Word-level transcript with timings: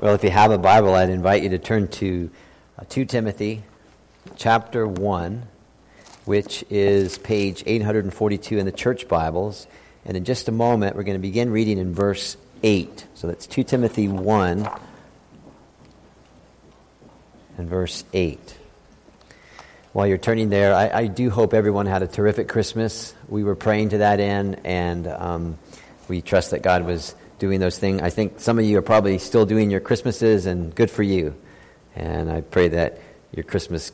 Well, 0.00 0.14
if 0.14 0.22
you 0.22 0.30
have 0.30 0.52
a 0.52 0.58
Bible, 0.58 0.94
I'd 0.94 1.10
invite 1.10 1.42
you 1.42 1.48
to 1.48 1.58
turn 1.58 1.88
to 1.88 2.30
uh, 2.78 2.84
2 2.88 3.04
Timothy 3.06 3.64
chapter 4.36 4.86
1, 4.86 5.42
which 6.24 6.64
is 6.70 7.18
page 7.18 7.64
842 7.66 8.58
in 8.58 8.64
the 8.64 8.70
church 8.70 9.08
Bibles. 9.08 9.66
And 10.04 10.16
in 10.16 10.24
just 10.24 10.46
a 10.46 10.52
moment, 10.52 10.94
we're 10.94 11.02
going 11.02 11.16
to 11.16 11.20
begin 11.20 11.50
reading 11.50 11.78
in 11.78 11.94
verse 11.94 12.36
8. 12.62 13.06
So 13.14 13.26
that's 13.26 13.48
2 13.48 13.64
Timothy 13.64 14.06
1 14.06 14.70
and 17.56 17.68
verse 17.68 18.04
8. 18.12 18.56
While 19.94 20.06
you're 20.06 20.16
turning 20.16 20.48
there, 20.48 20.76
I, 20.76 20.90
I 20.90 21.06
do 21.08 21.28
hope 21.28 21.52
everyone 21.52 21.86
had 21.86 22.04
a 22.04 22.06
terrific 22.06 22.46
Christmas. 22.46 23.16
We 23.26 23.42
were 23.42 23.56
praying 23.56 23.88
to 23.88 23.98
that 23.98 24.20
end, 24.20 24.60
and 24.64 25.08
um, 25.08 25.58
we 26.06 26.22
trust 26.22 26.52
that 26.52 26.62
God 26.62 26.86
was 26.86 27.16
doing 27.38 27.60
those 27.60 27.78
things. 27.78 28.02
I 28.02 28.10
think 28.10 28.40
some 28.40 28.58
of 28.58 28.64
you 28.64 28.78
are 28.78 28.82
probably 28.82 29.18
still 29.18 29.46
doing 29.46 29.70
your 29.70 29.80
Christmases, 29.80 30.46
and 30.46 30.74
good 30.74 30.90
for 30.90 31.02
you. 31.02 31.34
And 31.94 32.30
I 32.30 32.40
pray 32.42 32.68
that 32.68 33.00
your 33.32 33.44
Christmas 33.44 33.92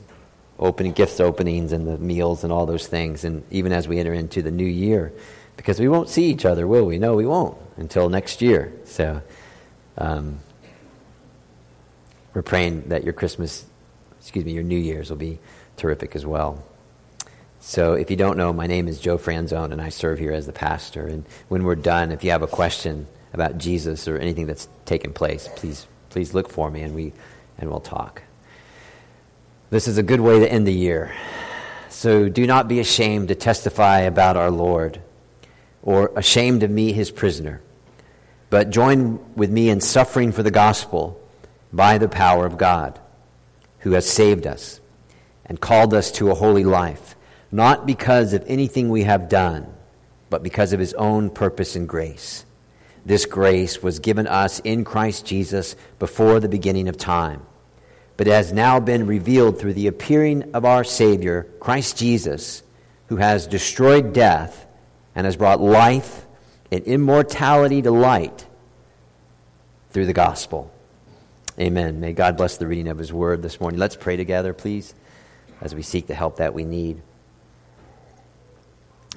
opening 0.59 0.93
gifts 0.93 1.21
openings 1.21 1.73
and 1.73 1.87
the 1.87 1.99
meals 1.99 2.45
and 2.45 2.53
all 2.53 2.67
those 2.67 2.87
things, 2.87 3.25
and 3.25 3.43
even 3.51 3.73
as 3.73 3.89
we 3.89 3.99
enter 3.99 4.15
into 4.15 4.43
the 4.43 4.51
new 4.51 4.67
year, 4.67 5.13
because 5.57 5.79
we 5.79 5.89
won't 5.89 6.09
see 6.09 6.31
each 6.31 6.45
other, 6.45 6.67
will 6.67 6.87
we? 6.87 6.99
No, 6.99 7.15
we 7.15 7.27
won't 7.27 7.57
until 7.77 8.09
next 8.09 8.43
year. 8.43 8.73
So 8.85 9.23
um, 9.99 10.41
we're 12.33 12.43
praying 12.43 12.89
that 12.89 13.05
your 13.05 13.13
Christmas, 13.13 13.65
excuse 14.21 14.45
me, 14.45 14.53
your 14.53 14.63
New 14.63 14.79
Year's 14.79 15.11
will 15.11 15.17
be 15.17 15.39
terrific 15.77 16.17
as 16.17 16.27
well. 16.27 16.65
So, 17.61 17.95
if 17.95 18.11
you 18.11 18.17
don't 18.17 18.37
know, 18.37 18.53
my 18.53 18.67
name 18.67 18.89
is 18.89 19.01
Joe 19.01 19.17
Franzone, 19.17 19.73
and 19.73 19.81
I 19.81 19.89
serve 19.89 20.19
here 20.19 20.33
as 20.33 20.45
the 20.45 20.53
pastor. 20.53 21.07
And 21.07 21.25
when 21.49 21.65
we're 21.65 21.77
done, 21.77 22.13
if 22.13 22.23
you 22.23 22.31
have 22.31 22.43
a 22.43 22.47
question 22.47 23.07
about 23.35 23.59
Jesus 23.59 24.07
or 24.07 24.17
anything 24.17 24.47
that's 24.47 24.69
taken 24.87 25.13
place, 25.13 25.49
please, 25.57 25.87
please 26.09 26.33
look 26.33 26.49
for 26.49 26.71
me 26.71 26.83
and, 26.83 26.95
we, 26.95 27.13
and 27.59 27.69
we'll 27.69 27.81
talk. 27.81 28.23
This 29.71 29.89
is 29.89 29.99
a 29.99 30.05
good 30.05 30.21
way 30.21 30.39
to 30.39 30.51
end 30.51 30.67
the 30.69 30.73
year. 30.73 31.13
So 31.89 32.29
do 32.29 32.47
not 32.47 32.69
be 32.69 32.79
ashamed 32.79 33.29
to 33.29 33.35
testify 33.35 34.01
about 34.01 34.37
our 34.37 34.51
Lord 34.51 35.03
or 35.83 36.13
ashamed 36.17 36.61
to 36.61 36.69
meet 36.69 36.95
his 36.95 37.11
prisoner, 37.11 37.61
but 38.51 38.71
join 38.71 39.19
with 39.35 39.51
me 39.51 39.69
in 39.69 39.81
suffering 39.81 40.31
for 40.31 40.45
the 40.45 40.51
gospel 40.53 41.21
by 41.73 41.99
the 41.99 42.09
power 42.09 42.47
of 42.47 42.57
God, 42.57 43.01
who 43.81 43.93
has 43.93 44.09
saved 44.09 44.47
us 44.47 44.81
and 45.45 45.61
called 45.61 45.93
us 45.93 46.13
to 46.13 46.31
a 46.31 46.35
holy 46.35 46.65
life, 46.65 47.17
not 47.51 47.85
because 47.85 48.33
of 48.33 48.45
anything 48.47 48.89
we 48.89 49.03
have 49.03 49.29
done, 49.29 49.67
but 50.31 50.43
because 50.43 50.73
of 50.73 50.81
his 50.81 50.95
own 50.95 51.31
purpose 51.31 51.75
and 51.75 51.89
grace 51.89 52.45
this 53.05 53.27
grace 53.27 53.83
was 53.83 53.99
given 53.99 54.27
us 54.27 54.61
in 54.61 54.85
Christ 54.85 55.27
Jesus 55.27 55.77
before 55.99 56.41
the 56.41 56.49
beginning 56.49 56.89
of 56.89 56.97
time, 56.97 57.43
but 58.17 58.27
has 58.27 58.53
now 58.53 58.81
been 58.81 59.07
revealed 59.07 59.59
through 59.59 59.75
the 59.75 59.87
appearing 59.87 60.55
of 60.55 60.65
our 60.65 60.85
Savior, 60.85 61.47
Christ 61.61 61.99
Jesus, 61.99 62.63
who 63.09 63.17
has 63.17 63.47
destroyed 63.47 64.13
death 64.13 64.67
and 65.15 65.27
has 65.27 65.37
brought 65.37 65.61
life 65.61 66.27
and 66.73 66.83
immortality 66.85 67.83
to 67.83 67.91
light 67.91 68.47
through 69.91 70.07
the 70.07 70.13
gospel. 70.13 70.73
Amen. 71.61 72.01
May 72.01 72.13
God 72.13 72.37
bless 72.37 72.57
the 72.57 72.67
reading 72.67 72.89
of 72.89 72.99
His 72.99 73.13
word 73.13 73.43
this 73.43 73.61
morning. 73.61 73.79
Let's 73.79 73.97
pray 73.97 74.17
together, 74.17 74.53
please, 74.53 74.95
as 75.61 75.75
we 75.75 75.83
seek 75.83 76.07
the 76.07 76.15
help 76.15 76.37
that 76.39 76.55
we 76.55 76.65
need. 76.65 77.01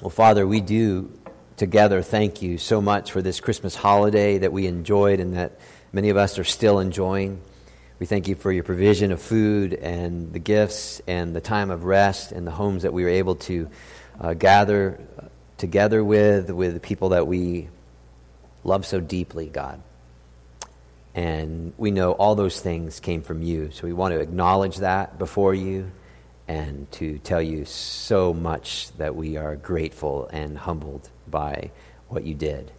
Well, 0.00 0.10
Father, 0.10 0.46
we 0.46 0.60
do 0.60 1.10
together 1.58 2.02
thank 2.02 2.40
you 2.40 2.56
so 2.56 2.80
much 2.80 3.10
for 3.10 3.20
this 3.20 3.40
Christmas 3.40 3.74
holiday 3.74 4.38
that 4.38 4.52
we 4.52 4.66
enjoyed 4.66 5.18
and 5.18 5.34
that 5.34 5.58
many 5.92 6.08
of 6.08 6.16
us 6.16 6.38
are 6.38 6.44
still 6.44 6.78
enjoying. 6.78 7.40
We 7.98 8.06
thank 8.06 8.28
you 8.28 8.36
for 8.36 8.52
your 8.52 8.62
provision 8.62 9.10
of 9.10 9.20
food 9.20 9.74
and 9.74 10.32
the 10.32 10.38
gifts 10.38 11.02
and 11.08 11.34
the 11.34 11.40
time 11.40 11.70
of 11.70 11.82
rest 11.82 12.30
and 12.30 12.46
the 12.46 12.52
homes 12.52 12.84
that 12.84 12.92
we 12.92 13.02
were 13.02 13.10
able 13.10 13.34
to 13.34 13.68
uh, 14.20 14.34
gather 14.34 15.00
together 15.56 16.04
with, 16.04 16.48
with 16.50 16.74
the 16.74 16.80
people 16.80 17.08
that 17.08 17.26
we 17.26 17.68
love 18.62 18.86
so 18.86 19.00
deeply, 19.00 19.48
God. 19.48 19.82
And 21.16 21.72
we 21.76 21.90
know 21.90 22.12
all 22.12 22.36
those 22.36 22.60
things 22.60 23.00
came 23.00 23.22
from 23.22 23.42
you. 23.42 23.72
So 23.72 23.88
we 23.88 23.92
want 23.92 24.14
to 24.14 24.20
acknowledge 24.20 24.76
that 24.76 25.18
before 25.18 25.54
you 25.54 25.90
and 26.46 26.90
to 26.92 27.18
tell 27.18 27.42
you 27.42 27.64
so 27.64 28.32
much 28.32 28.92
that 28.98 29.16
we 29.16 29.36
are 29.36 29.56
grateful 29.56 30.28
and 30.32 30.56
humbled 30.56 31.10
by 31.30 31.70
what 32.08 32.24
you 32.24 32.34
did. 32.34 32.70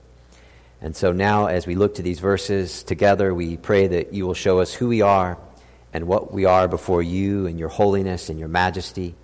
And 0.81 0.95
so 0.95 1.11
now, 1.11 1.47
as 1.47 1.67
we 1.67 1.75
look 1.75 1.95
to 1.95 2.01
these 2.01 2.19
verses 2.19 2.83
together, 2.83 3.33
we 3.33 3.57
pray 3.57 3.87
that 3.87 4.13
you 4.13 4.25
will 4.25 4.33
show 4.33 4.59
us 4.59 4.73
who 4.73 4.87
we 4.87 5.01
are 5.01 5.37
and 5.91 6.07
what 6.07 6.31
we 6.31 6.45
are 6.45 6.67
before 6.67 7.01
you 7.01 7.47
and 7.47 7.59
your 7.59 7.69
holiness 7.69 8.29
and 8.29 8.39
your 8.39 8.47
majesty. 8.47 9.15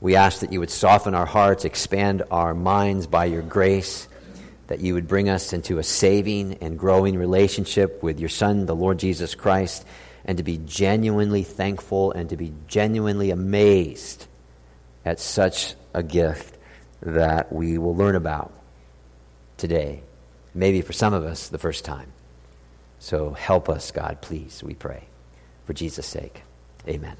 We 0.00 0.14
ask 0.14 0.40
that 0.40 0.52
you 0.52 0.60
would 0.60 0.70
soften 0.70 1.14
our 1.14 1.26
hearts, 1.26 1.64
expand 1.64 2.22
our 2.30 2.54
minds 2.54 3.08
by 3.08 3.24
your 3.24 3.42
grace, 3.42 4.06
that 4.68 4.80
you 4.80 4.94
would 4.94 5.08
bring 5.08 5.28
us 5.28 5.52
into 5.52 5.78
a 5.78 5.82
saving 5.82 6.58
and 6.60 6.78
growing 6.78 7.16
relationship 7.16 8.02
with 8.02 8.20
your 8.20 8.28
Son, 8.28 8.66
the 8.66 8.76
Lord 8.76 8.98
Jesus 8.98 9.34
Christ, 9.34 9.84
and 10.24 10.38
to 10.38 10.44
be 10.44 10.58
genuinely 10.58 11.42
thankful 11.42 12.12
and 12.12 12.30
to 12.30 12.36
be 12.36 12.52
genuinely 12.68 13.30
amazed 13.30 14.26
at 15.04 15.18
such 15.18 15.74
a 15.94 16.02
gift 16.02 16.57
that 17.00 17.52
we 17.52 17.78
will 17.78 17.94
learn 17.94 18.16
about 18.16 18.52
today. 19.56 20.02
Maybe 20.54 20.82
for 20.82 20.92
some 20.92 21.14
of 21.14 21.24
us, 21.24 21.48
the 21.48 21.58
first 21.58 21.84
time. 21.84 22.12
So 22.98 23.30
help 23.30 23.68
us, 23.68 23.90
God, 23.90 24.20
please, 24.20 24.62
we 24.62 24.74
pray. 24.74 25.04
For 25.66 25.72
Jesus' 25.72 26.06
sake. 26.06 26.42
Amen. 26.88 27.16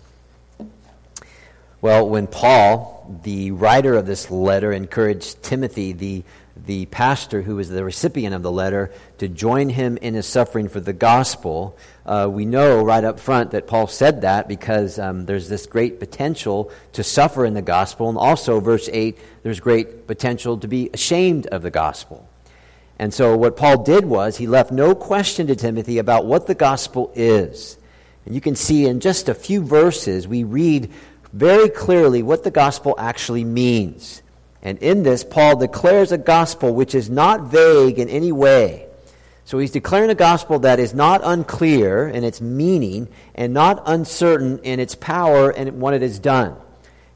Well, 1.81 2.09
when 2.09 2.27
Paul, 2.27 3.21
the 3.23 3.53
writer 3.53 3.95
of 3.95 4.07
this 4.07 4.31
letter, 4.31 4.73
encouraged 4.73 5.43
Timothy, 5.43 5.93
the 5.93 6.25
the 6.67 6.87
pastor 6.87 7.43
who 7.43 7.57
was 7.57 7.69
the 7.69 7.85
recipient 7.85 8.35
of 8.35 8.43
the 8.43 8.51
letter 8.51 8.93
to 9.19 9.29
join 9.29 9.69
him 9.69 9.97
in 9.99 10.15
his 10.15 10.27
suffering 10.27 10.69
for 10.69 10.81
the 10.81 10.93
gospel. 10.93 11.77
Uh, 12.05 12.29
we 12.31 12.45
know 12.45 12.83
right 12.83 13.05
up 13.05 13.21
front 13.21 13.53
that 13.53 13.67
Paul 13.67 13.87
said 13.87 14.23
that 14.23 14.49
because 14.49 14.99
um, 14.99 15.27
there's 15.27 15.49
this 15.49 15.67
great 15.67 15.99
potential 15.99 16.71
to 16.93 17.03
suffer 17.03 17.45
in 17.45 17.55
the 17.55 17.63
gospel. 17.63 18.09
And 18.09 18.19
also, 18.19 18.61
verse 18.61 18.89
8, 18.93 19.19
there's 19.43 19.61
great 19.61 20.07
potential 20.07 20.59
to 20.59 20.69
be 20.69 20.91
ashamed 20.93 21.47
of 21.49 21.63
the 21.63 21.71
gospel. 21.71 22.29
And 22.99 23.15
so, 23.15 23.37
what 23.37 23.57
Paul 23.57 23.85
did 23.85 24.05
was 24.05 24.37
he 24.37 24.47
left 24.47 24.73
no 24.73 24.95
question 24.95 25.47
to 25.47 25.57
Timothy 25.57 25.99
about 25.99 26.27
what 26.27 26.47
the 26.47 26.55
gospel 26.55 27.13
is. 27.15 27.79
And 28.27 28.35
you 28.35 28.41
can 28.41 28.57
see 28.57 28.87
in 28.87 29.01
just 29.01 29.29
a 29.29 29.35
few 29.35 29.63
verses, 29.63 30.27
we 30.27 30.45
read 30.45 30.91
very 31.33 31.69
clearly 31.69 32.23
what 32.23 32.45
the 32.45 32.51
gospel 32.51 32.95
actually 32.99 33.45
means. 33.45 34.23
And 34.63 34.79
in 34.79 35.03
this, 35.03 35.25
Paul 35.25 35.57
declares 35.57 36.13
a 36.13 36.19
gospel 36.19 36.75
which 36.75 36.95
is 36.95 37.09
not 37.09 37.43
vague 37.43 37.99
in 37.99 38.09
any 38.09 38.33
way. 38.33 38.87
So 39.45 39.59
he's 39.59 39.71
declaring 39.71 40.11
a 40.11 40.15
gospel 40.15 40.59
that 40.59 40.79
is 40.79 40.93
not 40.93 41.23
unclear 41.25 42.07
in 42.09 42.23
its 42.23 42.41
meaning 42.41 43.09
and 43.35 43.55
not 43.55 43.83
uncertain 43.87 44.59
in 44.59 44.79
its 44.79 44.95
power 44.95 45.51
and 45.51 45.81
what 45.81 45.95
it 45.95 46.03
has 46.03 46.19
done. 46.19 46.55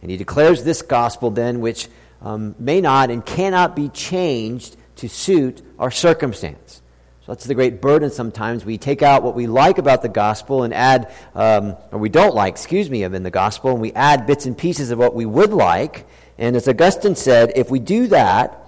And 0.00 0.10
he 0.10 0.16
declares 0.16 0.64
this 0.64 0.82
gospel 0.82 1.31
then, 1.31 1.60
which 1.60 1.88
um, 2.22 2.54
may 2.58 2.81
not 2.81 3.10
and 3.10 3.25
cannot 3.25 3.76
be 3.76 3.88
changed 3.91 4.76
to 4.97 5.08
suit 5.08 5.62
our 5.78 5.91
circumstance. 5.91 6.81
So 7.26 7.32
that's 7.32 7.44
the 7.44 7.54
great 7.54 7.81
burden 7.81 8.10
sometimes. 8.10 8.64
We 8.64 8.78
take 8.78 9.02
out 9.02 9.22
what 9.22 9.34
we 9.34 9.47
like 9.47 9.78
about 9.78 10.02
the 10.02 10.08
gospel 10.08 10.64
and 10.64 10.72
add, 10.72 11.12
um, 11.34 11.76
or 11.92 11.98
we 11.98 12.08
don't 12.08 12.34
like, 12.34 12.54
excuse 12.54 12.91
me, 12.91 13.04
of 13.04 13.14
in 13.14 13.22
the 13.22 13.31
gospel, 13.31 13.70
and 13.70 13.81
we 13.81 13.92
add 13.92 14.26
bits 14.26 14.47
and 14.47 14.56
pieces 14.56 14.91
of 14.91 14.98
what 14.98 15.14
we 15.14 15.26
would 15.26 15.52
like, 15.52 16.06
and 16.42 16.56
as 16.56 16.66
Augustine 16.66 17.14
said, 17.14 17.53
if 17.54 17.70
we 17.70 17.78
do 17.78 18.08
that, 18.08 18.66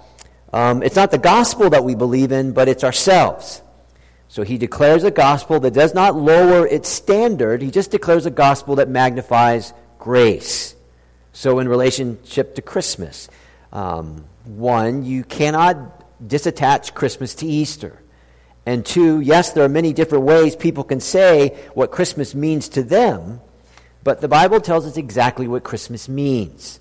um, 0.53 0.81
it's 0.81 0.95
not 0.95 1.11
the 1.11 1.17
gospel 1.17 1.69
that 1.71 1.83
we 1.83 1.93
believe 1.93 2.31
in, 2.31 2.53
but 2.53 2.69
it's 2.69 2.85
ourselves. 2.85 3.61
So 4.29 4.43
he 4.43 4.57
declares 4.57 5.03
a 5.03 5.11
gospel 5.11 5.59
that 5.59 5.73
does 5.73 5.93
not 5.93 6.15
lower 6.15 6.65
its 6.65 6.87
standard, 6.87 7.61
he 7.61 7.69
just 7.69 7.91
declares 7.91 8.25
a 8.25 8.31
gospel 8.31 8.77
that 8.77 8.87
magnifies 8.87 9.73
grace. 9.99 10.73
So, 11.33 11.59
in 11.59 11.67
relationship 11.67 12.55
to 12.55 12.61
Christmas, 12.61 13.27
um, 13.73 14.23
one, 14.45 15.03
you 15.03 15.25
cannot 15.25 16.25
disattach 16.25 16.93
Christmas 16.93 17.35
to 17.35 17.45
Easter. 17.45 18.01
And 18.65 18.85
two, 18.85 19.19
yes, 19.19 19.51
there 19.51 19.65
are 19.65 19.69
many 19.69 19.91
different 19.91 20.23
ways 20.23 20.55
people 20.55 20.85
can 20.85 21.01
say 21.01 21.57
what 21.73 21.91
Christmas 21.91 22.33
means 22.33 22.69
to 22.69 22.83
them, 22.83 23.41
but 24.01 24.21
the 24.21 24.29
Bible 24.29 24.61
tells 24.61 24.85
us 24.85 24.95
exactly 24.95 25.45
what 25.45 25.65
Christmas 25.65 26.07
means. 26.07 26.79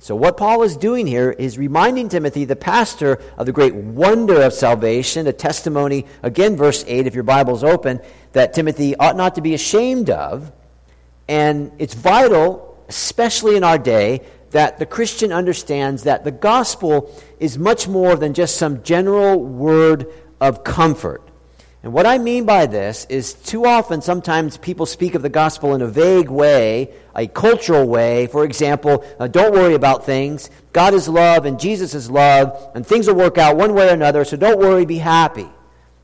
So, 0.00 0.14
what 0.14 0.36
Paul 0.36 0.62
is 0.62 0.76
doing 0.76 1.08
here 1.08 1.32
is 1.32 1.58
reminding 1.58 2.08
Timothy, 2.08 2.44
the 2.44 2.54
pastor, 2.54 3.20
of 3.36 3.46
the 3.46 3.52
great 3.52 3.74
wonder 3.74 4.42
of 4.42 4.52
salvation, 4.52 5.26
a 5.26 5.32
testimony, 5.32 6.06
again, 6.22 6.56
verse 6.56 6.84
8, 6.86 7.08
if 7.08 7.14
your 7.14 7.24
Bible's 7.24 7.64
open, 7.64 8.00
that 8.32 8.54
Timothy 8.54 8.94
ought 8.96 9.16
not 9.16 9.34
to 9.34 9.40
be 9.40 9.54
ashamed 9.54 10.08
of. 10.08 10.52
And 11.26 11.72
it's 11.78 11.94
vital, 11.94 12.84
especially 12.88 13.56
in 13.56 13.64
our 13.64 13.78
day, 13.78 14.22
that 14.50 14.78
the 14.78 14.86
Christian 14.86 15.32
understands 15.32 16.04
that 16.04 16.22
the 16.22 16.30
gospel 16.30 17.12
is 17.40 17.58
much 17.58 17.88
more 17.88 18.14
than 18.14 18.34
just 18.34 18.56
some 18.56 18.82
general 18.84 19.42
word 19.42 20.06
of 20.40 20.62
comfort. 20.62 21.27
And 21.88 21.94
what 21.94 22.04
I 22.04 22.18
mean 22.18 22.44
by 22.44 22.66
this 22.66 23.06
is 23.08 23.32
too 23.32 23.64
often, 23.64 24.02
sometimes 24.02 24.58
people 24.58 24.84
speak 24.84 25.14
of 25.14 25.22
the 25.22 25.30
gospel 25.30 25.74
in 25.74 25.80
a 25.80 25.86
vague 25.86 26.28
way, 26.28 26.92
a 27.16 27.26
cultural 27.26 27.88
way. 27.88 28.26
For 28.26 28.44
example, 28.44 29.02
uh, 29.18 29.26
don't 29.26 29.54
worry 29.54 29.72
about 29.72 30.04
things. 30.04 30.50
God 30.74 30.92
is 30.92 31.08
love 31.08 31.46
and 31.46 31.58
Jesus 31.58 31.94
is 31.94 32.10
love, 32.10 32.72
and 32.74 32.86
things 32.86 33.06
will 33.06 33.14
work 33.14 33.38
out 33.38 33.56
one 33.56 33.72
way 33.72 33.88
or 33.88 33.94
another, 33.94 34.26
so 34.26 34.36
don't 34.36 34.58
worry, 34.58 34.84
be 34.84 34.98
happy. 34.98 35.48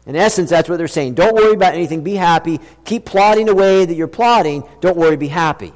In 0.07 0.17
essence, 0.17 0.49
that's 0.49 0.71
what 0.71 0.79
they're 0.79 0.89
saying. 0.89 1.17
Don't 1.17 1.35
worry 1.35 1.53
about 1.53 1.75
anything, 1.75 2.03
be 2.03 2.15
happy. 2.15 2.61
Keep 2.87 3.05
plotting 3.05 3.45
the 3.45 3.55
way 3.55 3.85
that 3.85 3.95
you're 3.95 4.09
plotting. 4.09 4.67
Don't 4.81 4.97
worry, 4.97 5.19
be 5.19 5.29
happy. 5.29 5.75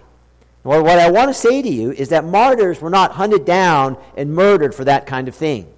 Well, 0.64 0.84
what 0.84 0.99
I 0.99 1.10
want 1.10 1.28
to 1.28 1.34
say 1.34 1.60
to 1.60 1.69
you 1.69 1.93
is 1.93 2.08
that 2.08 2.25
martyrs 2.25 2.81
were 2.81 2.88
not 2.88 3.12
hunted 3.12 3.44
down 3.44 3.99
and 4.16 4.34
murdered 4.34 4.75
for 4.75 4.87
that 4.87 5.05
kind 5.05 5.28
of 5.28 5.34
thing. 5.34 5.70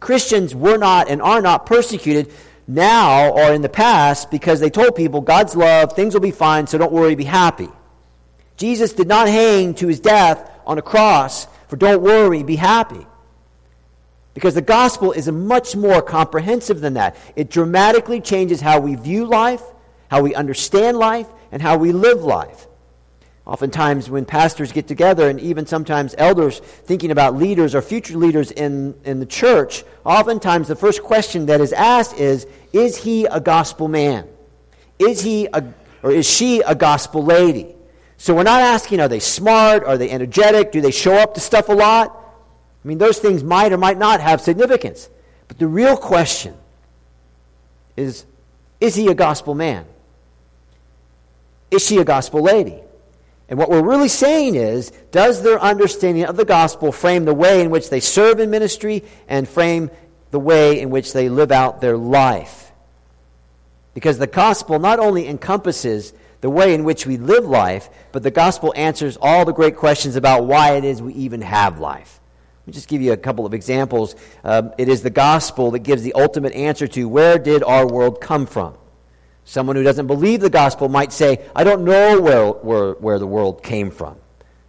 Christians 0.00 0.54
were 0.54 0.78
not 0.78 1.10
and 1.10 1.20
are 1.20 1.42
not 1.42 1.66
persecuted 1.66 2.32
now 2.66 3.30
or 3.30 3.52
in 3.52 3.62
the 3.62 3.68
past 3.68 4.30
because 4.30 4.60
they 4.60 4.70
told 4.70 4.96
people 4.96 5.20
God's 5.20 5.54
love, 5.54 5.92
things 5.92 6.14
will 6.14 6.20
be 6.20 6.30
fine, 6.30 6.66
so 6.66 6.78
don't 6.78 6.92
worry, 6.92 7.14
be 7.14 7.24
happy. 7.24 7.68
Jesus 8.56 8.92
did 8.92 9.08
not 9.08 9.28
hang 9.28 9.74
to 9.74 9.88
his 9.88 10.00
death 10.00 10.50
on 10.66 10.78
a 10.78 10.82
cross 10.82 11.46
for 11.68 11.76
don't 11.76 12.02
worry, 12.02 12.42
be 12.42 12.56
happy. 12.56 13.06
Because 14.32 14.54
the 14.54 14.62
gospel 14.62 15.12
is 15.12 15.30
much 15.30 15.76
more 15.76 16.02
comprehensive 16.02 16.80
than 16.80 16.94
that. 16.94 17.16
It 17.36 17.50
dramatically 17.50 18.20
changes 18.20 18.60
how 18.60 18.80
we 18.80 18.96
view 18.96 19.26
life, 19.26 19.62
how 20.10 20.22
we 20.22 20.34
understand 20.34 20.98
life, 20.98 21.26
and 21.52 21.62
how 21.62 21.76
we 21.76 21.92
live 21.92 22.22
life. 22.22 22.66
Oftentimes, 23.46 24.08
when 24.08 24.24
pastors 24.24 24.72
get 24.72 24.88
together, 24.88 25.28
and 25.28 25.38
even 25.38 25.66
sometimes 25.66 26.14
elders 26.16 26.60
thinking 26.60 27.10
about 27.10 27.36
leaders 27.36 27.74
or 27.74 27.82
future 27.82 28.16
leaders 28.16 28.50
in, 28.50 28.94
in 29.04 29.20
the 29.20 29.26
church, 29.26 29.84
oftentimes 30.04 30.66
the 30.66 30.76
first 30.76 31.02
question 31.02 31.46
that 31.46 31.60
is 31.60 31.72
asked 31.74 32.18
is 32.18 32.46
Is 32.72 32.96
he 32.96 33.26
a 33.26 33.40
gospel 33.40 33.86
man? 33.86 34.26
Is 34.98 35.20
he 35.20 35.46
a, 35.52 35.62
or 36.02 36.10
is 36.10 36.26
she 36.26 36.62
a 36.62 36.74
gospel 36.74 37.22
lady? 37.22 37.74
So 38.16 38.34
we're 38.34 38.44
not 38.44 38.62
asking, 38.62 39.00
Are 39.00 39.08
they 39.08 39.20
smart? 39.20 39.84
Are 39.84 39.98
they 39.98 40.08
energetic? 40.08 40.72
Do 40.72 40.80
they 40.80 40.90
show 40.90 41.12
up 41.12 41.34
to 41.34 41.40
stuff 41.40 41.68
a 41.68 41.74
lot? 41.74 42.18
I 42.82 42.88
mean, 42.88 42.96
those 42.96 43.18
things 43.18 43.44
might 43.44 43.74
or 43.74 43.76
might 43.76 43.98
not 43.98 44.20
have 44.20 44.40
significance. 44.40 45.10
But 45.48 45.58
the 45.58 45.66
real 45.66 45.98
question 45.98 46.54
is 47.94 48.24
Is 48.80 48.94
he 48.94 49.08
a 49.08 49.14
gospel 49.14 49.54
man? 49.54 49.84
Is 51.70 51.84
she 51.84 51.98
a 51.98 52.04
gospel 52.04 52.40
lady? 52.40 52.83
And 53.48 53.58
what 53.58 53.68
we're 53.68 53.82
really 53.82 54.08
saying 54.08 54.54
is, 54.54 54.90
does 55.10 55.42
their 55.42 55.60
understanding 55.60 56.24
of 56.24 56.36
the 56.36 56.44
gospel 56.44 56.92
frame 56.92 57.24
the 57.24 57.34
way 57.34 57.60
in 57.60 57.70
which 57.70 57.90
they 57.90 58.00
serve 58.00 58.40
in 58.40 58.50
ministry 58.50 59.04
and 59.28 59.48
frame 59.48 59.90
the 60.30 60.40
way 60.40 60.80
in 60.80 60.90
which 60.90 61.12
they 61.12 61.28
live 61.28 61.52
out 61.52 61.80
their 61.80 61.96
life? 61.96 62.72
Because 63.92 64.18
the 64.18 64.26
gospel 64.26 64.78
not 64.78 64.98
only 64.98 65.28
encompasses 65.28 66.12
the 66.40 66.50
way 66.50 66.74
in 66.74 66.84
which 66.84 67.06
we 67.06 67.16
live 67.16 67.44
life, 67.44 67.88
but 68.12 68.22
the 68.22 68.30
gospel 68.30 68.72
answers 68.76 69.16
all 69.20 69.44
the 69.44 69.52
great 69.52 69.76
questions 69.76 70.16
about 70.16 70.46
why 70.46 70.76
it 70.76 70.84
is 70.84 71.00
we 71.00 71.14
even 71.14 71.40
have 71.42 71.78
life. 71.78 72.20
Let 72.62 72.68
me 72.68 72.72
just 72.72 72.88
give 72.88 73.02
you 73.02 73.12
a 73.12 73.16
couple 73.16 73.44
of 73.44 73.52
examples. 73.52 74.16
Um, 74.42 74.72
it 74.78 74.88
is 74.88 75.02
the 75.02 75.10
gospel 75.10 75.70
that 75.72 75.80
gives 75.80 76.02
the 76.02 76.14
ultimate 76.14 76.54
answer 76.54 76.86
to 76.88 77.08
where 77.08 77.38
did 77.38 77.62
our 77.62 77.86
world 77.86 78.20
come 78.22 78.46
from? 78.46 78.74
Someone 79.44 79.76
who 79.76 79.82
doesn't 79.82 80.06
believe 80.06 80.40
the 80.40 80.50
gospel 80.50 80.88
might 80.88 81.12
say, 81.12 81.44
I 81.54 81.64
don't 81.64 81.84
know 81.84 82.20
where, 82.20 82.48
where, 82.50 82.92
where 82.94 83.18
the 83.18 83.26
world 83.26 83.62
came 83.62 83.90
from. 83.90 84.16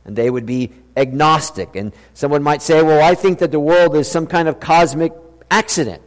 And 0.04 0.16
they 0.16 0.30
would 0.30 0.46
be 0.46 0.72
agnostic. 0.98 1.76
And 1.76 1.94
someone 2.14 2.44
might 2.44 2.62
say, 2.62 2.82
Well, 2.84 3.04
I 3.04 3.16
think 3.16 3.40
that 3.40 3.52
the 3.52 3.60
world 3.60 3.96
is 3.96 4.10
some 4.10 4.28
kind 4.28 4.48
of 4.48 4.60
cosmic 4.60 5.14
accident. 5.50 6.02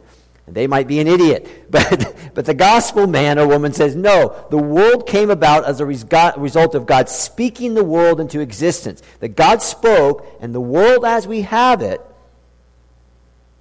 And 0.45 0.55
they 0.55 0.67
might 0.67 0.87
be 0.87 0.99
an 0.99 1.07
idiot. 1.07 1.47
But, 1.69 2.15
but 2.33 2.45
the 2.45 2.55
gospel 2.55 3.05
man 3.05 3.37
or 3.37 3.47
woman 3.47 3.73
says, 3.73 3.95
No, 3.95 4.35
the 4.49 4.57
world 4.57 5.05
came 5.05 5.29
about 5.29 5.65
as 5.65 5.79
a 5.79 5.85
result 5.85 6.73
of 6.73 6.87
God 6.87 7.07
speaking 7.09 7.75
the 7.75 7.83
world 7.83 8.19
into 8.19 8.39
existence. 8.39 9.03
That 9.19 9.29
God 9.29 9.61
spoke, 9.61 10.25
and 10.41 10.55
the 10.55 10.61
world 10.61 11.05
as 11.05 11.27
we 11.27 11.43
have 11.43 11.83
it, 11.83 12.01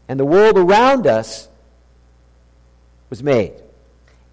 and 0.08 0.18
the 0.18 0.24
world 0.24 0.56
around 0.56 1.06
us 1.06 1.48
was 3.10 3.22
made. 3.22 3.52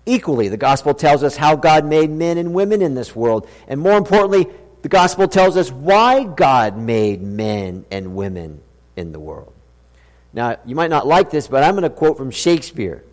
Equally, 0.05 0.49
the 0.49 0.57
gospel 0.57 0.93
tells 0.93 1.23
us 1.23 1.35
how 1.35 1.55
God 1.55 1.85
made 1.85 2.11
men 2.11 2.37
and 2.37 2.53
women 2.53 2.81
in 2.81 2.93
this 2.93 3.15
world. 3.15 3.47
And 3.67 3.79
more 3.79 3.97
importantly, 3.97 4.47
the 4.83 4.89
gospel 4.89 5.27
tells 5.27 5.57
us 5.57 5.71
why 5.71 6.23
God 6.23 6.77
made 6.77 7.21
men 7.21 7.85
and 7.89 8.15
women 8.15 8.61
in 8.95 9.11
the 9.11 9.19
world. 9.19 9.53
Now, 10.31 10.57
you 10.65 10.75
might 10.75 10.91
not 10.91 11.07
like 11.07 11.31
this, 11.31 11.47
but 11.47 11.63
I'm 11.63 11.71
going 11.71 11.83
to 11.83 11.89
quote 11.89 12.17
from 12.17 12.29
Shakespeare. 12.29 13.03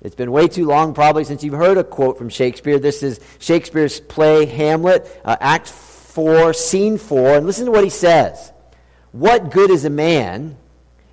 It's 0.00 0.14
been 0.14 0.30
way 0.30 0.48
too 0.48 0.64
long, 0.64 0.94
probably, 0.94 1.24
since 1.24 1.42
you've 1.42 1.54
heard 1.54 1.76
a 1.76 1.84
quote 1.84 2.16
from 2.16 2.28
Shakespeare. 2.28 2.78
This 2.78 3.02
is 3.02 3.20
Shakespeare's 3.40 4.00
play 4.00 4.46
Hamlet, 4.46 5.20
uh, 5.24 5.36
Act 5.40 5.68
4, 5.68 6.54
Scene 6.54 6.96
4. 6.96 7.36
And 7.36 7.46
listen 7.46 7.66
to 7.66 7.72
what 7.72 7.84
he 7.84 7.90
says 7.90 8.52
What 9.12 9.50
good 9.50 9.70
is 9.70 9.84
a 9.84 9.90
man 9.90 10.56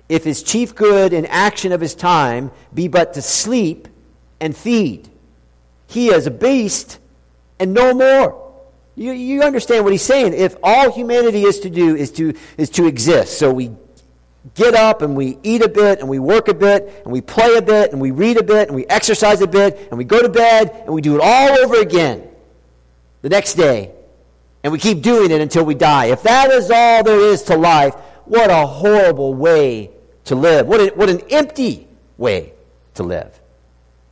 if 0.08 0.22
his 0.24 0.42
chief 0.42 0.74
good 0.74 1.12
and 1.12 1.26
action 1.26 1.72
of 1.72 1.80
his 1.80 1.94
time 1.94 2.52
be 2.72 2.86
but 2.88 3.14
to 3.14 3.22
sleep 3.22 3.88
and 4.40 4.56
feed? 4.56 5.10
He 5.86 6.08
is 6.08 6.26
a 6.26 6.30
beast 6.30 6.98
and 7.58 7.72
no 7.72 7.94
more. 7.94 8.42
You, 8.94 9.12
you 9.12 9.42
understand 9.42 9.84
what 9.84 9.92
he's 9.92 10.02
saying. 10.02 10.32
If 10.32 10.56
all 10.62 10.90
humanity 10.90 11.42
is 11.42 11.60
to 11.60 11.70
do 11.70 11.94
is 11.94 12.10
to, 12.12 12.34
is 12.56 12.70
to 12.70 12.86
exist, 12.86 13.38
so 13.38 13.52
we 13.52 13.70
get 14.54 14.74
up 14.74 15.02
and 15.02 15.16
we 15.16 15.38
eat 15.42 15.62
a 15.62 15.68
bit 15.68 16.00
and 16.00 16.08
we 16.08 16.18
work 16.18 16.48
a 16.48 16.54
bit 16.54 17.02
and 17.04 17.12
we 17.12 17.20
play 17.20 17.56
a 17.56 17.62
bit 17.62 17.92
and 17.92 18.00
we 18.00 18.10
read 18.10 18.38
a 18.38 18.42
bit 18.42 18.68
and 18.68 18.76
we 18.76 18.86
exercise 18.86 19.40
a 19.40 19.46
bit 19.46 19.88
and 19.90 19.98
we 19.98 20.04
go 20.04 20.22
to 20.22 20.28
bed 20.28 20.70
and 20.84 20.94
we 20.94 21.02
do 21.02 21.16
it 21.16 21.20
all 21.22 21.58
over 21.58 21.80
again 21.80 22.28
the 23.22 23.28
next 23.28 23.54
day 23.54 23.92
and 24.62 24.72
we 24.72 24.78
keep 24.78 25.02
doing 25.02 25.30
it 25.30 25.40
until 25.40 25.64
we 25.64 25.74
die. 25.74 26.06
If 26.06 26.22
that 26.22 26.50
is 26.50 26.70
all 26.70 27.02
there 27.02 27.20
is 27.20 27.42
to 27.44 27.56
life, 27.56 27.94
what 28.24 28.50
a 28.50 28.66
horrible 28.66 29.34
way 29.34 29.90
to 30.24 30.34
live. 30.34 30.66
What, 30.66 30.80
a, 30.80 30.94
what 30.94 31.08
an 31.08 31.20
empty 31.30 31.86
way 32.16 32.52
to 32.94 33.02
live. 33.02 33.38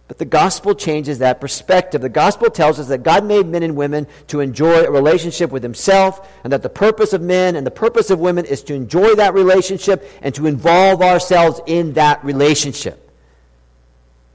But 0.06 0.18
the 0.18 0.26
gospel 0.26 0.74
changes 0.74 1.18
that 1.18 1.40
perspective. 1.40 2.02
The 2.02 2.10
gospel 2.10 2.50
tells 2.50 2.78
us 2.78 2.88
that 2.88 3.02
God 3.02 3.24
made 3.24 3.46
men 3.46 3.62
and 3.62 3.74
women 3.74 4.06
to 4.26 4.40
enjoy 4.40 4.84
a 4.84 4.90
relationship 4.90 5.50
with 5.50 5.62
Himself, 5.62 6.28
and 6.44 6.52
that 6.52 6.62
the 6.62 6.68
purpose 6.68 7.14
of 7.14 7.22
men 7.22 7.56
and 7.56 7.66
the 7.66 7.70
purpose 7.70 8.10
of 8.10 8.20
women 8.20 8.44
is 8.44 8.62
to 8.64 8.74
enjoy 8.74 9.14
that 9.14 9.32
relationship 9.32 10.06
and 10.20 10.34
to 10.34 10.46
involve 10.46 11.00
ourselves 11.00 11.60
in 11.66 11.94
that 11.94 12.22
relationship. 12.22 13.00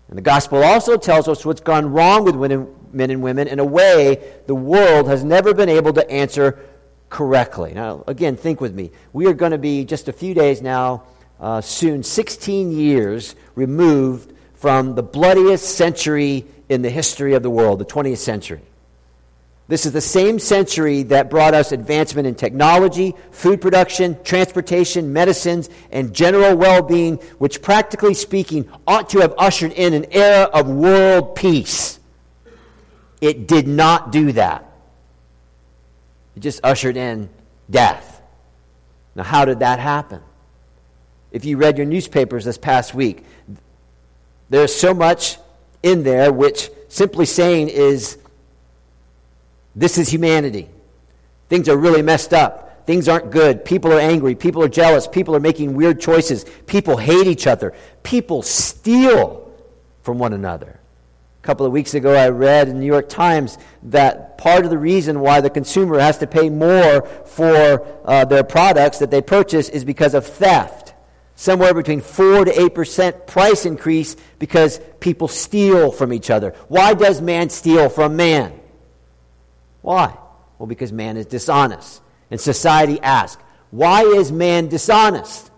And 0.08 0.18
the 0.18 0.24
gospel 0.24 0.64
also 0.64 0.98
tells 0.98 1.28
us 1.28 1.46
what's 1.46 1.62
gone 1.62 1.92
wrong 1.92 2.24
with 2.24 2.36
men 2.92 3.12
and 3.12 3.22
women 3.22 3.48
in 3.48 3.60
a 3.60 3.66
way 3.66 4.34
the 4.48 4.56
world 4.56 5.08
has 5.08 5.24
never 5.24 5.54
been 5.54 5.70
able 5.70 5.94
to 5.94 6.10
answer 6.10 6.60
correctly. 7.10 7.74
Now, 7.76 8.04
again, 8.08 8.36
think 8.36 8.60
with 8.60 8.74
me. 8.74 8.92
We 9.14 9.28
are 9.28 9.34
going 9.34 9.52
to 9.52 9.60
be 9.60 9.86
just 9.86 10.08
a 10.08 10.14
few 10.14 10.34
days 10.34 10.64
now, 10.64 11.04
uh, 11.40 11.62
soon, 11.62 12.02
16 12.02 12.72
years 12.72 13.36
removed 13.54 14.34
from 14.60 14.96
the 14.96 15.04
bloodiest 15.04 15.78
century 15.78 16.46
in 16.68 16.82
the 16.82 16.90
history 16.90 17.34
of 17.34 17.44
the 17.44 17.50
world, 17.50 17.80
the 17.80 17.86
20th 17.86 18.18
century. 18.18 18.62
This 19.70 19.86
is 19.86 19.92
the 19.92 20.02
same 20.02 20.40
century 20.40 21.04
that 21.04 21.30
brought 21.30 21.54
us 21.54 21.72
advancement 21.72 22.28
in 22.28 22.36
technology, 22.36 23.14
food 23.32 23.62
production, 23.62 24.22
transportation, 24.24 25.14
medicines, 25.14 25.70
and 25.92 26.14
general 26.14 26.58
well 26.58 26.82
being, 26.82 27.18
which, 27.38 27.62
practically 27.62 28.16
speaking, 28.16 28.68
ought 28.88 29.10
to 29.12 29.20
have 29.20 29.34
ushered 29.38 29.72
in 29.74 29.94
an 29.94 30.06
era 30.12 30.50
of 30.52 30.68
world 30.68 31.36
peace. 31.36 32.00
It 33.22 33.48
did 33.48 33.68
not 33.68 34.12
do 34.12 34.32
that. 34.34 34.66
It 36.36 36.40
just 36.40 36.62
ushered 36.64 36.98
in 36.98 37.30
death. 37.70 38.22
Now, 39.16 39.24
how 39.24 39.46
did 39.46 39.60
that 39.60 39.80
happen? 39.80 40.22
If 41.32 41.46
you 41.46 41.58
read 41.58 41.78
your 41.78 41.86
newspapers 41.86 42.46
this 42.46 42.58
past 42.58 42.96
week, 42.96 43.24
there's 44.50 44.74
so 44.74 44.94
much 44.94 45.38
in 45.84 46.04
there 46.04 46.34
which 46.34 46.70
simply 46.88 47.26
saying 47.26 47.70
is 47.70 48.18
this 49.76 49.98
is 49.98 50.10
humanity. 50.10 50.70
Things 51.48 51.70
are 51.70 51.78
really 51.78 52.02
messed 52.02 52.34
up. 52.34 52.86
Things 52.86 53.08
aren't 53.08 53.32
good. 53.32 53.64
People 53.64 53.94
are 53.94 54.00
angry. 54.00 54.36
People 54.36 54.64
are 54.64 54.68
jealous. 54.68 55.08
People 55.08 55.36
are 55.36 55.40
making 55.40 55.76
weird 55.76 56.02
choices. 56.02 56.46
People 56.66 56.98
hate 56.98 57.28
each 57.28 57.46
other. 57.46 57.74
People 58.04 58.42
steal 58.42 59.52
from 60.02 60.18
one 60.18 60.34
another. 60.34 60.80
A 61.42 61.46
couple 61.46 61.66
of 61.66 61.72
weeks 61.72 61.94
ago, 61.94 62.14
I 62.14 62.30
read 62.30 62.68
in 62.68 62.76
the 62.76 62.80
New 62.82 62.88
York 62.88 63.08
Times 63.08 63.58
that 63.84 64.38
part 64.38 64.66
of 64.66 64.72
the 64.72 64.78
reason 64.78 65.20
why 65.20 65.40
the 65.40 65.50
consumer 65.50 66.00
has 66.00 66.18
to 66.18 66.28
pay 66.28 66.50
more 66.50 67.02
for 67.26 67.86
uh, 68.06 68.26
their 68.26 68.44
products 68.44 69.00
that 69.00 69.12
they 69.12 69.22
purchase 69.22 69.70
is 69.70 69.84
because 69.84 70.14
of 70.14 70.26
theft 70.26 70.89
somewhere 71.40 71.74
between 71.74 72.02
4 72.02 72.44
to 72.44 72.52
8% 72.52 73.26
price 73.26 73.66
increase 73.66 74.18
because 74.40 74.82
people 75.00 75.30
steal 75.30 75.90
from 75.90 76.12
each 76.12 76.30
other. 76.30 76.54
Why 76.68 76.94
does 76.94 77.22
man 77.22 77.50
steal 77.50 77.88
from 77.88 78.18
man? 78.18 78.60
Why? 79.82 80.18
Well, 80.58 80.68
because 80.68 80.92
man 80.92 81.16
is 81.16 81.28
dishonest. 81.28 82.02
And 82.30 82.42
society 82.42 83.00
asks, 83.00 83.42
why 83.72 84.02
is 84.02 84.34
man 84.34 84.68
dishonest? 84.68 85.50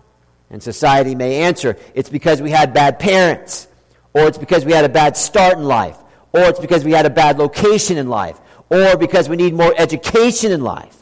And 0.52 0.62
society 0.62 1.16
may 1.16 1.42
answer, 1.42 1.76
it's 1.96 2.10
because 2.10 2.44
we 2.44 2.52
had 2.52 2.76
bad 2.76 3.00
parents, 3.00 3.68
or 4.14 4.28
it's 4.28 4.38
because 4.38 4.64
we 4.64 4.74
had 4.74 4.86
a 4.86 4.90
bad 4.90 5.18
start 5.18 5.58
in 5.58 5.64
life, 5.64 5.98
or 6.32 6.42
it's 6.42 6.60
because 6.60 6.86
we 6.86 6.92
had 6.92 7.08
a 7.08 7.10
bad 7.10 7.40
location 7.40 7.98
in 7.98 8.08
life, 8.08 8.40
or 8.70 8.98
because 8.98 9.28
we 9.28 9.36
need 9.36 9.56
more 9.56 9.74
education 9.76 10.52
in 10.52 10.62
life. 10.62 11.01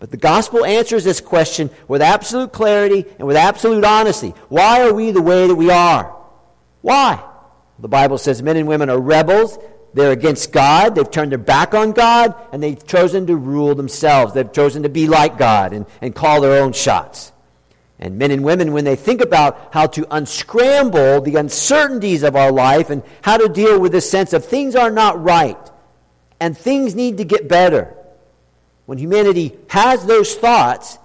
But 0.00 0.10
the 0.10 0.16
gospel 0.16 0.64
answers 0.64 1.04
this 1.04 1.20
question 1.20 1.70
with 1.88 2.02
absolute 2.02 2.52
clarity 2.52 3.04
and 3.18 3.26
with 3.26 3.36
absolute 3.36 3.84
honesty. 3.84 4.32
Why 4.48 4.82
are 4.86 4.94
we 4.94 5.10
the 5.10 5.22
way 5.22 5.46
that 5.46 5.54
we 5.54 5.70
are? 5.70 6.16
Why? 6.82 7.22
The 7.80 7.88
Bible 7.88 8.18
says 8.18 8.42
men 8.42 8.56
and 8.56 8.68
women 8.68 8.90
are 8.90 8.98
rebels. 8.98 9.58
They're 9.94 10.12
against 10.12 10.52
God. 10.52 10.94
They've 10.94 11.10
turned 11.10 11.32
their 11.32 11.38
back 11.38 11.74
on 11.74 11.92
God, 11.92 12.34
and 12.52 12.62
they've 12.62 12.86
chosen 12.86 13.26
to 13.26 13.36
rule 13.36 13.74
themselves. 13.74 14.34
They've 14.34 14.52
chosen 14.52 14.82
to 14.84 14.88
be 14.88 15.08
like 15.08 15.38
God 15.38 15.72
and, 15.72 15.86
and 16.00 16.14
call 16.14 16.40
their 16.40 16.62
own 16.62 16.72
shots. 16.72 17.32
And 17.98 18.16
men 18.16 18.30
and 18.30 18.44
women, 18.44 18.72
when 18.72 18.84
they 18.84 18.94
think 18.94 19.20
about 19.20 19.70
how 19.72 19.88
to 19.88 20.06
unscramble 20.14 21.22
the 21.22 21.34
uncertainties 21.36 22.22
of 22.22 22.36
our 22.36 22.52
life 22.52 22.90
and 22.90 23.02
how 23.22 23.38
to 23.38 23.48
deal 23.48 23.80
with 23.80 23.90
this 23.90 24.08
sense 24.08 24.32
of 24.32 24.44
things 24.44 24.76
are 24.76 24.90
not 24.90 25.20
right 25.20 25.58
and 26.40 26.56
things 26.56 26.94
need 26.94 27.16
to 27.16 27.24
get 27.24 27.48
better, 27.48 27.96
when 28.88 28.96
humanity 28.96 29.54
has 29.68 30.06
those 30.06 30.34
thoughts, 30.34 30.96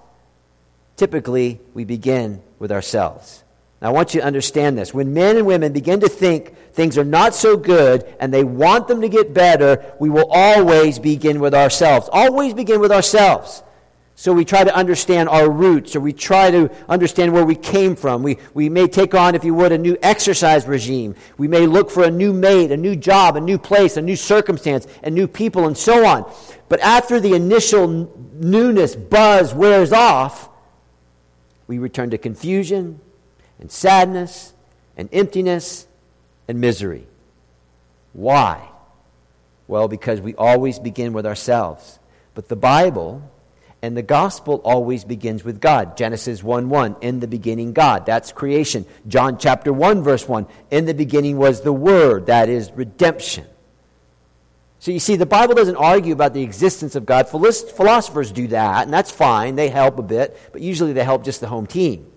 typically 0.96 1.60
we 1.74 1.84
begin 1.84 2.42
with 2.58 2.72
ourselves. 2.72 3.44
Now, 3.82 3.90
I 3.90 3.92
want 3.92 4.14
you 4.14 4.22
to 4.22 4.26
understand 4.26 4.78
this. 4.78 4.94
When 4.94 5.14
men 5.14 5.36
and 5.36 5.46
women 5.46 5.74
begin 5.74 6.00
to 6.00 6.08
think 6.08 6.56
things 6.72 6.98
are 6.98 7.04
not 7.04 7.36
so 7.36 7.58
good 7.58 8.06
and 8.22 8.34
they 8.34 8.46
want 8.46 8.88
them 8.88 9.02
to 9.02 9.10
get 9.10 9.34
better, 9.34 9.84
we 10.00 10.10
will 10.10 10.32
always 10.32 10.98
begin 10.98 11.42
with 11.42 11.54
ourselves. 11.54 12.08
Always 12.10 12.54
begin 12.54 12.80
with 12.80 12.94
ourselves. 12.94 13.62
So 14.16 14.32
we 14.32 14.46
try 14.46 14.64
to 14.64 14.74
understand 14.74 15.28
our 15.28 15.50
roots, 15.50 15.96
or 15.96 16.00
we 16.00 16.14
try 16.14 16.52
to 16.52 16.70
understand 16.88 17.34
where 17.34 17.44
we 17.44 17.56
came 17.56 17.96
from. 17.96 18.22
We, 18.22 18.38
we 18.54 18.70
may 18.70 18.88
take 18.88 19.16
on, 19.16 19.34
if 19.34 19.44
you 19.44 19.56
would, 19.56 19.72
a 19.72 19.78
new 19.78 19.98
exercise 20.04 20.68
regime. 20.68 21.16
We 21.38 21.48
may 21.48 21.66
look 21.66 21.90
for 21.90 22.04
a 22.04 22.12
new 22.12 22.32
mate, 22.32 22.72
a 22.72 22.78
new 22.78 22.96
job, 22.96 23.36
a 23.36 23.42
new 23.42 23.58
place, 23.58 23.98
a 23.98 24.02
new 24.02 24.16
circumstance, 24.16 24.88
and 25.02 25.16
new 25.16 25.28
people, 25.28 25.66
and 25.66 25.76
so 25.76 26.06
on. 26.06 26.32
But 26.70 26.80
after 26.82 27.20
the 27.20 27.34
initial 27.34 27.88
newness 28.34 28.96
buzz 28.96 29.54
wears 29.54 29.92
off, 29.92 30.48
we 31.66 31.80
return 31.80 32.12
to 32.12 32.18
confusion 32.20 33.00
and 33.60 33.72
sadness 33.72 34.54
and 34.96 35.10
emptiness 35.12 35.88
and 36.48 36.62
misery. 36.62 37.08
Why? 38.14 38.70
Well, 39.68 39.88
because 39.88 40.22
we 40.22 40.36
always 40.36 40.78
begin 40.78 41.14
with 41.14 41.26
ourselves. 41.26 41.98
But 42.36 42.48
the 42.48 42.56
Bible 42.56 43.32
and 43.84 43.98
the 43.98 44.02
gospel 44.02 44.62
always 44.64 45.04
begins 45.04 45.44
with 45.44 45.60
God. 45.60 45.98
Genesis 45.98 46.42
1 46.42 46.70
1, 46.70 46.96
in 47.02 47.20
the 47.20 47.28
beginning, 47.28 47.74
God. 47.74 48.06
That's 48.06 48.32
creation. 48.32 48.86
John 49.10 49.38
chapter 49.38 49.74
1, 49.74 50.04
verse 50.04 50.26
1, 50.26 50.48
in 50.72 50.86
the 50.86 50.94
beginning 50.94 51.36
was 51.38 51.62
the 51.62 51.74
Word. 51.74 52.28
That 52.28 52.48
is 52.48 52.72
redemption. 52.72 53.46
So 54.80 54.92
you 54.92 55.00
see, 55.00 55.18
the 55.18 55.26
Bible 55.26 55.54
doesn't 55.54 55.76
argue 55.76 56.14
about 56.14 56.34
the 56.34 56.44
existence 56.44 56.96
of 56.96 57.06
God. 57.06 57.28
Philosophers 57.28 58.32
do 58.32 58.48
that, 58.48 58.86
and 58.86 58.94
that's 58.94 59.12
fine. 59.12 59.56
They 59.56 59.68
help 59.68 60.00
a 60.00 60.02
bit, 60.02 60.40
but 60.54 60.62
usually 60.62 60.94
they 60.94 61.04
help 61.04 61.26
just 61.26 61.42
the 61.42 61.48
home 61.48 61.68
team. 61.68 62.10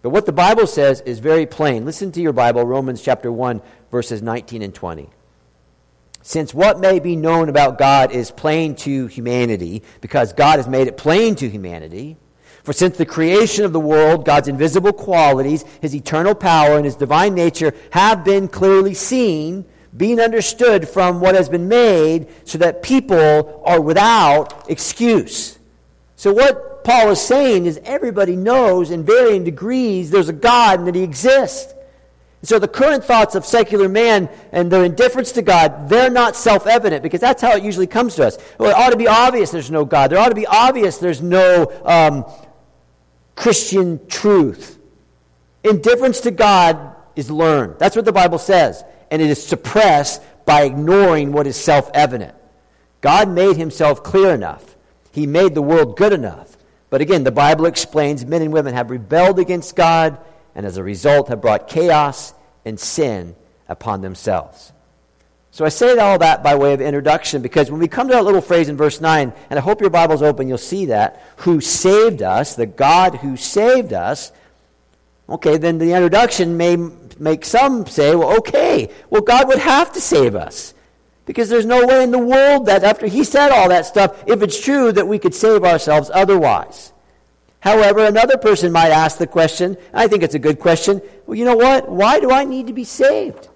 But 0.00 0.10
what 0.10 0.24
the 0.24 0.32
Bible 0.32 0.66
says 0.66 1.02
is 1.02 1.18
very 1.18 1.44
plain. 1.44 1.84
Listen 1.84 2.12
to 2.12 2.20
your 2.22 2.32
Bible, 2.32 2.64
Romans 2.64 3.02
chapter 3.02 3.30
1, 3.30 3.60
verses 3.90 4.22
19 4.22 4.62
and 4.62 4.74
20. 4.74 5.10
Since 6.22 6.52
what 6.52 6.80
may 6.80 7.00
be 7.00 7.16
known 7.16 7.48
about 7.48 7.78
God 7.78 8.12
is 8.12 8.30
plain 8.30 8.74
to 8.76 9.06
humanity, 9.06 9.82
because 10.00 10.32
God 10.32 10.58
has 10.58 10.68
made 10.68 10.86
it 10.86 10.96
plain 10.96 11.34
to 11.36 11.48
humanity, 11.48 12.16
for 12.62 12.72
since 12.74 12.98
the 12.98 13.06
creation 13.06 13.64
of 13.64 13.72
the 13.72 13.80
world, 13.80 14.26
God's 14.26 14.48
invisible 14.48 14.92
qualities, 14.92 15.64
his 15.80 15.94
eternal 15.94 16.34
power, 16.34 16.76
and 16.76 16.84
his 16.84 16.96
divine 16.96 17.34
nature 17.34 17.72
have 17.90 18.22
been 18.22 18.48
clearly 18.48 18.92
seen, 18.92 19.64
being 19.96 20.20
understood 20.20 20.88
from 20.88 21.20
what 21.20 21.34
has 21.34 21.48
been 21.48 21.68
made, 21.68 22.28
so 22.44 22.58
that 22.58 22.82
people 22.82 23.62
are 23.64 23.80
without 23.80 24.70
excuse. 24.70 25.58
So, 26.16 26.34
what 26.34 26.84
Paul 26.84 27.10
is 27.10 27.20
saying 27.20 27.64
is 27.64 27.80
everybody 27.84 28.36
knows 28.36 28.90
in 28.90 29.04
varying 29.04 29.42
degrees 29.42 30.10
there's 30.10 30.28
a 30.28 30.34
God 30.34 30.80
and 30.80 30.88
that 30.88 30.94
he 30.94 31.02
exists. 31.02 31.72
So 32.42 32.58
the 32.58 32.68
current 32.68 33.04
thoughts 33.04 33.34
of 33.34 33.44
secular 33.44 33.88
man 33.88 34.30
and 34.50 34.70
their 34.70 34.84
indifference 34.84 35.32
to 35.32 35.42
God, 35.42 35.90
they're 35.90 36.10
not 36.10 36.36
self-evident 36.36 37.02
because 37.02 37.20
that's 37.20 37.42
how 37.42 37.54
it 37.54 37.62
usually 37.62 37.86
comes 37.86 38.14
to 38.14 38.26
us. 38.26 38.38
Well, 38.58 38.70
it 38.70 38.76
ought 38.76 38.90
to 38.90 38.96
be 38.96 39.08
obvious 39.08 39.50
there's 39.50 39.70
no 39.70 39.84
God. 39.84 40.10
There 40.10 40.18
ought 40.18 40.30
to 40.30 40.34
be 40.34 40.46
obvious 40.46 40.96
there's 40.96 41.20
no 41.20 41.70
um, 41.84 42.24
Christian 43.36 44.06
truth. 44.06 44.78
Indifference 45.64 46.20
to 46.22 46.30
God 46.30 46.96
is 47.14 47.30
learned. 47.30 47.78
That's 47.78 47.94
what 47.94 48.06
the 48.06 48.12
Bible 48.12 48.38
says. 48.38 48.82
And 49.10 49.20
it 49.20 49.28
is 49.28 49.46
suppressed 49.46 50.22
by 50.46 50.62
ignoring 50.62 51.32
what 51.32 51.46
is 51.46 51.56
self-evident. 51.56 52.34
God 53.02 53.28
made 53.28 53.56
himself 53.56 54.02
clear 54.02 54.32
enough. 54.32 54.76
He 55.12 55.26
made 55.26 55.54
the 55.54 55.62
world 55.62 55.98
good 55.98 56.14
enough. 56.14 56.56
But 56.88 57.02
again, 57.02 57.24
the 57.24 57.32
Bible 57.32 57.66
explains 57.66 58.24
men 58.24 58.40
and 58.40 58.52
women 58.52 58.72
have 58.72 58.90
rebelled 58.90 59.38
against 59.38 59.76
God 59.76 60.18
and 60.54 60.66
as 60.66 60.76
a 60.76 60.82
result 60.82 61.28
have 61.28 61.40
brought 61.40 61.68
chaos 61.68 62.34
and 62.64 62.78
sin 62.78 63.34
upon 63.68 64.00
themselves. 64.00 64.72
So 65.52 65.64
I 65.64 65.68
say 65.68 65.98
all 65.98 66.18
that 66.18 66.42
by 66.42 66.54
way 66.54 66.74
of 66.74 66.80
introduction 66.80 67.42
because 67.42 67.70
when 67.70 67.80
we 67.80 67.88
come 67.88 68.06
to 68.08 68.14
that 68.14 68.24
little 68.24 68.40
phrase 68.40 68.68
in 68.68 68.76
verse 68.76 69.00
9, 69.00 69.32
and 69.50 69.58
I 69.58 69.62
hope 69.62 69.80
your 69.80 69.90
Bible's 69.90 70.22
open, 70.22 70.48
you'll 70.48 70.58
see 70.58 70.86
that, 70.86 71.22
who 71.38 71.60
saved 71.60 72.22
us, 72.22 72.54
the 72.54 72.66
God 72.66 73.16
who 73.16 73.36
saved 73.36 73.92
us, 73.92 74.30
okay, 75.28 75.56
then 75.56 75.78
the 75.78 75.92
introduction 75.92 76.56
may 76.56 76.76
make 77.18 77.44
some 77.44 77.86
say, 77.86 78.14
well, 78.14 78.36
okay, 78.38 78.90
well, 79.10 79.22
God 79.22 79.48
would 79.48 79.58
have 79.58 79.92
to 79.92 80.00
save 80.00 80.36
us. 80.36 80.74
Because 81.26 81.48
there's 81.48 81.66
no 81.66 81.86
way 81.86 82.02
in 82.02 82.10
the 82.10 82.18
world 82.18 82.66
that 82.66 82.82
after 82.82 83.06
he 83.06 83.24
said 83.24 83.50
all 83.50 83.68
that 83.68 83.86
stuff, 83.86 84.22
if 84.26 84.42
it's 84.42 84.60
true 84.60 84.90
that 84.92 85.06
we 85.06 85.18
could 85.18 85.34
save 85.34 85.64
ourselves 85.64 86.10
otherwise. 86.12 86.92
However, 87.60 88.06
another 88.06 88.38
person 88.38 88.72
might 88.72 88.90
ask 88.90 89.18
the 89.18 89.26
question, 89.26 89.76
I 89.92 90.08
think 90.08 90.22
it's 90.22 90.34
a 90.34 90.38
good 90.38 90.58
question, 90.58 91.02
well, 91.26 91.36
you 91.36 91.44
know 91.44 91.56
what? 91.56 91.90
Why 91.90 92.18
do 92.18 92.30
I 92.30 92.44
need 92.44 92.66
to 92.68 92.72
be 92.72 92.84
saved? 92.84 93.48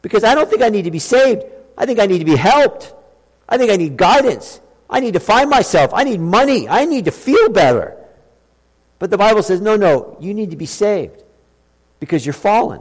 Because 0.00 0.24
I 0.24 0.34
don't 0.34 0.48
think 0.48 0.62
I 0.62 0.70
need 0.70 0.82
to 0.82 0.90
be 0.90 0.98
saved. 0.98 1.44
I 1.76 1.86
think 1.86 2.00
I 2.00 2.06
need 2.06 2.18
to 2.18 2.24
be 2.24 2.36
helped. 2.36 2.94
I 3.48 3.58
think 3.58 3.70
I 3.70 3.76
need 3.76 3.96
guidance. 3.96 4.60
I 4.88 5.00
need 5.00 5.14
to 5.14 5.20
find 5.20 5.48
myself. 5.48 5.92
I 5.94 6.04
need 6.04 6.20
money. 6.20 6.68
I 6.68 6.86
need 6.86 7.04
to 7.04 7.10
feel 7.10 7.50
better. 7.50 7.96
But 8.98 9.10
the 9.10 9.18
Bible 9.18 9.42
says, 9.42 9.60
no, 9.60 9.76
no, 9.76 10.16
you 10.20 10.32
need 10.32 10.50
to 10.50 10.56
be 10.56 10.66
saved 10.66 11.22
because 12.00 12.24
you're 12.24 12.32
fallen. 12.32 12.80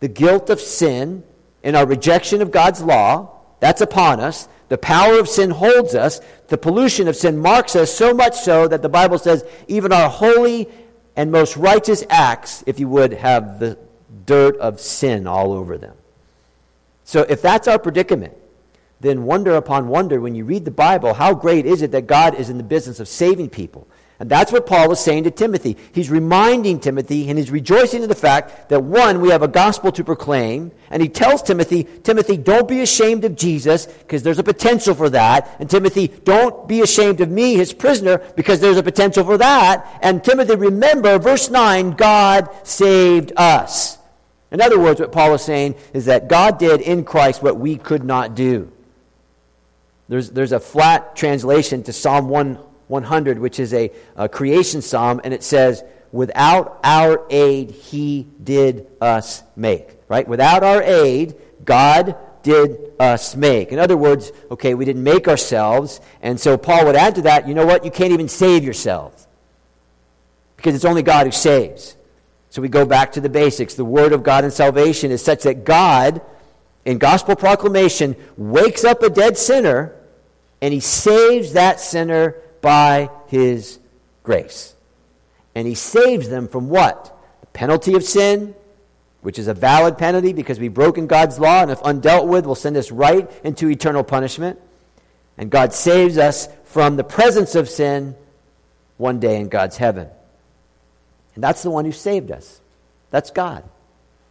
The 0.00 0.08
guilt 0.08 0.50
of 0.50 0.60
sin 0.60 1.24
and 1.62 1.76
our 1.76 1.86
rejection 1.86 2.42
of 2.42 2.50
God's 2.50 2.82
law, 2.82 3.40
that's 3.60 3.80
upon 3.80 4.20
us. 4.20 4.48
The 4.68 4.78
power 4.78 5.18
of 5.18 5.28
sin 5.28 5.50
holds 5.50 5.94
us. 5.94 6.20
The 6.48 6.58
pollution 6.58 7.08
of 7.08 7.16
sin 7.16 7.38
marks 7.38 7.76
us 7.76 7.92
so 7.92 8.12
much 8.12 8.36
so 8.36 8.66
that 8.68 8.82
the 8.82 8.88
Bible 8.88 9.18
says 9.18 9.44
even 9.68 9.92
our 9.92 10.08
holy 10.08 10.68
and 11.14 11.30
most 11.30 11.56
righteous 11.56 12.04
acts, 12.10 12.62
if 12.66 12.80
you 12.80 12.88
would, 12.88 13.12
have 13.12 13.58
the 13.58 13.78
dirt 14.24 14.56
of 14.58 14.80
sin 14.80 15.26
all 15.26 15.52
over 15.52 15.78
them. 15.78 15.96
So 17.04 17.22
if 17.22 17.40
that's 17.40 17.68
our 17.68 17.78
predicament, 17.78 18.34
then 19.00 19.24
wonder 19.24 19.54
upon 19.54 19.88
wonder 19.88 20.20
when 20.20 20.34
you 20.34 20.44
read 20.44 20.64
the 20.64 20.70
Bible, 20.70 21.14
how 21.14 21.34
great 21.34 21.66
is 21.66 21.82
it 21.82 21.92
that 21.92 22.06
God 22.06 22.34
is 22.34 22.50
in 22.50 22.56
the 22.56 22.64
business 22.64 22.98
of 22.98 23.08
saving 23.08 23.50
people? 23.50 23.86
And 24.18 24.30
that's 24.30 24.50
what 24.50 24.66
Paul 24.66 24.90
is 24.92 25.00
saying 25.00 25.24
to 25.24 25.30
Timothy. 25.30 25.76
He's 25.92 26.08
reminding 26.08 26.80
Timothy 26.80 27.28
and 27.28 27.38
he's 27.38 27.50
rejoicing 27.50 28.02
in 28.02 28.08
the 28.08 28.14
fact 28.14 28.70
that 28.70 28.82
one, 28.82 29.20
we 29.20 29.28
have 29.28 29.42
a 29.42 29.48
gospel 29.48 29.92
to 29.92 30.04
proclaim. 30.04 30.72
And 30.90 31.02
he 31.02 31.08
tells 31.08 31.42
Timothy, 31.42 31.84
Timothy, 31.84 32.38
don't 32.38 32.66
be 32.66 32.80
ashamed 32.80 33.24
of 33.26 33.36
Jesus 33.36 33.84
because 33.84 34.22
there's 34.22 34.38
a 34.38 34.44
potential 34.44 34.94
for 34.94 35.10
that. 35.10 35.54
And 35.60 35.68
Timothy, 35.68 36.08
don't 36.08 36.66
be 36.66 36.80
ashamed 36.80 37.20
of 37.20 37.30
me, 37.30 37.56
his 37.56 37.74
prisoner, 37.74 38.18
because 38.36 38.58
there's 38.60 38.78
a 38.78 38.82
potential 38.82 39.22
for 39.22 39.36
that. 39.36 39.98
And 40.00 40.24
Timothy, 40.24 40.56
remember, 40.56 41.18
verse 41.18 41.50
9, 41.50 41.90
God 41.90 42.48
saved 42.66 43.32
us. 43.36 43.98
In 44.50 44.62
other 44.62 44.78
words, 44.78 44.98
what 44.98 45.12
Paul 45.12 45.34
is 45.34 45.42
saying 45.42 45.74
is 45.92 46.06
that 46.06 46.28
God 46.28 46.58
did 46.58 46.80
in 46.80 47.04
Christ 47.04 47.42
what 47.42 47.58
we 47.58 47.76
could 47.76 48.04
not 48.04 48.34
do. 48.34 48.72
There's, 50.08 50.30
there's 50.30 50.52
a 50.52 50.60
flat 50.60 51.16
translation 51.16 51.82
to 51.82 51.92
Psalm 51.92 52.28
1 52.28 52.58
100, 52.88 53.38
which 53.38 53.58
is 53.58 53.74
a, 53.74 53.90
a 54.16 54.28
creation 54.28 54.82
psalm, 54.82 55.20
and 55.24 55.34
it 55.34 55.42
says, 55.42 55.82
Without 56.12 56.78
our 56.84 57.26
aid, 57.30 57.70
he 57.70 58.26
did 58.42 58.86
us 59.00 59.42
make. 59.54 59.98
Right? 60.08 60.26
Without 60.26 60.62
our 60.62 60.82
aid, 60.82 61.34
God 61.64 62.16
did 62.42 62.92
us 63.00 63.34
make. 63.34 63.72
In 63.72 63.78
other 63.78 63.96
words, 63.96 64.30
okay, 64.50 64.74
we 64.74 64.84
didn't 64.84 65.02
make 65.02 65.26
ourselves, 65.26 66.00
and 66.22 66.38
so 66.38 66.56
Paul 66.56 66.86
would 66.86 66.96
add 66.96 67.16
to 67.16 67.22
that, 67.22 67.48
you 67.48 67.54
know 67.54 67.66
what? 67.66 67.84
You 67.84 67.90
can't 67.90 68.12
even 68.12 68.28
save 68.28 68.62
yourself. 68.62 69.26
Because 70.56 70.74
it's 70.74 70.84
only 70.84 71.02
God 71.02 71.26
who 71.26 71.32
saves. 71.32 71.96
So 72.50 72.62
we 72.62 72.68
go 72.68 72.86
back 72.86 73.12
to 73.12 73.20
the 73.20 73.28
basics. 73.28 73.74
The 73.74 73.84
Word 73.84 74.12
of 74.12 74.22
God 74.22 74.44
in 74.44 74.50
salvation 74.50 75.10
is 75.10 75.22
such 75.22 75.42
that 75.42 75.64
God, 75.64 76.22
in 76.84 76.98
gospel 76.98 77.36
proclamation, 77.36 78.16
wakes 78.36 78.84
up 78.84 79.02
a 79.02 79.10
dead 79.10 79.36
sinner 79.36 79.94
and 80.62 80.72
he 80.72 80.80
saves 80.80 81.52
that 81.52 81.80
sinner 81.80 82.36
by 82.66 83.08
his 83.28 83.78
grace. 84.24 84.74
And 85.54 85.68
he 85.68 85.76
saves 85.76 86.28
them 86.28 86.48
from 86.48 86.68
what? 86.68 87.16
The 87.42 87.46
penalty 87.46 87.94
of 87.94 88.02
sin, 88.02 88.56
which 89.20 89.38
is 89.38 89.46
a 89.46 89.54
valid 89.54 89.98
penalty 89.98 90.32
because 90.32 90.58
we've 90.58 90.74
broken 90.74 91.06
God's 91.06 91.38
law, 91.38 91.62
and 91.62 91.70
if 91.70 91.78
undealt 91.82 92.26
with, 92.26 92.44
will 92.44 92.56
send 92.56 92.76
us 92.76 92.90
right 92.90 93.30
into 93.44 93.70
eternal 93.70 94.02
punishment. 94.02 94.58
And 95.38 95.48
God 95.48 95.74
saves 95.74 96.18
us 96.18 96.48
from 96.64 96.96
the 96.96 97.04
presence 97.04 97.54
of 97.54 97.68
sin 97.68 98.16
one 98.96 99.20
day 99.20 99.38
in 99.40 99.48
God's 99.48 99.76
heaven. 99.76 100.08
And 101.36 101.44
that's 101.44 101.62
the 101.62 101.70
one 101.70 101.84
who 101.84 101.92
saved 101.92 102.32
us. 102.32 102.60
That's 103.12 103.30
God. 103.30 103.62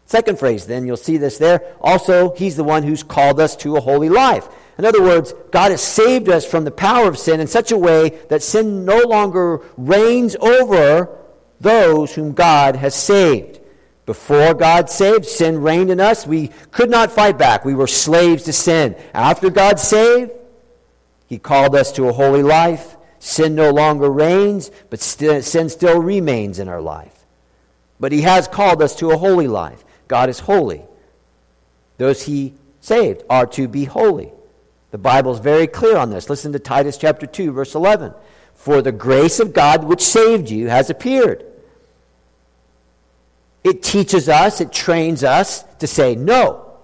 Second 0.08 0.40
phrase, 0.40 0.68
then, 0.68 0.86
you'll 0.86 0.98
see 0.98 1.16
this 1.16 1.38
there. 1.38 1.74
Also, 1.80 2.36
He's 2.36 2.58
the 2.58 2.66
one 2.66 2.84
who's 2.84 3.02
called 3.02 3.40
us 3.40 3.56
to 3.58 3.78
a 3.78 3.82
holy 3.82 4.10
life. 4.10 4.50
In 4.78 4.86
other 4.86 5.02
words, 5.02 5.34
God 5.52 5.72
has 5.72 5.82
saved 5.82 6.28
us 6.30 6.46
from 6.46 6.66
the 6.66 6.72
power 6.72 7.08
of 7.08 7.18
sin 7.18 7.40
in 7.40 7.48
such 7.48 7.72
a 7.72 7.78
way 7.78 8.10
that 8.30 8.44
sin 8.44 8.84
no 8.84 9.00
longer 9.00 9.62
reigns 9.78 10.36
over 10.36 11.18
those 11.62 12.14
whom 12.14 12.34
God 12.34 12.76
has 12.76 12.94
saved. 12.94 13.62
Before 14.06 14.54
God 14.54 14.90
saved, 14.90 15.26
sin 15.26 15.62
reigned 15.62 15.90
in 15.90 16.00
us. 16.00 16.28
We 16.28 16.50
could 16.72 16.90
not 16.90 17.12
fight 17.12 17.38
back. 17.38 17.66
We 17.66 17.74
were 17.74 17.88
slaves 17.88 18.44
to 18.44 18.54
sin. 18.54 18.96
After 19.14 19.50
God 19.50 19.80
saved, 19.80 20.32
He 21.28 21.40
called 21.40 21.76
us 21.76 21.92
to 21.94 22.08
a 22.08 22.14
holy 22.14 22.44
life. 22.44 22.98
Sin 23.18 23.56
no 23.56 23.72
longer 23.72 24.12
reigns, 24.12 24.70
but 24.92 25.00
st- 25.00 25.44
sin 25.44 25.70
still 25.70 26.00
remains 26.00 26.60
in 26.60 26.68
our 26.68 26.82
life. 26.82 27.26
But 28.00 28.12
He 28.12 28.22
has 28.22 28.48
called 28.48 28.84
us 28.84 28.96
to 28.98 29.10
a 29.10 29.18
holy 29.18 29.48
life. 29.48 29.84
God 30.08 30.30
is 30.30 30.38
holy. 30.38 30.84
Those 31.98 32.24
He 32.24 32.54
saved 32.82 33.24
are 33.28 33.48
to 33.48 33.68
be 33.68 33.86
holy. 33.86 34.32
The 34.96 35.00
Bible 35.00 35.34
is 35.34 35.40
very 35.40 35.68
clear 35.68 35.98
on 35.98 36.10
this. 36.10 36.30
Listen 36.30 36.54
to 36.54 36.60
Titus 36.60 36.98
chapter 36.98 37.28
2, 37.28 37.52
verse 37.52 37.76
11. 37.76 38.14
For 38.54 38.82
the 38.82 38.94
grace 38.94 39.42
of 39.42 39.52
God 39.52 39.84
which 39.84 40.02
saved 40.02 40.50
you 40.50 40.70
has 40.70 40.90
appeared 40.90 41.46
it 43.66 43.84
teaches 43.84 44.30
us, 44.30 44.62
it 44.62 44.72
trains 44.72 45.22
us 45.26 45.64
to 45.80 45.88
say 45.88 46.16
no. 46.16 46.78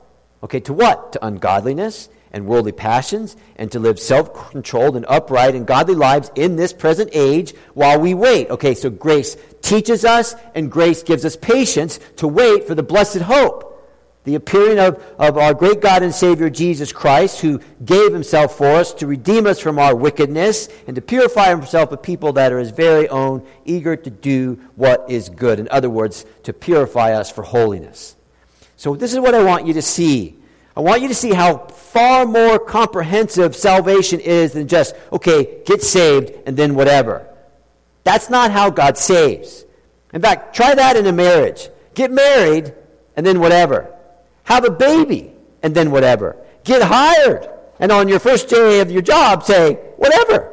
Okay, 0.43 0.59
to 0.59 0.73
what? 0.73 1.13
To 1.13 1.25
ungodliness 1.25 2.09
and 2.33 2.47
worldly 2.47 2.73
passions, 2.73 3.37
and 3.55 3.71
to 3.71 3.79
live 3.79 3.97
self 3.97 4.51
controlled 4.51 4.97
and 4.97 5.05
upright 5.07 5.55
and 5.55 5.65
godly 5.65 5.95
lives 5.95 6.31
in 6.35 6.57
this 6.57 6.73
present 6.73 7.11
age 7.13 7.53
while 7.75 7.97
we 7.97 8.13
wait. 8.13 8.49
Okay, 8.49 8.73
so 8.73 8.89
grace 8.89 9.37
teaches 9.61 10.03
us, 10.03 10.35
and 10.53 10.69
grace 10.69 11.01
gives 11.01 11.23
us 11.23 11.37
patience 11.37 11.97
to 12.17 12.27
wait 12.27 12.67
for 12.67 12.75
the 12.75 12.83
blessed 12.83 13.19
hope 13.19 13.70
the 14.23 14.35
appearing 14.35 14.79
of, 14.79 15.03
of 15.17 15.37
our 15.37 15.53
great 15.53 15.81
God 15.81 16.03
and 16.03 16.13
Savior 16.13 16.49
Jesus 16.49 16.91
Christ, 16.91 17.41
who 17.41 17.59
gave 17.83 18.13
himself 18.13 18.55
for 18.55 18.67
us 18.67 18.93
to 18.95 19.07
redeem 19.07 19.47
us 19.47 19.59
from 19.59 19.79
our 19.79 19.95
wickedness 19.95 20.69
and 20.85 20.95
to 20.95 21.01
purify 21.01 21.49
himself 21.49 21.91
a 21.91 21.97
people 21.97 22.33
that 22.33 22.51
are 22.51 22.59
his 22.59 22.69
very 22.69 23.09
own, 23.09 23.45
eager 23.65 23.95
to 23.95 24.09
do 24.09 24.59
what 24.75 25.05
is 25.09 25.29
good. 25.29 25.59
In 25.59 25.67
other 25.71 25.89
words, 25.89 26.25
to 26.43 26.53
purify 26.53 27.13
us 27.13 27.31
for 27.31 27.41
holiness. 27.41 28.15
So, 28.77 28.95
this 28.95 29.13
is 29.13 29.19
what 29.19 29.33
I 29.33 29.43
want 29.43 29.65
you 29.65 29.73
to 29.73 29.81
see. 29.81 30.37
I 30.75 30.81
want 30.81 31.01
you 31.01 31.07
to 31.07 31.15
see 31.15 31.33
how 31.33 31.57
far 31.67 32.25
more 32.25 32.57
comprehensive 32.57 33.55
salvation 33.55 34.19
is 34.19 34.53
than 34.53 34.67
just, 34.67 34.95
okay, 35.11 35.61
get 35.65 35.81
saved 35.81 36.31
and 36.45 36.55
then 36.55 36.75
whatever. 36.75 37.27
That's 38.03 38.29
not 38.29 38.51
how 38.51 38.69
God 38.69 38.97
saves. 38.97 39.65
In 40.13 40.21
fact, 40.21 40.55
try 40.55 40.73
that 40.75 40.95
in 40.95 41.05
a 41.05 41.11
marriage. 41.11 41.69
Get 41.93 42.11
married 42.11 42.73
and 43.15 43.25
then 43.25 43.39
whatever. 43.39 43.93
Have 44.43 44.65
a 44.65 44.71
baby, 44.71 45.33
and 45.63 45.73
then 45.73 45.91
whatever. 45.91 46.37
Get 46.63 46.81
hired, 46.81 47.49
and 47.79 47.91
on 47.91 48.07
your 48.07 48.19
first 48.19 48.49
day 48.49 48.79
of 48.79 48.91
your 48.91 49.01
job, 49.01 49.43
say, 49.43 49.75
whatever. 49.97 50.51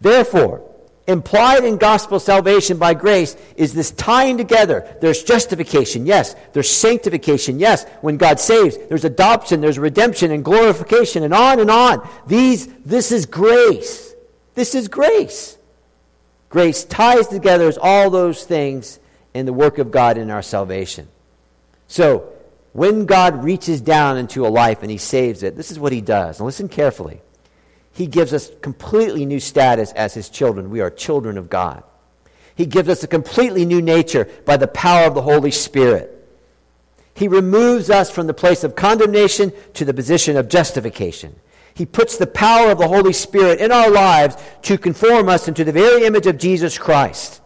Therefore, 0.00 0.70
implied 1.06 1.64
in 1.64 1.76
gospel 1.76 2.18
salvation 2.18 2.78
by 2.78 2.94
grace 2.94 3.36
is 3.56 3.74
this 3.74 3.90
tying 3.90 4.36
together. 4.38 4.96
There's 5.00 5.22
justification, 5.22 6.06
yes. 6.06 6.34
There's 6.52 6.70
sanctification, 6.70 7.58
yes. 7.58 7.84
When 8.00 8.16
God 8.16 8.40
saves, 8.40 8.76
there's 8.88 9.04
adoption, 9.04 9.60
there's 9.60 9.78
redemption 9.78 10.30
and 10.30 10.44
glorification, 10.44 11.22
and 11.22 11.34
on 11.34 11.60
and 11.60 11.70
on. 11.70 12.08
These, 12.26 12.66
this 12.84 13.12
is 13.12 13.26
grace. 13.26 14.14
This 14.54 14.74
is 14.74 14.88
grace. 14.88 15.58
Grace 16.48 16.84
ties 16.84 17.28
together 17.28 17.72
all 17.80 18.10
those 18.10 18.44
things 18.44 19.00
in 19.34 19.46
the 19.46 19.52
work 19.52 19.78
of 19.78 19.90
God 19.90 20.16
in 20.16 20.30
our 20.30 20.42
salvation. 20.42 21.08
So, 21.88 22.32
when 22.74 23.06
God 23.06 23.44
reaches 23.44 23.80
down 23.80 24.18
into 24.18 24.44
a 24.44 24.48
life 24.48 24.82
and 24.82 24.90
he 24.90 24.98
saves 24.98 25.44
it, 25.44 25.56
this 25.56 25.70
is 25.70 25.78
what 25.78 25.92
he 25.92 26.00
does. 26.00 26.40
And 26.40 26.46
listen 26.46 26.68
carefully. 26.68 27.20
He 27.92 28.08
gives 28.08 28.32
us 28.32 28.50
completely 28.62 29.24
new 29.24 29.38
status 29.38 29.92
as 29.92 30.12
his 30.12 30.28
children. 30.28 30.70
We 30.70 30.80
are 30.80 30.90
children 30.90 31.38
of 31.38 31.48
God. 31.48 31.84
He 32.56 32.66
gives 32.66 32.88
us 32.88 33.04
a 33.04 33.06
completely 33.06 33.64
new 33.64 33.80
nature 33.80 34.28
by 34.44 34.56
the 34.56 34.66
power 34.66 35.06
of 35.06 35.14
the 35.14 35.22
Holy 35.22 35.52
Spirit. 35.52 36.10
He 37.14 37.28
removes 37.28 37.90
us 37.90 38.10
from 38.10 38.26
the 38.26 38.34
place 38.34 38.64
of 38.64 38.74
condemnation 38.74 39.52
to 39.74 39.84
the 39.84 39.94
position 39.94 40.36
of 40.36 40.48
justification. 40.48 41.36
He 41.74 41.86
puts 41.86 42.16
the 42.16 42.26
power 42.26 42.72
of 42.72 42.78
the 42.78 42.88
Holy 42.88 43.12
Spirit 43.12 43.60
in 43.60 43.70
our 43.70 43.88
lives 43.88 44.36
to 44.62 44.78
conform 44.78 45.28
us 45.28 45.46
into 45.46 45.62
the 45.62 45.70
very 45.70 46.06
image 46.06 46.26
of 46.26 46.38
Jesus 46.38 46.76
Christ. 46.76 47.40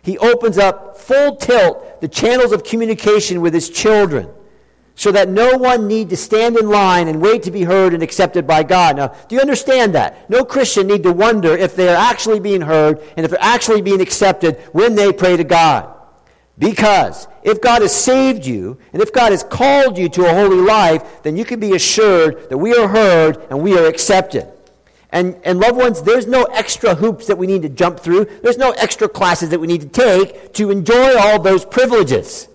He 0.00 0.16
opens 0.16 0.56
up 0.56 0.96
full 0.96 1.36
tilt 1.36 2.00
the 2.00 2.08
channels 2.08 2.52
of 2.52 2.64
communication 2.64 3.42
with 3.42 3.52
his 3.52 3.68
children 3.68 4.30
so 4.94 5.10
that 5.12 5.28
no 5.28 5.56
one 5.56 5.88
need 5.88 6.10
to 6.10 6.16
stand 6.16 6.56
in 6.56 6.68
line 6.68 7.08
and 7.08 7.20
wait 7.20 7.42
to 7.44 7.50
be 7.50 7.64
heard 7.64 7.94
and 7.94 8.02
accepted 8.02 8.46
by 8.46 8.62
God. 8.62 8.96
Now, 8.96 9.08
do 9.28 9.34
you 9.34 9.40
understand 9.40 9.94
that? 9.94 10.28
No 10.28 10.44
Christian 10.44 10.86
need 10.86 11.02
to 11.04 11.12
wonder 11.12 11.56
if 11.56 11.74
they 11.74 11.88
are 11.88 11.96
actually 11.96 12.40
being 12.40 12.60
heard 12.60 13.00
and 13.16 13.24
if 13.24 13.30
they're 13.30 13.40
actually 13.40 13.82
being 13.82 14.00
accepted 14.00 14.56
when 14.72 14.94
they 14.94 15.12
pray 15.12 15.36
to 15.36 15.44
God. 15.44 15.88
Because 16.58 17.26
if 17.42 17.60
God 17.60 17.82
has 17.82 17.94
saved 17.94 18.44
you 18.44 18.78
and 18.92 19.02
if 19.02 19.12
God 19.12 19.32
has 19.32 19.42
called 19.42 19.96
you 19.96 20.08
to 20.10 20.26
a 20.26 20.34
holy 20.34 20.60
life, 20.60 21.22
then 21.22 21.36
you 21.36 21.44
can 21.44 21.58
be 21.58 21.74
assured 21.74 22.50
that 22.50 22.58
we 22.58 22.74
are 22.74 22.88
heard 22.88 23.38
and 23.50 23.62
we 23.62 23.76
are 23.78 23.86
accepted. 23.86 24.46
And, 25.10 25.36
and 25.44 25.58
loved 25.58 25.76
ones, 25.76 26.02
there's 26.02 26.26
no 26.26 26.44
extra 26.44 26.94
hoops 26.94 27.26
that 27.26 27.36
we 27.36 27.46
need 27.46 27.62
to 27.62 27.68
jump 27.68 28.00
through. 28.00 28.26
There's 28.42 28.58
no 28.58 28.70
extra 28.72 29.08
classes 29.08 29.50
that 29.50 29.60
we 29.60 29.66
need 29.66 29.82
to 29.82 29.88
take 29.88 30.54
to 30.54 30.70
enjoy 30.70 31.18
all 31.18 31.40
those 31.40 31.64
privileges. 31.64 32.48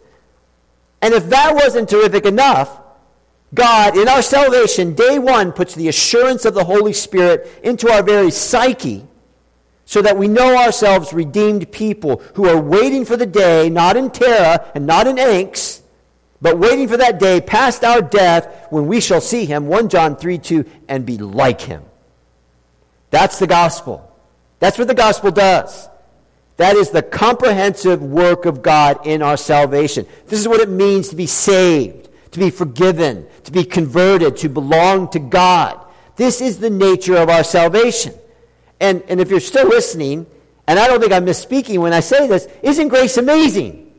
And 1.01 1.13
if 1.13 1.29
that 1.29 1.53
wasn't 1.55 1.89
terrific 1.89 2.25
enough, 2.25 2.81
God, 3.53 3.97
in 3.97 4.07
our 4.07 4.21
salvation, 4.21 4.93
day 4.93 5.19
one, 5.19 5.51
puts 5.51 5.75
the 5.75 5.87
assurance 5.87 6.43
of 6.45 6.53
the 6.53 6.63
Holy 6.63 6.93
Spirit 6.93 7.61
into 7.63 7.89
our 7.89 8.03
very 8.03 8.31
psyche 8.31 9.05
so 9.85 10.01
that 10.01 10.17
we 10.17 10.27
know 10.27 10.57
ourselves 10.57 11.13
redeemed 11.13 11.71
people 11.71 12.21
who 12.33 12.47
are 12.47 12.59
waiting 12.59 13.05
for 13.05 13.15
the 13.15 13.25
day, 13.25 13.69
not 13.69 13.95
in 13.95 14.11
terror 14.11 14.59
and 14.75 14.85
not 14.85 15.07
in 15.07 15.15
angst, 15.15 15.81
but 16.41 16.59
waiting 16.59 16.89
for 16.89 16.97
that 16.97 17.19
day 17.19 17.39
past 17.39 17.85
our 17.85 18.01
death 18.01 18.67
when 18.69 18.85
we 18.85 18.99
shall 18.99 19.21
see 19.21 19.45
him, 19.45 19.67
1 19.67 19.87
John 19.89 20.17
3 20.17 20.37
2, 20.37 20.65
and 20.89 21.05
be 21.05 21.17
like 21.17 21.61
him. 21.61 21.83
That's 23.11 23.39
the 23.39 23.47
gospel. 23.47 24.03
That's 24.59 24.77
what 24.77 24.87
the 24.89 24.93
gospel 24.93 25.31
does. 25.31 25.87
That 26.57 26.75
is 26.75 26.89
the 26.89 27.03
comprehensive 27.03 28.01
work 28.01 28.45
of 28.45 28.63
God 28.63 29.05
in 29.05 29.21
our 29.21 29.37
salvation. 29.37 30.07
This 30.25 30.39
is 30.39 30.47
what 30.47 30.59
it 30.59 30.69
means 30.69 31.09
to 31.09 31.15
be 31.15 31.27
saved, 31.27 32.09
to 32.31 32.39
be 32.39 32.49
forgiven, 32.49 33.27
to 33.43 33.51
be 33.51 33.63
converted, 33.63 34.37
to 34.37 34.49
belong 34.49 35.09
to 35.09 35.19
God. 35.19 35.79
This 36.15 36.41
is 36.41 36.59
the 36.59 36.71
nature 36.71 37.15
of 37.15 37.29
our 37.29 37.43
salvation. 37.43 38.13
And, 38.79 39.03
and 39.07 39.21
if 39.21 39.29
you're 39.29 39.39
still 39.39 39.67
listening, 39.67 40.25
and 40.67 40.79
I 40.79 40.87
don't 40.87 40.99
think 40.99 41.13
I'm 41.13 41.27
misspeaking 41.27 41.77
when 41.77 41.93
I 41.93 41.99
say 41.99 42.27
this, 42.27 42.47
isn't 42.63 42.87
grace 42.87 43.17
amazing? 43.17 43.93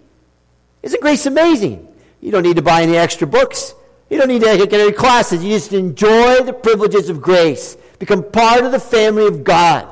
Isn't 0.83 1.01
grace 1.01 1.27
amazing? 1.27 1.87
You 2.21 2.33
don't 2.33 2.43
need 2.43 2.57
to 2.57 2.63
buy 2.63 2.83
any 2.83 2.97
extra 2.97 3.29
books. 3.29 3.73
You 4.11 4.19
don't 4.19 4.29
need 4.29 4.43
to 4.43 4.67
get 4.67 4.81
any 4.81 4.93
classes. 4.93 5.45
You 5.45 5.51
just 5.51 5.73
enjoy 5.73 6.43
the 6.43 6.53
privileges 6.53 7.09
of 7.09 7.23
grace. 7.23 7.77
Become 8.01 8.25
part 8.33 8.65
of 8.65 8.73
the 8.73 8.81
family 8.81 9.27
of 9.27 9.45
God. 9.45 9.89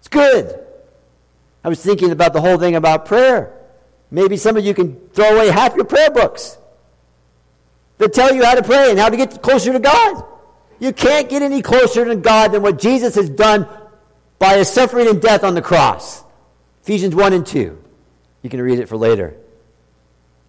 It's 0.00 0.08
good. 0.08 0.63
I 1.64 1.68
was 1.68 1.82
thinking 1.82 2.10
about 2.10 2.34
the 2.34 2.40
whole 2.40 2.58
thing 2.58 2.76
about 2.76 3.06
prayer. 3.06 3.58
Maybe 4.10 4.36
some 4.36 4.56
of 4.56 4.64
you 4.64 4.74
can 4.74 5.08
throw 5.08 5.34
away 5.34 5.48
half 5.48 5.74
your 5.74 5.86
prayer 5.86 6.10
books 6.10 6.58
that 7.98 8.12
tell 8.12 8.34
you 8.34 8.44
how 8.44 8.54
to 8.54 8.62
pray 8.62 8.90
and 8.90 8.98
how 8.98 9.08
to 9.08 9.16
get 9.16 9.42
closer 9.42 9.72
to 9.72 9.78
God. 9.80 10.24
You 10.78 10.92
can't 10.92 11.28
get 11.28 11.42
any 11.42 11.62
closer 11.62 12.04
to 12.04 12.16
God 12.16 12.52
than 12.52 12.62
what 12.62 12.78
Jesus 12.78 13.14
has 13.14 13.30
done 13.30 13.66
by 14.38 14.58
his 14.58 14.68
suffering 14.68 15.08
and 15.08 15.22
death 15.22 15.42
on 15.42 15.54
the 15.54 15.62
cross. 15.62 16.22
Ephesians 16.82 17.14
1 17.14 17.32
and 17.32 17.46
2. 17.46 17.82
You 18.42 18.50
can 18.50 18.60
read 18.60 18.78
it 18.78 18.88
for 18.88 18.96
later. 18.98 19.36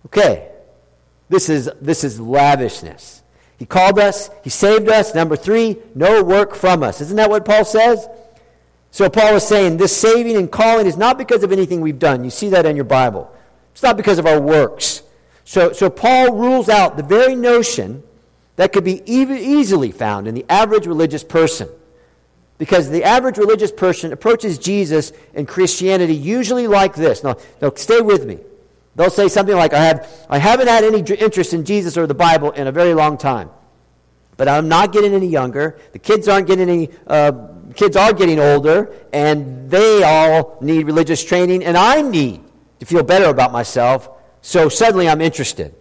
Okay. 0.08 0.52
This 1.30 1.50
is, 1.50 1.70
this 1.82 2.04
is 2.04 2.20
lavishness. 2.20 3.24
He 3.58 3.66
called 3.66 4.00
us, 4.00 4.30
He 4.44 4.50
saved 4.50 4.90
us. 4.90 5.16
Number 5.16 5.36
three, 5.36 5.78
no 5.96 6.22
work 6.24 6.56
from 6.56 6.84
us. 6.84 7.00
Isn't 7.02 7.16
that 7.16 7.30
what 7.30 7.46
Paul 7.46 7.64
says? 7.64 8.06
So 8.96 9.10
Paul 9.10 9.36
is 9.36 9.46
saying 9.46 9.76
this 9.76 9.94
saving 9.94 10.38
and 10.38 10.50
calling 10.50 10.88
is 10.88 10.96
not 10.96 11.18
because 11.18 11.44
of 11.44 11.52
anything 11.52 11.82
we've 11.82 12.00
done. 12.00 12.24
You 12.24 12.30
see 12.30 12.48
that 12.52 12.66
in 12.66 12.78
your 12.78 12.86
Bible. 12.86 13.30
It's 13.74 13.84
not 13.84 13.98
because 13.98 14.20
of 14.20 14.26
our 14.26 14.40
works. 14.40 15.04
So, 15.44 15.74
so 15.74 15.90
Paul 15.90 16.32
rules 16.32 16.70
out 16.70 16.96
the 16.96 17.04
very 17.04 17.36
notion 17.36 18.04
that 18.56 18.72
could 18.72 18.86
be 18.86 19.02
even 19.06 19.36
easily 19.36 19.92
found 19.92 20.30
in 20.30 20.34
the 20.34 20.46
average 20.48 20.88
religious 20.88 21.26
person. 21.26 21.68
Because 22.58 22.90
the 22.90 23.04
average 23.04 23.38
religious 23.38 23.70
person 23.70 24.14
approaches 24.14 24.58
Jesus 24.58 25.12
and 25.34 25.46
Christianity 25.46 26.16
usually 26.16 26.68
like 26.68 26.96
this. 26.96 27.22
Now, 27.22 27.36
now 27.62 27.74
stay 27.76 28.00
with 28.00 28.26
me. 28.26 28.40
They'll 28.96 29.10
say 29.10 29.28
something 29.28 29.58
like, 29.58 29.74
I, 29.74 29.84
have, 29.84 30.26
I 30.30 30.38
haven't 30.38 30.68
had 30.68 30.86
any 30.86 31.00
interest 31.00 31.54
in 31.54 31.66
Jesus 31.66 31.98
or 31.98 32.08
the 32.08 32.14
Bible 32.14 32.52
in 32.52 32.66
a 32.66 32.72
very 32.72 32.94
long 32.94 33.18
time. 33.18 33.50
But 34.38 34.48
I'm 34.48 34.70
not 34.70 34.94
getting 34.94 35.14
any 35.14 35.28
younger. 35.28 35.78
The 35.92 36.00
kids 36.00 36.30
aren't 36.30 36.48
getting 36.48 36.70
any, 36.70 36.90
uh, 37.08 37.34
kids 37.76 37.96
are 37.96 38.14
getting 38.14 38.40
older, 38.40 38.94
and 39.14 39.70
they 39.70 40.04
all 40.04 40.58
need 40.62 40.86
religious 40.86 41.24
training, 41.24 41.64
and 41.64 41.78
I 41.78 42.02
need 42.02 42.42
to 42.80 42.86
feel 42.86 43.04
better 43.04 43.26
about 43.26 43.52
myself. 43.52 44.10
So 44.42 44.70
suddenly 44.70 45.10
I'm 45.10 45.22
interested. 45.22 45.74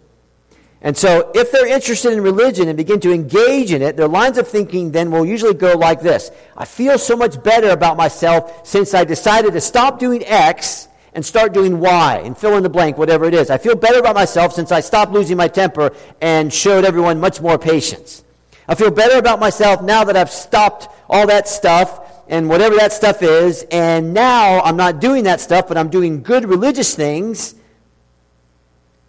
And 0.81 0.95
so, 0.95 1.31
if 1.33 1.51
they're 1.51 1.67
interested 1.67 2.13
in 2.13 2.21
religion 2.21 2.67
and 2.67 2.77
begin 2.77 2.99
to 2.99 3.11
engage 3.11 3.71
in 3.71 3.81
it, 3.81 3.97
their 3.97 4.07
lines 4.07 4.37
of 4.37 4.47
thinking 4.47 4.91
then 4.91 5.09
will 5.09 5.25
usually 5.25 5.55
go 5.55 5.73
like 5.73 5.99
this 5.99 6.29
I 6.55 6.65
feel 6.65 6.99
so 6.99 7.15
much 7.15 7.41
better 7.41 7.69
about 7.69 7.97
myself 7.97 8.67
since 8.67 8.93
I 8.93 9.03
decided 9.03 9.53
to 9.53 9.61
stop 9.61 9.97
doing 9.97 10.23
X 10.25 10.87
and 11.13 11.25
start 11.25 11.53
doing 11.53 11.79
Y 11.79 12.21
and 12.23 12.37
fill 12.37 12.55
in 12.57 12.61
the 12.61 12.69
blank, 12.69 12.99
whatever 12.99 13.25
it 13.25 13.33
is. 13.33 13.49
I 13.49 13.57
feel 13.57 13.75
better 13.75 13.97
about 13.97 14.13
myself 14.13 14.53
since 14.53 14.71
I 14.71 14.81
stopped 14.81 15.11
losing 15.11 15.37
my 15.37 15.47
temper 15.47 15.91
and 16.21 16.53
showed 16.53 16.85
everyone 16.85 17.19
much 17.19 17.41
more 17.41 17.57
patience. 17.57 18.23
I 18.67 18.75
feel 18.75 18.91
better 18.91 19.17
about 19.17 19.39
myself 19.39 19.81
now 19.81 20.03
that 20.03 20.17
I've 20.17 20.29
stopped 20.29 20.89
all 21.09 21.27
that 21.27 21.47
stuff 21.47 22.01
and 22.27 22.49
whatever 22.49 22.75
that 22.75 22.91
stuff 22.91 23.21
is, 23.21 23.65
and 23.71 24.13
now 24.13 24.61
I'm 24.61 24.77
not 24.77 24.99
doing 24.99 25.25
that 25.25 25.41
stuff, 25.41 25.67
but 25.67 25.77
I'm 25.77 25.89
doing 25.89 26.23
good 26.23 26.45
religious 26.45 26.95
things. 26.95 27.55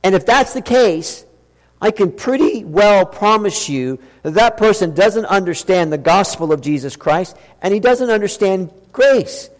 And 0.02 0.14
if 0.14 0.26
that's 0.26 0.52
the 0.52 0.62
case, 0.62 1.24
I 1.80 1.90
can 1.90 2.12
pretty 2.12 2.64
well 2.64 3.04
promise 3.04 3.68
you 3.68 3.98
that 4.22 4.34
that 4.34 4.56
person 4.56 4.94
doesn't 4.94 5.26
understand 5.26 5.92
the 5.92 5.98
gospel 5.98 6.52
of 6.52 6.60
Jesus 6.60 6.96
Christ 6.96 7.36
and 7.60 7.72
he 7.72 7.80
doesn't 7.80 8.10
understand 8.10 8.70
grace. 8.92 9.50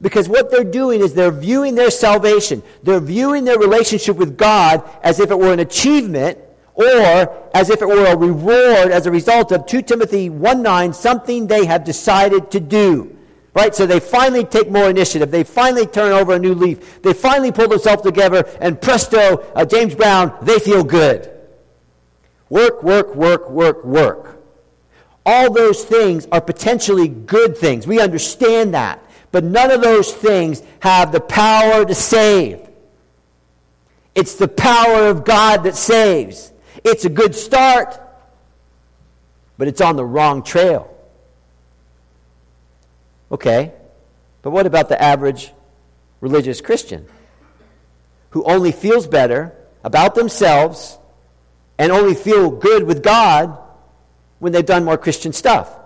Because 0.00 0.28
what 0.28 0.50
they're 0.50 0.64
doing 0.64 1.00
is 1.00 1.14
they're 1.14 1.30
viewing 1.30 1.74
their 1.74 1.90
salvation, 1.90 2.62
they're 2.82 3.00
viewing 3.00 3.44
their 3.44 3.58
relationship 3.58 4.16
with 4.16 4.36
God 4.36 4.82
as 5.02 5.20
if 5.20 5.30
it 5.30 5.38
were 5.38 5.52
an 5.52 5.60
achievement 5.60 6.38
or 6.74 7.50
as 7.54 7.70
if 7.70 7.82
it 7.82 7.86
were 7.86 8.06
a 8.06 8.16
reward 8.16 8.90
as 8.90 9.06
a 9.06 9.10
result 9.10 9.52
of 9.52 9.66
2 9.66 9.82
Timothy 9.82 10.30
1 10.30 10.62
9, 10.62 10.92
something 10.92 11.46
they 11.46 11.66
have 11.66 11.84
decided 11.84 12.50
to 12.50 12.60
do. 12.60 13.16
Right? 13.54 13.74
So 13.74 13.84
they 13.84 14.00
finally 14.00 14.44
take 14.44 14.70
more 14.70 14.88
initiative. 14.88 15.30
They 15.30 15.44
finally 15.44 15.86
turn 15.86 16.12
over 16.12 16.34
a 16.34 16.38
new 16.38 16.54
leaf. 16.54 17.02
They 17.02 17.12
finally 17.12 17.52
pull 17.52 17.68
themselves 17.68 18.02
together, 18.02 18.44
and 18.60 18.80
presto, 18.80 19.44
uh, 19.54 19.66
James 19.66 19.94
Brown, 19.94 20.34
they 20.40 20.58
feel 20.58 20.82
good. 20.82 21.30
Work, 22.48 22.82
work, 22.82 23.14
work, 23.14 23.50
work, 23.50 23.84
work. 23.84 24.42
All 25.24 25.52
those 25.52 25.84
things 25.84 26.26
are 26.32 26.40
potentially 26.40 27.08
good 27.08 27.56
things. 27.56 27.86
We 27.86 28.00
understand 28.00 28.74
that. 28.74 29.04
But 29.30 29.44
none 29.44 29.70
of 29.70 29.80
those 29.80 30.12
things 30.12 30.62
have 30.80 31.12
the 31.12 31.20
power 31.20 31.84
to 31.84 31.94
save. 31.94 32.60
It's 34.14 34.34
the 34.34 34.48
power 34.48 35.06
of 35.06 35.24
God 35.24 35.64
that 35.64 35.76
saves. 35.76 36.51
It's 36.84 37.04
a 37.04 37.08
good 37.08 37.34
start, 37.34 38.00
but 39.58 39.68
it's 39.68 39.80
on 39.80 39.96
the 39.96 40.04
wrong 40.04 40.42
trail. 40.42 40.88
Okay, 43.30 43.72
but 44.42 44.50
what 44.50 44.66
about 44.66 44.88
the 44.88 45.00
average 45.00 45.52
religious 46.20 46.60
Christian 46.60 47.06
who 48.30 48.44
only 48.44 48.72
feels 48.72 49.06
better 49.06 49.54
about 49.84 50.14
themselves 50.14 50.98
and 51.78 51.92
only 51.92 52.14
feel 52.14 52.50
good 52.50 52.84
with 52.84 53.02
God 53.02 53.58
when 54.38 54.52
they've 54.52 54.64
done 54.64 54.84
more 54.84 54.96
Christian 54.98 55.32
stuff. 55.32 55.78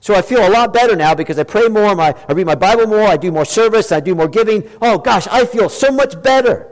So 0.00 0.14
I 0.14 0.22
feel 0.22 0.46
a 0.46 0.50
lot 0.50 0.72
better 0.72 0.94
now 0.94 1.14
because 1.14 1.38
I 1.38 1.42
pray 1.42 1.68
more, 1.68 1.94
my, 1.96 2.14
I 2.28 2.32
read 2.32 2.46
my 2.46 2.54
Bible 2.54 2.86
more, 2.86 3.06
I 3.06 3.16
do 3.16 3.32
more 3.32 3.44
service, 3.44 3.92
I 3.92 4.00
do 4.00 4.14
more 4.14 4.28
giving. 4.28 4.68
Oh 4.80 4.98
gosh, 4.98 5.26
I 5.28 5.46
feel 5.46 5.68
so 5.68 5.90
much 5.90 6.22
better. 6.22 6.68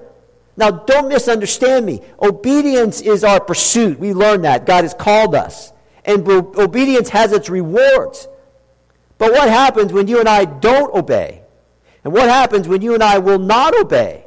Now 0.57 0.71
don't 0.71 1.09
misunderstand 1.09 1.85
me. 1.85 2.01
Obedience 2.21 3.01
is 3.01 3.25
our 3.25 3.41
pursuit. 3.41 3.99
We 3.99 4.15
learn 4.15 4.43
that. 4.43 4.67
God 4.67 4.85
has 4.85 4.95
called 4.95 5.35
us. 5.35 5.73
And 6.05 6.27
obedience 6.29 7.09
has 7.09 7.33
its 7.33 7.49
rewards. 7.49 8.29
But 9.19 9.33
what 9.33 9.49
happens 9.49 9.93
when 9.93 10.07
you 10.07 10.21
and 10.21 10.29
I 10.29 10.45
don't 10.45 10.95
obey? 10.95 11.43
And 12.05 12.13
what 12.13 12.29
happens 12.29 12.69
when 12.69 12.83
you 12.83 12.95
and 12.95 13.03
I 13.03 13.19
will 13.19 13.39
not 13.39 13.75
obey? 13.77 14.25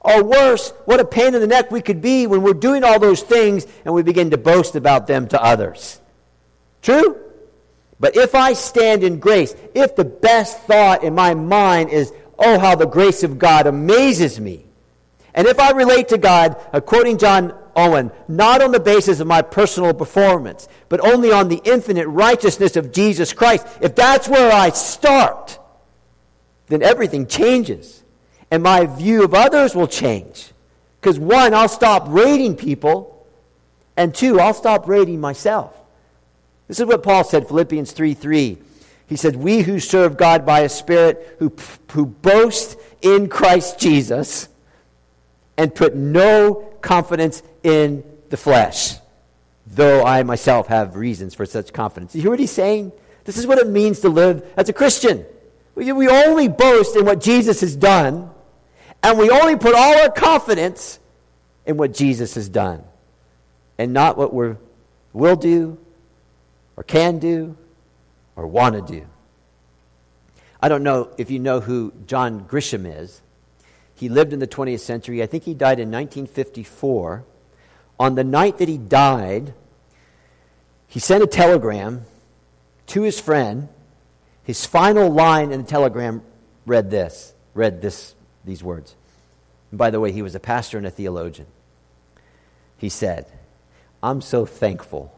Or 0.00 0.24
worse, 0.24 0.70
what 0.86 1.00
a 1.00 1.04
pain 1.04 1.34
in 1.34 1.40
the 1.40 1.46
neck 1.46 1.70
we 1.70 1.82
could 1.82 2.00
be 2.00 2.26
when 2.26 2.42
we're 2.42 2.54
doing 2.54 2.82
all 2.84 2.98
those 2.98 3.22
things 3.22 3.66
and 3.84 3.92
we 3.92 4.02
begin 4.02 4.30
to 4.30 4.38
boast 4.38 4.74
about 4.74 5.06
them 5.06 5.28
to 5.28 5.42
others. 5.42 6.00
True? 6.82 7.18
But 8.00 8.16
if 8.16 8.34
I 8.34 8.52
stand 8.52 9.02
in 9.02 9.18
grace, 9.18 9.54
if 9.74 9.96
the 9.96 10.04
best 10.04 10.60
thought 10.60 11.02
in 11.02 11.14
my 11.14 11.34
mind 11.34 11.90
is, 11.90 12.12
oh, 12.38 12.58
how 12.58 12.76
the 12.76 12.86
grace 12.86 13.22
of 13.22 13.38
God 13.38 13.66
amazes 13.66 14.38
me, 14.38 14.67
and 15.38 15.46
if 15.46 15.60
I 15.60 15.70
relate 15.70 16.08
to 16.08 16.18
God, 16.18 16.54
quoting 16.86 17.16
John 17.16 17.54
Owen, 17.76 18.10
not 18.26 18.60
on 18.60 18.72
the 18.72 18.80
basis 18.80 19.20
of 19.20 19.28
my 19.28 19.40
personal 19.40 19.94
performance, 19.94 20.66
but 20.88 20.98
only 20.98 21.30
on 21.30 21.46
the 21.46 21.60
infinite 21.62 22.08
righteousness 22.08 22.74
of 22.74 22.90
Jesus 22.90 23.32
Christ, 23.32 23.64
if 23.80 23.94
that's 23.94 24.28
where 24.28 24.52
I 24.52 24.70
start, 24.70 25.60
then 26.66 26.82
everything 26.82 27.28
changes 27.28 28.02
and 28.50 28.64
my 28.64 28.86
view 28.86 29.22
of 29.22 29.32
others 29.32 29.76
will 29.76 29.86
change. 29.86 30.50
Because 31.00 31.20
one, 31.20 31.54
I'll 31.54 31.68
stop 31.68 32.06
rating 32.08 32.56
people, 32.56 33.24
and 33.96 34.12
two, 34.12 34.40
I'll 34.40 34.54
stop 34.54 34.88
rating 34.88 35.20
myself. 35.20 35.72
This 36.66 36.80
is 36.80 36.86
what 36.86 37.04
Paul 37.04 37.22
said, 37.22 37.46
Philippians 37.46 37.92
3 37.92 38.14
3. 38.14 38.58
He 39.06 39.14
said, 39.14 39.36
We 39.36 39.62
who 39.62 39.78
serve 39.78 40.16
God 40.16 40.44
by 40.44 40.60
a 40.60 40.68
Spirit, 40.68 41.36
who, 41.38 41.54
who 41.92 42.06
boast 42.06 42.76
in 43.00 43.28
Christ 43.28 43.78
Jesus, 43.78 44.48
and 45.58 45.74
put 45.74 45.94
no 45.94 46.72
confidence 46.80 47.42
in 47.64 48.04
the 48.30 48.36
flesh, 48.36 48.94
though 49.66 50.04
I 50.04 50.22
myself 50.22 50.68
have 50.68 50.96
reasons 50.96 51.34
for 51.34 51.44
such 51.44 51.72
confidence. 51.72 52.14
You 52.14 52.22
hear 52.22 52.30
what 52.30 52.40
he's 52.40 52.50
saying? 52.50 52.92
This 53.24 53.36
is 53.36 53.46
what 53.46 53.58
it 53.58 53.68
means 53.68 54.00
to 54.00 54.08
live 54.08 54.46
as 54.56 54.70
a 54.70 54.72
Christian. 54.72 55.26
We, 55.74 55.92
we 55.92 56.08
only 56.08 56.48
boast 56.48 56.96
in 56.96 57.04
what 57.04 57.20
Jesus 57.20 57.60
has 57.60 57.76
done 57.76 58.30
and 59.02 59.18
we 59.18 59.30
only 59.30 59.56
put 59.56 59.74
all 59.74 60.00
our 60.00 60.10
confidence 60.10 60.98
in 61.66 61.76
what 61.76 61.92
Jesus 61.92 62.36
has 62.36 62.48
done 62.48 62.84
and 63.76 63.92
not 63.92 64.16
what 64.16 64.32
we 64.32 64.54
will 65.12 65.36
do 65.36 65.78
or 66.76 66.84
can 66.84 67.18
do 67.18 67.56
or 68.36 68.46
want 68.46 68.74
to 68.74 68.92
do. 68.92 69.06
I 70.60 70.68
don't 70.68 70.82
know 70.82 71.10
if 71.18 71.30
you 71.30 71.38
know 71.38 71.60
who 71.60 71.92
John 72.06 72.44
Grisham 72.44 72.86
is. 73.00 73.20
He 73.98 74.08
lived 74.08 74.32
in 74.32 74.38
the 74.38 74.46
20th 74.46 74.80
century. 74.80 75.22
I 75.22 75.26
think 75.26 75.42
he 75.42 75.54
died 75.54 75.80
in 75.80 75.90
1954. 75.90 77.24
On 77.98 78.14
the 78.14 78.22
night 78.22 78.58
that 78.58 78.68
he 78.68 78.78
died, 78.78 79.54
he 80.86 81.00
sent 81.00 81.24
a 81.24 81.26
telegram 81.26 82.02
to 82.86 83.02
his 83.02 83.18
friend. 83.18 83.68
His 84.44 84.64
final 84.64 85.10
line 85.10 85.50
in 85.50 85.62
the 85.62 85.66
telegram 85.66 86.22
read 86.64 86.90
this, 86.90 87.34
read 87.54 87.82
this 87.82 88.14
these 88.44 88.62
words. 88.62 88.94
And 89.72 89.78
by 89.78 89.90
the 89.90 89.98
way, 89.98 90.12
he 90.12 90.22
was 90.22 90.36
a 90.36 90.40
pastor 90.40 90.78
and 90.78 90.86
a 90.86 90.90
theologian. 90.90 91.48
He 92.76 92.88
said, 92.88 93.26
I'm 94.00 94.20
so 94.20 94.46
thankful 94.46 95.12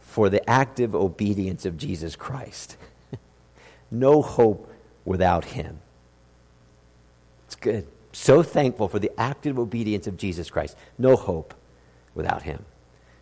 for 0.00 0.28
the 0.28 0.48
active 0.48 0.94
obedience 0.94 1.64
of 1.64 1.78
Jesus 1.78 2.14
Christ. 2.14 2.76
no 3.90 4.20
hope 4.20 4.70
without 5.06 5.46
him. 5.46 5.80
It's 7.46 7.56
good. 7.56 7.86
So 8.12 8.42
thankful 8.42 8.88
for 8.88 8.98
the 8.98 9.10
active 9.18 9.58
obedience 9.58 10.06
of 10.06 10.16
Jesus 10.16 10.50
Christ. 10.50 10.76
No 10.98 11.16
hope 11.16 11.54
without 12.14 12.42
him. 12.42 12.64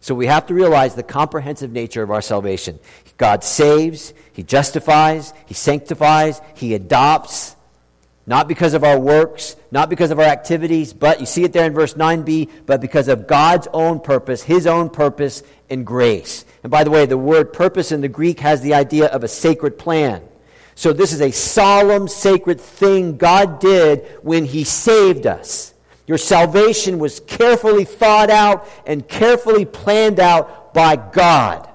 So 0.01 0.15
we 0.15 0.27
have 0.27 0.47
to 0.47 0.55
realize 0.55 0.95
the 0.95 1.03
comprehensive 1.03 1.71
nature 1.71 2.03
of 2.03 2.11
our 2.11 2.23
salvation. 2.23 2.79
God 3.19 3.45
saves, 3.45 4.15
He 4.33 4.43
justifies, 4.43 5.35
He 5.47 5.55
sanctifies, 5.55 6.41
He 6.55 6.75
adopts, 6.75 7.55
not 8.27 8.49
because 8.49 8.73
of 8.73 8.83
our 8.83 8.99
works, 8.99 9.57
not 9.71 9.91
because 9.91 10.11
of 10.11 10.19
our 10.19 10.25
activities, 10.25 10.95
but 10.95 11.21
you 11.21 11.27
see 11.27 11.45
it 11.45 11.53
there 11.53 11.67
in 11.67 11.75
verse 11.75 11.95
9b, 11.95 12.49
but 12.65 12.81
because 12.81 13.09
of 13.09 13.27
God's 13.27 13.69
own 13.75 14.01
purpose, 14.01 14.43
His 14.43 14.67
own 14.67 14.89
purpose 14.89 15.43
and 15.69 15.85
grace. 15.85 16.47
And 16.63 16.71
by 16.71 16.83
the 16.83 16.91
way, 16.91 17.05
the 17.05 17.19
word 17.19 17.53
purpose 17.53 17.93
in 17.93 18.01
the 18.01 18.09
Greek 18.09 18.41
has 18.41 18.63
the 18.63 18.75
idea 18.75 19.07
of 19.07 19.23
a 19.23 19.29
sacred 19.29 19.79
plan. 19.79 20.23
So 20.81 20.95
this 20.95 21.13
is 21.13 21.21
a 21.21 21.31
solemn, 21.31 22.09
sacred 22.09 22.59
thing 22.59 23.19
God 23.19 23.59
did 23.59 24.07
when 24.23 24.47
He 24.47 24.65
saved 24.65 25.27
us. 25.27 25.75
Your 26.07 26.17
salvation 26.17 26.99
was 26.99 27.21
carefully 27.21 27.85
thought 27.85 28.31
out 28.31 28.67
and 28.87 29.07
carefully 29.07 29.67
planned 29.67 30.19
out 30.19 30.73
by 30.73 30.97
God. 30.97 31.69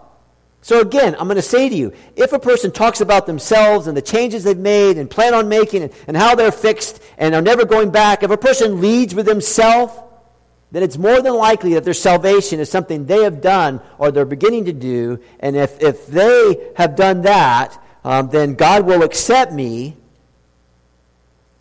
So 0.62 0.82
again, 0.82 1.16
I'm 1.20 1.28
going 1.28 1.36
to 1.36 1.44
say 1.44 1.70
to 1.70 1.76
you, 1.76 1.94
if 2.16 2.34
a 2.34 2.40
person 2.40 2.72
talks 2.72 3.00
about 3.00 3.28
themselves 3.28 3.86
and 3.86 3.96
the 3.96 4.02
changes 4.02 4.44
they've 4.44 4.58
made 4.58 4.98
and 4.98 5.08
plan 5.08 5.36
on 5.36 5.50
making 5.50 5.84
and, 5.84 5.94
and 6.08 6.18
how 6.18 6.34
they're 6.34 6.52
fixed 6.52 7.00
and 7.20 7.36
are 7.36 7.44
never 7.44 7.64
going 7.64 7.92
back, 7.92 8.24
if 8.24 8.32
a 8.32 8.38
person 8.38 8.82
leads 8.82 9.14
with 9.14 9.28
himself, 9.28 10.04
then 10.72 10.82
it's 10.82 10.98
more 10.98 11.22
than 11.22 11.36
likely 11.36 11.76
that 11.76 11.84
their 11.84 11.94
salvation 11.94 12.60
is 12.60 12.72
something 12.72 13.06
they 13.06 13.22
have 13.22 13.40
done 13.40 13.82
or 14.00 14.10
they're 14.10 14.26
beginning 14.26 14.66
to 14.66 14.74
do. 14.74 15.20
And 15.40 15.56
if, 15.56 15.80
if 15.80 16.08
they 16.08 16.72
have 16.76 16.96
done 16.96 17.22
that, 17.22 17.80
um, 18.06 18.30
then 18.30 18.54
God 18.54 18.86
will 18.86 19.02
accept 19.02 19.52
me 19.52 19.98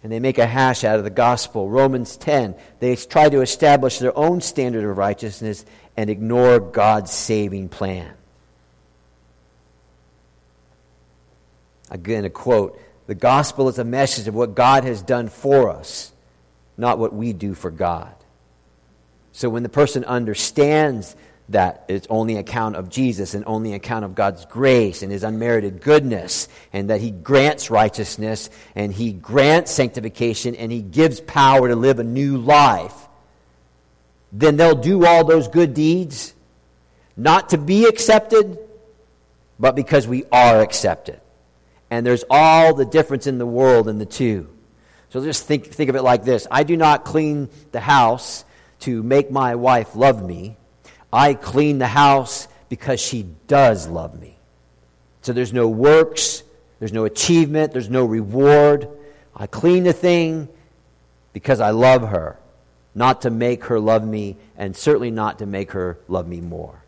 and 0.02 0.12
they 0.12 0.20
make 0.20 0.36
a 0.36 0.46
hash 0.46 0.84
out 0.84 0.98
of 0.98 1.04
the 1.04 1.10
gospel. 1.10 1.70
Romans 1.70 2.18
10, 2.18 2.54
they 2.80 2.94
try 2.96 3.30
to 3.30 3.40
establish 3.40 3.98
their 3.98 4.16
own 4.16 4.42
standard 4.42 4.84
of 4.84 4.98
righteousness 4.98 5.64
and 5.96 6.10
ignore 6.10 6.60
God's 6.60 7.10
saving 7.10 7.70
plan. 7.70 8.12
Again, 11.90 12.26
a 12.26 12.30
quote 12.30 12.78
The 13.06 13.14
gospel 13.14 13.70
is 13.70 13.78
a 13.78 13.84
message 13.84 14.28
of 14.28 14.34
what 14.34 14.54
God 14.54 14.84
has 14.84 15.00
done 15.00 15.28
for 15.28 15.70
us, 15.70 16.12
not 16.76 16.98
what 16.98 17.14
we 17.14 17.32
do 17.32 17.54
for 17.54 17.70
God. 17.70 18.14
So 19.32 19.48
when 19.48 19.62
the 19.62 19.70
person 19.70 20.04
understands 20.04 21.16
that 21.50 21.84
it's 21.88 22.06
only 22.08 22.36
account 22.36 22.76
of 22.76 22.88
Jesus 22.88 23.34
and 23.34 23.44
only 23.46 23.74
account 23.74 24.04
of 24.04 24.14
God's 24.14 24.46
grace 24.46 25.02
and 25.02 25.12
his 25.12 25.22
unmerited 25.22 25.82
goodness, 25.82 26.48
and 26.72 26.90
that 26.90 27.00
he 27.00 27.10
grants 27.10 27.70
righteousness 27.70 28.48
and 28.74 28.92
he 28.92 29.12
grants 29.12 29.70
sanctification 29.70 30.54
and 30.54 30.72
he 30.72 30.80
gives 30.80 31.20
power 31.20 31.68
to 31.68 31.76
live 31.76 31.98
a 31.98 32.04
new 32.04 32.38
life, 32.38 32.94
then 34.32 34.56
they'll 34.56 34.74
do 34.74 35.04
all 35.04 35.24
those 35.24 35.48
good 35.48 35.74
deeds, 35.74 36.34
not 37.16 37.50
to 37.50 37.58
be 37.58 37.86
accepted, 37.86 38.58
but 39.58 39.76
because 39.76 40.08
we 40.08 40.24
are 40.32 40.60
accepted. 40.60 41.20
And 41.90 42.04
there's 42.04 42.24
all 42.28 42.74
the 42.74 42.84
difference 42.84 43.26
in 43.26 43.38
the 43.38 43.46
world 43.46 43.88
in 43.88 43.98
the 43.98 44.06
two. 44.06 44.48
So 45.10 45.22
just 45.22 45.46
think, 45.46 45.66
think 45.66 45.90
of 45.90 45.96
it 45.96 46.02
like 46.02 46.24
this 46.24 46.46
I 46.50 46.64
do 46.64 46.76
not 46.76 47.04
clean 47.04 47.48
the 47.70 47.80
house 47.80 48.44
to 48.80 49.02
make 49.02 49.30
my 49.30 49.54
wife 49.54 49.94
love 49.94 50.24
me. 50.24 50.56
I 51.14 51.34
clean 51.34 51.78
the 51.78 51.86
house 51.86 52.48
because 52.68 53.00
she 53.00 53.24
does 53.46 53.86
love 53.86 54.20
me. 54.20 54.36
So 55.22 55.32
there's 55.32 55.52
no 55.52 55.68
works, 55.68 56.42
there's 56.80 56.92
no 56.92 57.04
achievement, 57.04 57.72
there's 57.72 57.88
no 57.88 58.04
reward. 58.04 58.88
I 59.34 59.46
clean 59.46 59.84
the 59.84 59.92
thing 59.92 60.48
because 61.32 61.60
I 61.60 61.70
love 61.70 62.08
her, 62.08 62.36
not 62.96 63.22
to 63.22 63.30
make 63.30 63.66
her 63.66 63.78
love 63.78 64.04
me, 64.04 64.36
and 64.56 64.76
certainly 64.76 65.12
not 65.12 65.38
to 65.38 65.46
make 65.46 65.70
her 65.70 65.98
love 66.08 66.26
me 66.26 66.40
more. 66.40 66.82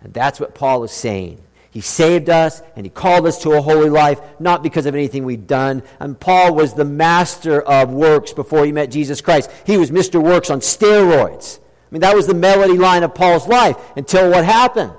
And 0.00 0.12
that's 0.12 0.40
what 0.40 0.56
Paul 0.56 0.82
is 0.82 0.90
saying. 0.90 1.40
He 1.70 1.80
saved 1.80 2.28
us 2.28 2.62
and 2.74 2.84
he 2.84 2.90
called 2.90 3.24
us 3.24 3.38
to 3.42 3.52
a 3.52 3.62
holy 3.62 3.88
life, 3.88 4.20
not 4.40 4.64
because 4.64 4.86
of 4.86 4.96
anything 4.96 5.24
we've 5.24 5.46
done. 5.46 5.84
And 6.00 6.18
Paul 6.18 6.56
was 6.56 6.74
the 6.74 6.84
master 6.84 7.62
of 7.62 7.92
works 7.92 8.32
before 8.32 8.64
he 8.64 8.72
met 8.72 8.90
Jesus 8.90 9.20
Christ. 9.20 9.48
He 9.64 9.76
was 9.76 9.92
Mr. 9.92 10.20
Works 10.20 10.50
on 10.50 10.58
steroids. 10.58 11.60
I 11.90 11.94
mean, 11.94 12.00
that 12.02 12.14
was 12.14 12.26
the 12.26 12.34
melody 12.34 12.78
line 12.78 13.02
of 13.02 13.14
Paul's 13.14 13.48
life 13.48 13.76
until 13.96 14.30
what 14.30 14.44
happened? 14.44 14.92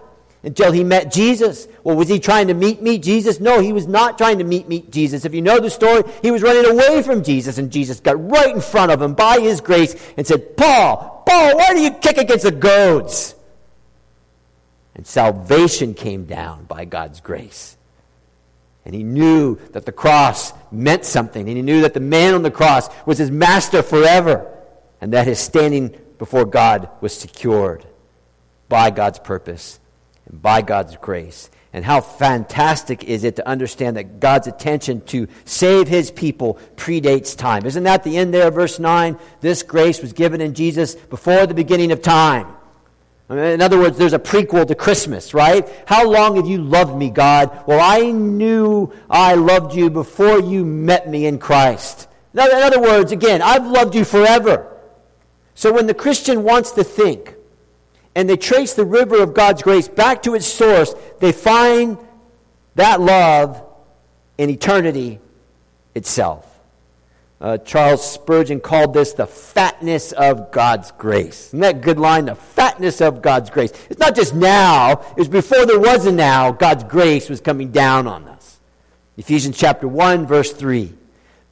Until 0.44 0.72
he 0.72 0.84
met 0.84 1.12
Jesus. 1.12 1.68
Well, 1.84 1.96
was 1.96 2.10
he 2.10 2.20
trying 2.20 2.48
to 2.48 2.54
meet 2.54 2.82
meet 2.82 3.04
Jesus? 3.04 3.40
No, 3.40 3.60
he 3.60 3.72
was 3.72 3.88
not 3.88 4.18
trying 4.18 4.40
to 4.40 4.44
meet 4.44 4.68
meet 4.68 4.92
Jesus. 4.92 5.24
If 5.24 5.34
you 5.34 5.42
know 5.42 5.60
the 5.60 5.70
story, 5.70 6.04
he 6.22 6.32
was 6.32 6.42
running 6.42 6.66
away 6.66 7.04
from 7.04 7.24
Jesus, 7.24 7.58
and 7.58 7.72
Jesus 7.72 8.00
got 8.00 8.30
right 8.30 8.54
in 8.54 8.60
front 8.60 8.92
of 8.92 9.02
him 9.02 9.14
by 9.14 9.40
his 9.40 9.62
grace 9.62 9.96
and 10.18 10.26
said, 10.26 10.58
Paul, 10.58 11.24
Paul, 11.28 11.58
why 11.58 11.74
do 11.74 11.80
you 11.80 11.92
kick 11.92 12.18
against 12.18 12.44
the 12.44 12.52
goads? 12.52 13.36
And 14.96 15.08
salvation 15.08 15.94
came 15.94 16.26
down 16.26 16.66
by 16.66 16.86
God's 16.86 17.22
grace. 17.22 17.78
And 18.86 18.96
he 18.96 19.04
knew 19.04 19.58
that 19.72 19.86
the 19.86 19.92
cross 19.92 20.54
meant 20.72 21.06
something. 21.06 21.48
And 21.48 21.56
he 21.56 21.62
knew 21.62 21.82
that 21.82 21.94
the 21.94 22.00
man 22.00 22.34
on 22.34 22.42
the 22.42 22.52
cross 22.52 22.90
was 23.06 23.18
his 23.18 23.32
master 23.32 23.84
forever. 23.84 24.52
And 25.00 25.14
that 25.14 25.28
his 25.28 25.40
standing 25.40 25.96
before 26.22 26.46
God 26.46 26.88
was 27.02 27.18
secured 27.18 27.84
by 28.70 28.92
God's 28.92 29.18
purpose 29.18 29.80
and 30.28 30.40
by 30.40 30.62
God's 30.62 30.96
grace. 30.98 31.50
And 31.74 31.84
how 31.84 32.00
fantastic 32.00 33.06
is 33.06 33.24
it 33.24 33.38
to 33.38 33.48
understand 33.48 33.98
that 33.98 34.20
God's 34.20 34.46
attention 34.46 35.02
to 35.06 35.28
save 35.46 35.88
his 35.88 36.12
people 36.12 36.60
predates 36.76 37.36
time. 37.36 37.66
Isn't 37.66 37.86
that 37.86 38.04
the 38.04 38.18
end 38.18 38.36
there, 38.36 38.52
verse 38.52 38.78
9? 38.78 39.18
This 39.40 39.64
grace 39.64 40.00
was 40.00 40.14
given 40.14 40.42
in 40.42 40.54
Jesus 40.54 40.94
before 40.94 41.48
the 41.48 41.56
beginning 41.56 41.92
of 41.92 42.04
time. 42.04 42.46
In 43.28 43.60
other 43.60 43.80
words, 43.80 43.98
there's 43.98 44.14
a 44.14 44.20
prequel 44.20 44.68
to 44.68 44.76
Christmas, 44.76 45.34
right? 45.34 45.68
How 45.88 46.08
long 46.08 46.36
have 46.36 46.46
you 46.46 46.60
loved 46.60 46.96
me, 46.96 47.10
God? 47.10 47.64
Well, 47.66 47.80
I 47.82 48.12
knew 48.12 48.94
I 49.10 49.34
loved 49.34 49.74
you 49.74 49.90
before 49.90 50.40
you 50.40 50.66
met 50.66 51.10
me 51.10 51.26
in 51.26 51.40
Christ. 51.40 52.08
In 52.36 52.42
other 52.42 52.80
words, 52.80 53.12
again, 53.12 53.42
I've 53.42 53.66
loved 53.66 53.96
you 53.96 54.06
forever. 54.06 54.71
So 55.56 55.74
when 55.74 55.88
the 55.88 55.94
Christian 55.94 56.44
wants 56.44 56.72
to 56.72 56.84
think 56.84 57.36
and 58.16 58.30
they 58.30 58.38
trace 58.38 58.74
the 58.74 58.86
river 58.86 59.22
of 59.22 59.34
God's 59.34 59.62
grace 59.62 59.88
back 59.88 60.24
to 60.24 60.36
its 60.36 60.46
source, 60.46 60.94
they 61.20 61.32
find 61.32 61.98
that 62.76 63.02
love 63.02 63.64
in 64.38 64.50
eternity 64.50 65.20
itself. 65.96 66.48
Uh, 67.40 67.58
Charles 67.58 68.08
Spurgeon 68.08 68.60
called 68.60 68.94
this 68.94 69.14
the 69.14 69.26
fatness 69.26 70.12
of 70.12 70.52
God's 70.52 70.92
grace. 70.92 71.48
Isn't 71.48 71.62
that 71.62 71.82
good 71.82 71.98
line? 71.98 72.26
The 72.26 72.36
fatness 72.36 73.02
of 73.02 73.24
God's 73.24 73.50
grace. 73.50 73.72
It's 73.90 74.00
not 74.00 74.16
just 74.16 74.36
now, 74.36 74.92
it 74.92 75.18
was 75.18 75.28
before 75.28 75.66
there 75.66 75.80
was 75.80 76.06
a 76.06 76.12
now, 76.12 76.52
God's 76.52 76.84
grace 76.84 77.30
was 77.30 77.42
coming 77.42 77.72
down 77.72 78.06
on 78.06 78.26
us. 78.26 78.60
Ephesians 79.18 79.58
chapter 79.58 79.88
1, 79.88 80.28
verse 80.28 80.54
3. 80.54 80.94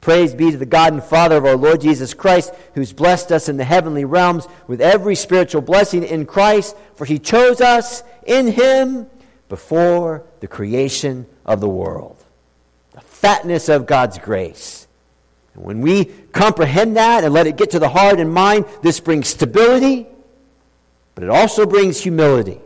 Praise 0.00 0.34
be 0.34 0.50
to 0.50 0.56
the 0.56 0.66
God 0.66 0.94
and 0.94 1.02
Father 1.02 1.36
of 1.36 1.44
our 1.44 1.56
Lord 1.56 1.82
Jesus 1.82 2.14
Christ, 2.14 2.54
who's 2.74 2.92
blessed 2.92 3.32
us 3.32 3.48
in 3.48 3.58
the 3.58 3.64
heavenly 3.64 4.06
realms 4.06 4.48
with 4.66 4.80
every 4.80 5.14
spiritual 5.14 5.60
blessing 5.60 6.02
in 6.02 6.24
Christ, 6.24 6.74
for 6.94 7.04
he 7.04 7.18
chose 7.18 7.60
us 7.60 8.02
in 8.26 8.46
him 8.46 9.06
before 9.50 10.24
the 10.40 10.48
creation 10.48 11.26
of 11.44 11.60
the 11.60 11.68
world. 11.68 12.16
The 12.92 13.02
fatness 13.02 13.68
of 13.68 13.86
God's 13.86 14.18
grace. 14.18 14.86
And 15.54 15.64
when 15.64 15.82
we 15.82 16.06
comprehend 16.32 16.96
that 16.96 17.24
and 17.24 17.34
let 17.34 17.46
it 17.46 17.56
get 17.56 17.72
to 17.72 17.78
the 17.78 17.88
heart 17.88 18.20
and 18.20 18.32
mind, 18.32 18.64
this 18.82 19.00
brings 19.00 19.28
stability, 19.28 20.06
but 21.14 21.24
it 21.24 21.30
also 21.30 21.66
brings 21.66 22.00
humility. 22.00 22.60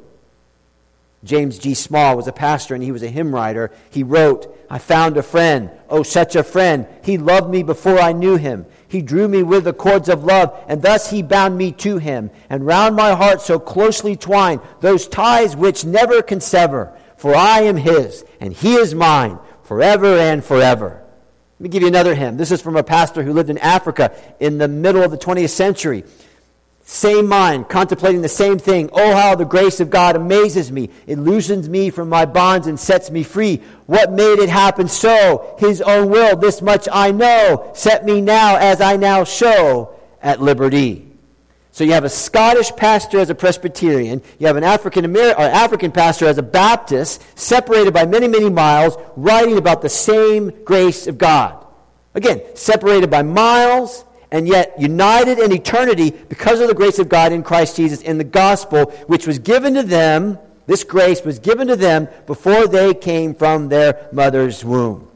James 1.25 1.59
G. 1.59 1.75
Small 1.75 2.17
was 2.17 2.29
a 2.29 2.33
pastor 2.33 2.75
and 2.75 2.85
he 2.85 2.93
was 2.93 3.03
a 3.03 3.09
hymn 3.09 3.35
writer. 3.35 3.71
He 3.91 4.03
wrote, 4.03 4.55
I 4.69 4.79
found 4.79 5.17
a 5.17 5.23
friend, 5.23 5.71
oh, 5.89 6.03
such 6.03 6.37
a 6.37 6.45
friend. 6.45 6.87
He 7.03 7.19
loved 7.19 7.51
me 7.51 7.63
before 7.63 7.99
I 7.99 8.13
knew 8.13 8.37
him. 8.37 8.67
He 8.89 9.03
drew 9.03 9.27
me 9.27 9.43
with 9.43 9.65
the 9.65 9.73
cords 9.73 10.09
of 10.09 10.25
love, 10.25 10.57
and 10.69 10.81
thus 10.83 11.11
he 11.11 11.23
bound 11.23 11.59
me 11.59 11.73
to 11.73 11.99
him. 11.99 12.31
And 12.49 12.67
round 12.67 12.95
my 12.95 13.15
heart 13.15 13.41
so 13.41 13.59
closely 13.59 14.17
twined 14.17 14.61
those 14.81 15.09
ties 15.09 15.57
which 15.57 15.85
never 15.85 16.23
can 16.23 16.41
sever. 16.41 16.97
For 17.17 17.35
I 17.35 17.63
am 17.63 17.77
his, 17.77 18.25
and 18.41 18.53
he 18.53 18.75
is 18.75 18.95
mine, 18.95 19.39
forever 19.63 20.19
and 20.19 20.45
forever. 20.45 21.03
Let 21.59 21.63
me 21.63 21.69
give 21.69 21.83
you 21.83 21.89
another 21.89 22.15
hymn. 22.15 22.37
This 22.37 22.51
is 22.51 22.61
from 22.61 22.77
a 22.77 22.83
pastor 22.83 23.23
who 23.23 23.33
lived 23.33 23.51
in 23.51 23.59
Africa 23.59 24.15
in 24.41 24.59
the 24.59 24.69
middle 24.69 25.03
of 25.03 25.11
the 25.11 25.19
20th 25.19 25.51
century. 25.51 26.05
Same 26.87 27.27
mind, 27.29 27.70
contemplating 27.70 28.20
the 28.20 28.29
same 28.29 28.59
thing. 28.59 28.90
Oh, 28.92 29.16
how 29.16 29.35
the 29.35 29.47
grace 29.47 29.81
of 29.81 29.88
God 29.88 30.16
amazes 30.16 30.70
me. 30.70 30.90
It 31.07 31.18
loosens 31.18 31.66
me 31.66 31.88
from 31.88 32.11
my 32.11 32.27
bonds 32.27 32.66
and 32.66 32.79
sets 32.79 33.11
me 33.11 33.23
free. 33.23 33.62
What 33.87 34.12
made 34.12 34.38
it 34.38 34.51
happen 34.51 34.88
so? 34.88 35.57
His 35.59 35.81
own 35.81 36.11
will, 36.11 36.37
this 36.37 36.61
much 36.61 36.87
I 36.92 37.11
know. 37.11 37.70
Set 37.75 38.05
me 38.05 38.20
now, 38.20 38.57
as 38.57 38.83
I 38.83 38.97
now 38.97 39.25
show, 39.25 39.94
at 40.23 40.42
liberty. 40.42 41.11
So 41.73 41.85
you 41.85 41.92
have 41.92 42.05
a 42.05 42.11
Scottish 42.11 42.70
pastor 42.77 43.18
as 43.18 43.31
a 43.31 43.35
Presbyterian. 43.35 44.20
You 44.38 44.47
have 44.47 44.57
an 44.57 44.62
African 44.62 45.07
American 45.07 45.42
African 45.42 45.90
pastor 45.90 46.27
as 46.27 46.37
a 46.37 46.42
Baptist, 46.42 47.20
separated 47.37 47.94
by 47.94 48.05
many, 48.05 48.29
many 48.29 48.51
miles, 48.51 48.97
writing 49.16 49.57
about 49.57 49.81
the 49.81 49.88
same 49.88 50.53
grace 50.64 51.07
of 51.07 51.16
God. 51.16 51.66
Again, 52.14 52.42
separated 52.55 53.11
by 53.11 53.23
miles, 53.23 54.05
and 54.35 54.49
yet 54.49 54.75
united 54.81 55.38
in 55.38 55.53
eternity 55.53 56.11
because 56.11 56.59
of 56.59 56.66
the 56.66 56.75
grace 56.75 56.99
of 56.99 57.09
God 57.09 57.31
in 57.31 57.44
Christ 57.44 57.77
Jesus 57.77 58.01
in 58.01 58.18
the 58.18 58.25
gospel, 58.25 58.87
which 59.07 59.29
was 59.29 59.38
given 59.38 59.75
to 59.75 59.85
them. 59.85 60.40
This 60.66 60.83
grace 60.83 61.23
was 61.23 61.38
given 61.38 61.68
to 61.68 61.77
them 61.77 62.09
before 62.27 62.66
they 62.66 62.94
came 62.94 63.37
from 63.37 63.68
their 63.68 64.09
mother's 64.11 64.64
womb. 64.64 65.09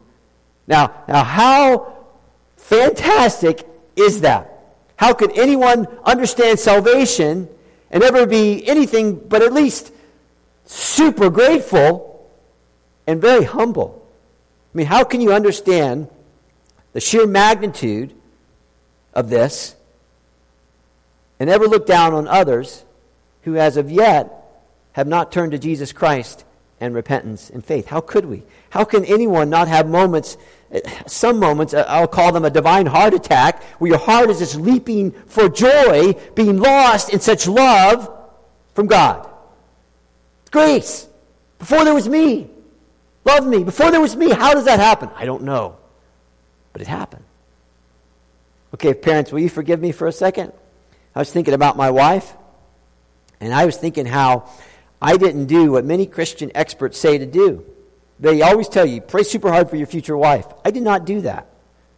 Now, 0.69 1.03
now 1.09 1.25
how 1.25 1.97
fantastic 2.59 3.67
is 3.97 4.21
that? 4.21 4.53
How 4.95 5.15
could 5.15 5.37
anyone 5.37 5.89
understand 6.05 6.61
salvation 6.61 7.49
and 7.91 8.05
ever 8.05 8.25
be 8.25 8.65
anything 8.69 9.17
but 9.17 9.43
at 9.43 9.53
least 9.53 9.93
super 10.65 11.29
grateful 11.29 12.31
and 13.05 13.21
very 13.21 13.43
humble? 13.43 14.09
I 14.73 14.79
mean, 14.79 14.87
how 14.87 15.03
can 15.03 15.21
you 15.21 15.33
understand 15.33 16.09
the 16.93 17.01
sheer 17.01 17.27
magnitude 17.27 18.15
of 19.19 19.31
this 19.31 19.75
and 21.41 21.51
ever 21.51 21.67
look 21.67 21.87
down 21.87 22.15
on 22.15 22.29
others 22.29 22.85
who, 23.43 23.57
as 23.57 23.77
of 23.77 23.91
yet, 23.91 24.33
have 24.93 25.09
not 25.09 25.33
turned 25.33 25.53
to 25.53 25.59
Jesus 25.59 25.93
Christ 25.93 26.45
and 26.81 26.95
repentance 26.95 27.51
and 27.51 27.65
faith. 27.65 27.87
How 27.87 28.01
could 28.01 28.27
we? 28.27 28.45
How 28.71 28.85
can 28.85 29.05
anyone 29.05 29.51
not 29.51 29.67
have 29.67 29.89
moments, 29.89 30.37
some 31.07 31.41
moments, 31.41 31.75
uh, 31.75 31.85
I'll 31.89 32.07
call 32.07 32.31
them 32.31 32.45
a 32.45 32.51
divine 32.51 32.87
heart 32.87 33.13
attack, 33.13 33.63
where 33.81 33.91
your 33.91 33.99
heart 33.99 34.31
is 34.31 34.39
just 34.39 34.55
leaping 34.55 35.11
for 35.11 35.49
joy, 35.49 36.15
being 36.37 36.59
lost 36.59 37.13
in 37.13 37.19
such 37.19 37.49
love 37.49 38.09
from 38.75 38.87
God? 38.87 39.29
Grace. 40.53 41.09
Before 41.59 41.85
there 41.85 41.95
was 41.95 42.09
me. 42.09 42.51
Love 43.25 43.45
me. 43.47 43.65
Before 43.65 43.91
there 43.91 44.01
was 44.01 44.15
me. 44.15 44.31
How 44.31 44.55
does 44.55 44.67
that 44.67 44.79
happen? 44.79 45.11
I 45.17 45.25
don't 45.25 45.43
know. 45.43 45.77
But 46.73 46.83
it 46.83 46.89
happened. 46.89 47.25
Okay, 48.75 48.95
parents, 48.95 49.33
will 49.33 49.41
you 49.41 49.49
forgive 49.49 49.81
me 49.81 49.93
for 49.93 50.07
a 50.07 50.13
second? 50.13 50.53
I 51.15 51.21
was 51.21 51.33
thinking 51.33 51.55
about 51.55 51.77
my 51.77 51.91
wife, 51.91 52.35
and 53.41 53.53
I 53.53 53.65
was 53.65 53.77
thinking 53.77 54.07
how 54.07 54.49
I 55.01 55.17
didn't 55.17 55.47
do 55.47 55.73
what 55.73 55.85
many 55.85 56.07
Christian 56.07 56.51
experts 56.55 56.99
say 56.99 57.19
to 57.19 57.27
do. 57.27 57.65
They 58.21 58.43
always 58.43 58.69
tell 58.69 58.85
you, 58.85 59.01
pray 59.01 59.23
super 59.23 59.51
hard 59.51 59.71
for 59.71 59.77
your 59.77 59.87
future 59.87 60.17
wife. 60.17 60.47
I 60.65 60.71
did 60.71 60.83
not 60.83 61.05
do 61.05 61.21
that. 61.23 61.47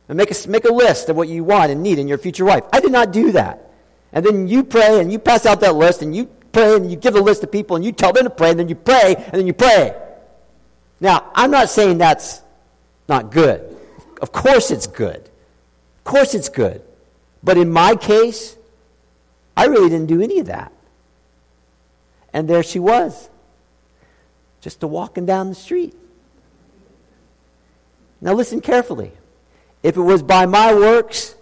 And 0.09 0.17
make 0.17 0.31
a, 0.31 0.49
make 0.49 0.65
a 0.65 0.73
list 0.73 1.09
of 1.09 1.17
what 1.17 1.29
you 1.29 1.45
want 1.45 1.71
and 1.71 1.83
need 1.83 1.99
in 1.99 2.09
your 2.09 2.19
future 2.19 2.45
wife. 2.45 2.65
I 2.73 2.81
did 2.81 2.93
not 2.93 3.13
do 3.13 3.33
that. 3.33 3.71
And 4.13 4.27
then 4.27 4.49
you 4.49 4.65
pray 4.65 5.01
and 5.01 5.11
you 5.11 5.19
pass 5.19 5.47
out 5.47 5.61
that 5.61 5.77
list 5.77 6.03
and 6.03 6.15
you 6.15 6.27
pray 6.53 6.77
and 6.77 6.91
you 6.91 6.97
give 6.97 7.15
the 7.15 7.23
list 7.23 7.43
to 7.43 7.47
people 7.47 7.77
and 7.77 7.85
you 7.85 7.93
tell 7.93 8.13
them 8.13 8.25
to 8.25 8.31
pray 8.31 8.51
and 8.51 8.59
then 8.59 8.69
you 8.69 8.75
pray 8.75 9.15
and 9.17 9.33
then 9.33 9.47
you 9.47 9.55
pray. 9.55 9.97
Now, 11.01 11.31
I'm 11.35 11.51
not 11.51 11.71
saying 11.71 11.99
that's 11.99 12.43
not 13.09 13.31
good. 13.31 13.77
Of 14.21 14.33
course 14.33 14.71
it's 14.71 14.87
good. 14.87 15.30
Course 16.11 16.35
it's 16.35 16.49
good. 16.49 16.83
But 17.41 17.57
in 17.57 17.71
my 17.71 17.95
case, 17.95 18.57
I 19.57 19.67
really 19.67 19.89
didn't 19.89 20.09
do 20.09 20.21
any 20.21 20.41
of 20.41 20.47
that. 20.47 20.73
And 22.33 22.51
there 22.51 22.65
she 22.65 22.81
was, 22.81 23.31
just 24.61 24.83
a 24.83 24.89
walking 24.89 25.25
down 25.25 25.51
the 25.51 25.55
street. 25.55 25.95
Now 28.21 28.33
listen 28.33 28.61
carefully. 28.61 29.13
If 29.85 29.97
it 29.97 30.01
was 30.01 30.21
by 30.21 30.47
my 30.47 30.75
works, 30.75 31.37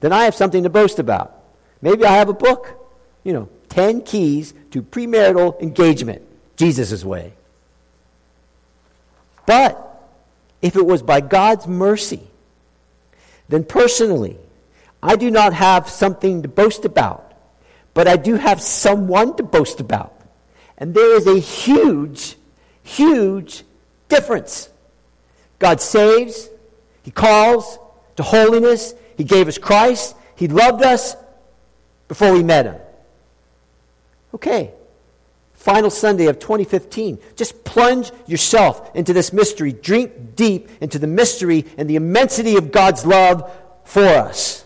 then 0.00 0.12
I 0.12 0.24
have 0.24 0.34
something 0.34 0.64
to 0.64 0.68
boast 0.68 0.98
about. 0.98 1.40
Maybe 1.80 2.04
I 2.04 2.16
have 2.16 2.28
a 2.28 2.34
book, 2.34 2.90
you 3.22 3.32
know, 3.32 3.48
10 3.68 4.00
keys 4.00 4.52
to 4.72 4.82
premarital 4.82 5.62
engagement, 5.62 6.22
Jesus' 6.56 7.04
way. 7.04 7.34
But 9.46 10.02
if 10.60 10.74
it 10.74 10.84
was 10.84 11.02
by 11.02 11.20
God's 11.20 11.68
mercy, 11.68 12.26
then 13.48 13.64
personally, 13.64 14.38
I 15.02 15.16
do 15.16 15.30
not 15.30 15.52
have 15.52 15.88
something 15.88 16.42
to 16.42 16.48
boast 16.48 16.84
about, 16.84 17.32
but 17.94 18.08
I 18.08 18.16
do 18.16 18.34
have 18.34 18.60
someone 18.60 19.36
to 19.36 19.42
boast 19.42 19.80
about. 19.80 20.12
And 20.78 20.94
there 20.94 21.16
is 21.16 21.26
a 21.26 21.38
huge, 21.38 22.36
huge 22.82 23.62
difference. 24.08 24.68
God 25.58 25.80
saves, 25.80 26.48
He 27.02 27.10
calls 27.10 27.78
to 28.16 28.22
holiness, 28.22 28.94
He 29.16 29.24
gave 29.24 29.48
us 29.48 29.58
Christ, 29.58 30.16
He 30.34 30.48
loved 30.48 30.82
us 30.82 31.16
before 32.08 32.32
we 32.32 32.42
met 32.42 32.66
Him. 32.66 32.76
Okay, 34.34 34.72
final 35.66 35.90
Sunday 35.90 36.26
of 36.26 36.38
2015. 36.38 37.18
Just 37.34 37.64
plunge 37.64 38.12
yourself 38.28 38.94
into 38.94 39.12
this 39.12 39.32
mystery. 39.32 39.72
Drink 39.72 40.36
deep 40.36 40.70
into 40.80 41.00
the 41.00 41.08
mystery 41.08 41.64
and 41.76 41.90
the 41.90 41.96
immensity 41.96 42.56
of 42.56 42.70
God's 42.70 43.04
love 43.04 43.52
for 43.82 44.04
us. 44.04 44.64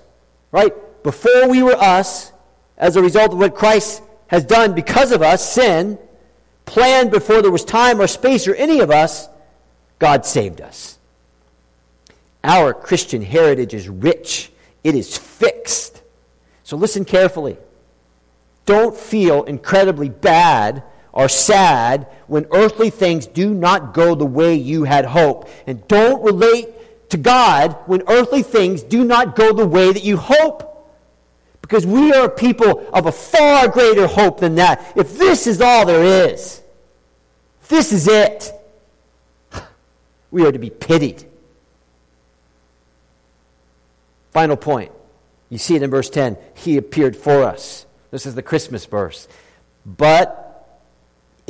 Right? 0.52 0.74
Before 1.02 1.48
we 1.48 1.62
were 1.62 1.74
us, 1.74 2.32
as 2.76 2.96
a 2.96 3.02
result 3.02 3.32
of 3.32 3.38
what 3.38 3.54
Christ 3.54 4.02
has 4.26 4.44
done 4.44 4.74
because 4.74 5.10
of 5.10 5.22
us, 5.22 5.54
sin, 5.54 5.98
planned 6.66 7.10
before 7.10 7.40
there 7.40 7.50
was 7.50 7.64
time 7.64 7.98
or 7.98 8.06
space 8.06 8.46
or 8.46 8.54
any 8.54 8.80
of 8.80 8.90
us, 8.90 9.26
God 9.98 10.26
saved 10.26 10.60
us. 10.60 10.98
Our 12.44 12.74
Christian 12.74 13.22
heritage 13.22 13.72
is 13.72 13.88
rich, 13.88 14.52
it 14.84 14.94
is 14.94 15.16
fixed. 15.16 16.02
So 16.62 16.76
listen 16.76 17.06
carefully. 17.06 17.56
Don't 18.66 18.94
feel 18.94 19.44
incredibly 19.44 20.10
bad 20.10 20.84
or 21.12 21.28
sad 21.28 22.06
when 22.26 22.46
earthly 22.52 22.90
things 22.90 23.26
do 23.26 23.52
not 23.52 23.94
go 23.94 24.14
the 24.14 24.26
way 24.26 24.54
you 24.54 24.84
had 24.84 25.04
hoped. 25.04 25.50
And 25.66 25.86
don't 25.88 26.22
relate 26.22 27.10
to 27.10 27.16
God 27.16 27.76
when 27.86 28.02
earthly 28.08 28.42
things 28.42 28.82
do 28.82 29.04
not 29.04 29.36
go 29.36 29.52
the 29.52 29.66
way 29.66 29.92
that 29.92 30.04
you 30.04 30.16
hope. 30.16 30.66
Because 31.62 31.86
we 31.86 32.12
are 32.12 32.28
people 32.28 32.88
of 32.92 33.06
a 33.06 33.12
far 33.12 33.68
greater 33.68 34.06
hope 34.06 34.40
than 34.40 34.56
that. 34.56 34.92
If 34.96 35.18
this 35.18 35.46
is 35.46 35.60
all 35.60 35.86
there 35.86 36.28
is, 36.28 36.62
this 37.68 37.92
is 37.92 38.08
it, 38.08 38.52
we 40.30 40.44
are 40.44 40.52
to 40.52 40.58
be 40.58 40.70
pitied. 40.70 41.24
Final 44.32 44.56
point. 44.56 44.92
You 45.48 45.58
see 45.58 45.74
it 45.74 45.82
in 45.82 45.90
verse 45.90 46.08
10. 46.08 46.36
He 46.54 46.76
appeared 46.76 47.16
for 47.16 47.42
us. 47.42 47.86
This 48.10 48.26
is 48.26 48.34
the 48.34 48.42
Christmas 48.42 48.86
verse. 48.86 49.28
But 49.84 50.49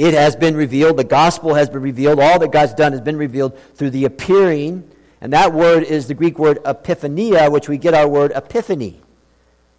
it 0.00 0.14
has 0.14 0.34
been 0.34 0.56
revealed, 0.56 0.96
the 0.96 1.04
gospel 1.04 1.52
has 1.52 1.68
been 1.68 1.82
revealed, 1.82 2.20
all 2.20 2.38
that 2.38 2.50
God's 2.50 2.72
done 2.72 2.92
has 2.92 3.02
been 3.02 3.18
revealed 3.18 3.58
through 3.74 3.90
the 3.90 4.06
appearing. 4.06 4.90
And 5.20 5.34
that 5.34 5.52
word 5.52 5.82
is 5.82 6.08
the 6.08 6.14
Greek 6.14 6.38
word 6.38 6.56
epiphania, 6.64 7.52
which 7.52 7.68
we 7.68 7.76
get 7.76 7.92
our 7.92 8.08
word 8.08 8.32
epiphany. 8.34 9.02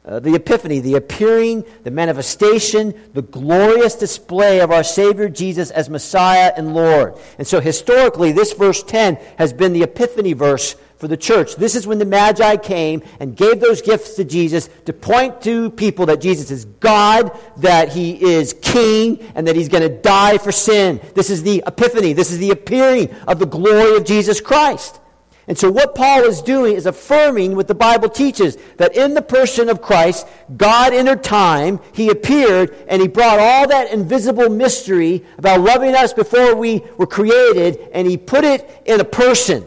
Uh, 0.03 0.19
the 0.19 0.33
epiphany, 0.33 0.79
the 0.79 0.95
appearing, 0.95 1.63
the 1.83 1.91
manifestation, 1.91 2.91
the 3.13 3.21
glorious 3.21 3.93
display 3.93 4.59
of 4.59 4.71
our 4.71 4.83
Savior 4.83 5.29
Jesus 5.29 5.69
as 5.69 5.91
Messiah 5.91 6.51
and 6.57 6.73
Lord. 6.73 7.19
And 7.37 7.45
so 7.45 7.59
historically, 7.59 8.31
this 8.31 8.53
verse 8.53 8.81
10 8.81 9.17
has 9.37 9.53
been 9.53 9.73
the 9.73 9.83
epiphany 9.83 10.33
verse 10.33 10.75
for 11.01 11.07
the 11.07 11.17
church. 11.17 11.55
This 11.55 11.75
is 11.75 11.85
when 11.85 11.99
the 11.99 12.05
Magi 12.05 12.57
came 12.57 13.03
and 13.19 13.35
gave 13.35 13.59
those 13.59 13.81
gifts 13.81 14.15
to 14.15 14.23
Jesus 14.23 14.69
to 14.85 14.93
point 14.93 15.41
to 15.41 15.69
people 15.71 16.05
that 16.05 16.21
Jesus 16.21 16.51
is 16.51 16.65
God, 16.65 17.37
that 17.57 17.89
he 17.89 18.21
is 18.23 18.55
king, 18.61 19.19
and 19.35 19.47
that 19.47 19.55
he's 19.55 19.67
going 19.67 19.81
to 19.87 20.01
die 20.01 20.37
for 20.37 20.51
sin. 20.51 21.01
This 21.15 21.29
is 21.29 21.43
the 21.43 21.63
epiphany. 21.67 22.13
This 22.13 22.31
is 22.31 22.37
the 22.37 22.51
appearing 22.51 23.13
of 23.27 23.39
the 23.39 23.47
glory 23.47 23.97
of 23.97 24.05
Jesus 24.05 24.39
Christ. 24.39 25.00
And 25.47 25.57
so, 25.57 25.71
what 25.71 25.95
Paul 25.95 26.23
is 26.23 26.41
doing 26.41 26.75
is 26.75 26.85
affirming 26.85 27.55
what 27.55 27.67
the 27.67 27.75
Bible 27.75 28.09
teaches 28.09 28.57
that 28.77 28.95
in 28.95 29.15
the 29.15 29.21
person 29.21 29.69
of 29.69 29.81
Christ, 29.81 30.27
God 30.55 30.93
entered 30.93 31.23
time, 31.23 31.79
He 31.93 32.09
appeared, 32.09 32.75
and 32.87 33.01
He 33.01 33.07
brought 33.07 33.39
all 33.39 33.67
that 33.67 33.91
invisible 33.91 34.49
mystery 34.49 35.25
about 35.37 35.61
loving 35.61 35.95
us 35.95 36.13
before 36.13 36.55
we 36.55 36.83
were 36.97 37.07
created, 37.07 37.79
and 37.91 38.07
He 38.07 38.17
put 38.17 38.43
it 38.43 38.83
in 38.85 38.99
a 38.99 39.05
person. 39.05 39.65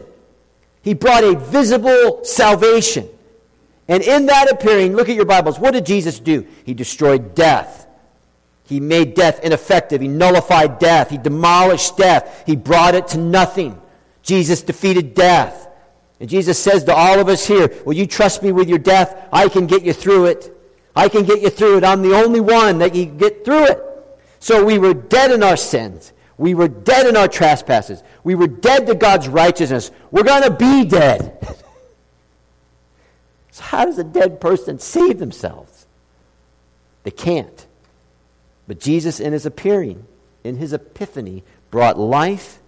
He 0.81 0.93
brought 0.93 1.23
a 1.23 1.35
visible 1.35 2.23
salvation. 2.23 3.09
And 3.87 4.01
in 4.01 4.27
that 4.27 4.51
appearing, 4.51 4.95
look 4.95 5.09
at 5.09 5.15
your 5.15 5.25
Bibles, 5.25 5.59
what 5.59 5.71
did 5.71 5.85
Jesus 5.85 6.19
do? 6.19 6.47
He 6.63 6.73
destroyed 6.73 7.35
death. 7.35 7.85
He 8.67 8.79
made 8.79 9.13
death 9.13 9.41
ineffective. 9.43 10.01
He 10.01 10.07
nullified 10.07 10.79
death. 10.79 11.09
He 11.09 11.17
demolished 11.17 11.97
death. 11.97 12.43
He 12.45 12.55
brought 12.55 12.95
it 12.95 13.09
to 13.09 13.19
nothing. 13.19 13.79
Jesus 14.25 14.63
defeated 14.63 15.13
death. 15.13 15.67
And 16.19 16.29
Jesus 16.29 16.57
says 16.57 16.83
to 16.85 16.95
all 16.95 17.19
of 17.19 17.29
us 17.29 17.45
here, 17.45 17.71
Will 17.85 17.93
you 17.93 18.07
trust 18.07 18.41
me 18.41 18.51
with 18.51 18.67
your 18.67 18.79
death? 18.79 19.29
I 19.31 19.47
can 19.47 19.67
get 19.67 19.83
you 19.83 19.93
through 19.93 20.25
it. 20.25 20.51
I 20.95 21.09
can 21.09 21.25
get 21.25 21.41
you 21.41 21.49
through 21.49 21.77
it. 21.77 21.83
I'm 21.83 22.01
the 22.01 22.15
only 22.15 22.39
one 22.39 22.79
that 22.79 22.93
can 22.93 23.17
get 23.17 23.45
through 23.45 23.65
it. 23.65 23.79
So 24.39 24.65
we 24.65 24.79
were 24.79 24.93
dead 24.93 25.31
in 25.31 25.43
our 25.43 25.55
sins. 25.55 26.11
We 26.37 26.55
were 26.55 26.67
dead 26.67 27.05
in 27.05 27.15
our 27.15 27.27
trespasses. 27.27 28.01
We 28.23 28.33
were 28.33 28.47
dead 28.47 28.87
to 28.87 28.95
God's 28.95 29.27
righteousness. 29.27 29.91
We're 30.09 30.23
going 30.23 30.43
to 30.43 30.51
be 30.51 30.85
dead. 30.85 31.37
so, 33.51 33.63
how 33.63 33.85
does 33.85 33.99
a 33.99 34.03
dead 34.03 34.41
person 34.41 34.79
save 34.79 35.19
themselves? 35.19 35.85
They 37.03 37.11
can't. 37.11 37.65
But 38.67 38.79
Jesus, 38.79 39.19
in 39.19 39.33
his 39.33 39.45
appearing, 39.45 40.07
in 40.43 40.57
his 40.57 40.73
epiphany, 40.73 41.43
brought 41.69 41.99
life 41.99 42.59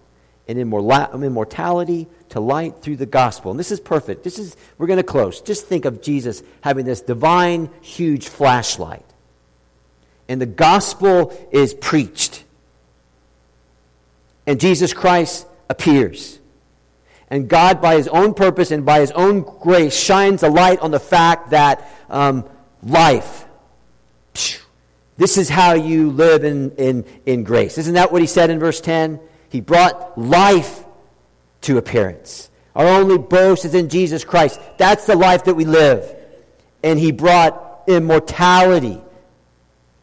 and 0.48 0.58
immortality 0.58 2.08
to 2.30 2.40
light 2.40 2.80
through 2.80 2.96
the 2.96 3.06
gospel. 3.06 3.50
And 3.50 3.60
this 3.60 3.70
is 3.70 3.80
perfect. 3.80 4.24
This 4.24 4.38
is 4.38 4.56
we're 4.78 4.86
going 4.86 4.98
to 4.98 5.02
close. 5.02 5.40
Just 5.42 5.66
think 5.66 5.84
of 5.84 6.02
Jesus 6.02 6.42
having 6.62 6.86
this 6.86 7.02
divine 7.02 7.70
huge 7.82 8.28
flashlight. 8.28 9.04
And 10.28 10.40
the 10.40 10.46
gospel 10.46 11.36
is 11.50 11.74
preached. 11.74 12.44
And 14.46 14.58
Jesus 14.58 14.94
Christ 14.94 15.46
appears. 15.68 16.38
And 17.30 17.48
God, 17.48 17.82
by 17.82 17.96
his 17.96 18.08
own 18.08 18.32
purpose 18.32 18.70
and 18.70 18.86
by 18.86 19.00
his 19.00 19.10
own 19.10 19.42
grace, 19.42 19.94
shines 19.94 20.42
a 20.42 20.48
light 20.48 20.80
on 20.80 20.90
the 20.90 21.00
fact 21.00 21.50
that 21.50 21.86
um, 22.08 22.48
life, 22.82 23.44
this 25.18 25.36
is 25.36 25.50
how 25.50 25.74
you 25.74 26.10
live 26.10 26.44
in, 26.44 26.70
in, 26.76 27.04
in 27.26 27.44
grace. 27.44 27.76
Isn't 27.76 27.94
that 27.94 28.12
what 28.12 28.22
he 28.22 28.26
said 28.26 28.48
in 28.48 28.58
verse 28.58 28.80
10? 28.80 29.20
He 29.50 29.60
brought 29.60 30.18
life 30.18 30.84
to 31.62 31.78
appearance. 31.78 32.50
Our 32.74 32.86
only 32.86 33.18
boast 33.18 33.64
is 33.64 33.74
in 33.74 33.88
Jesus 33.88 34.24
Christ. 34.24 34.60
That's 34.76 35.06
the 35.06 35.16
life 35.16 35.44
that 35.44 35.54
we 35.54 35.64
live. 35.64 36.14
And 36.82 36.98
He 36.98 37.12
brought 37.12 37.84
immortality 37.86 39.00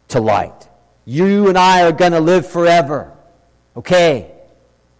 to 0.09 0.19
light. 0.19 0.69
You 1.05 1.47
and 1.47 1.57
I 1.57 1.83
are 1.83 1.91
going 1.91 2.11
to 2.11 2.19
live 2.19 2.47
forever. 2.47 3.13
Okay? 3.77 4.31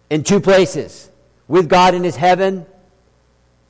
In 0.08 0.22
two 0.22 0.40
places 0.40 1.10
with 1.48 1.68
God 1.68 1.94
in 1.94 2.04
His 2.04 2.16
heaven, 2.16 2.66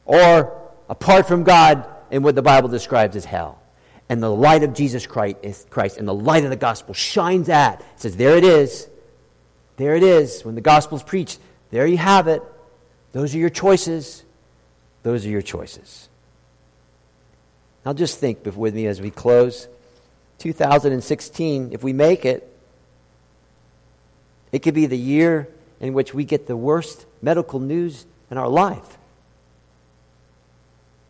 or 0.05 0.71
apart 0.89 1.27
from 1.27 1.43
God 1.43 1.87
in 2.11 2.23
what 2.23 2.35
the 2.35 2.43
Bible 2.43 2.69
describes 2.69 3.17
as 3.17 3.25
hell. 3.25 3.61
And 4.09 4.23
the 4.23 4.31
light 4.31 4.63
of 4.63 4.73
Jesus 4.73 5.07
Christ, 5.07 5.69
Christ 5.69 5.99
and 5.99 6.07
the 6.07 6.15
light 6.15 6.45
of 6.45 6.51
the 6.51 6.57
gospel 6.57 6.95
shines 6.95 7.49
at. 7.49 7.81
It 7.81 7.87
says, 7.97 8.17
There 8.17 8.37
it 8.37 8.45
is. 8.45 8.89
There 9.77 9.95
it 9.95 10.03
is. 10.03 10.45
When 10.45 10.55
the 10.55 10.61
gospel 10.61 10.97
is 10.97 11.03
preached, 11.03 11.39
there 11.71 11.87
you 11.87 11.99
have 11.99 12.29
it. 12.29 12.43
Those 13.13 13.35
are 13.35 13.39
your 13.39 13.51
choices. 13.51 14.25
Those 15.03 15.25
are 15.27 15.29
your 15.29 15.43
choices. 15.43 16.09
Now 17.85 17.93
just 17.93 18.19
think 18.19 18.45
with 18.45 18.75
me 18.75 18.87
as 18.87 19.01
we 19.01 19.11
close. 19.11 19.69
2016, 20.39 21.71
if 21.73 21.83
we 21.83 21.93
make 21.93 22.25
it, 22.25 22.53
it 24.53 24.61
could 24.61 24.75
be 24.75 24.87
the 24.87 24.99
year 24.99 25.49
in 25.81 25.93
which 25.93 26.13
we 26.13 26.25
get 26.25 26.47
the 26.47 26.57
worst 26.57 27.07
medical 27.23 27.61
news 27.61 28.07
in 28.31 28.39
our 28.39 28.49
life. 28.49 28.99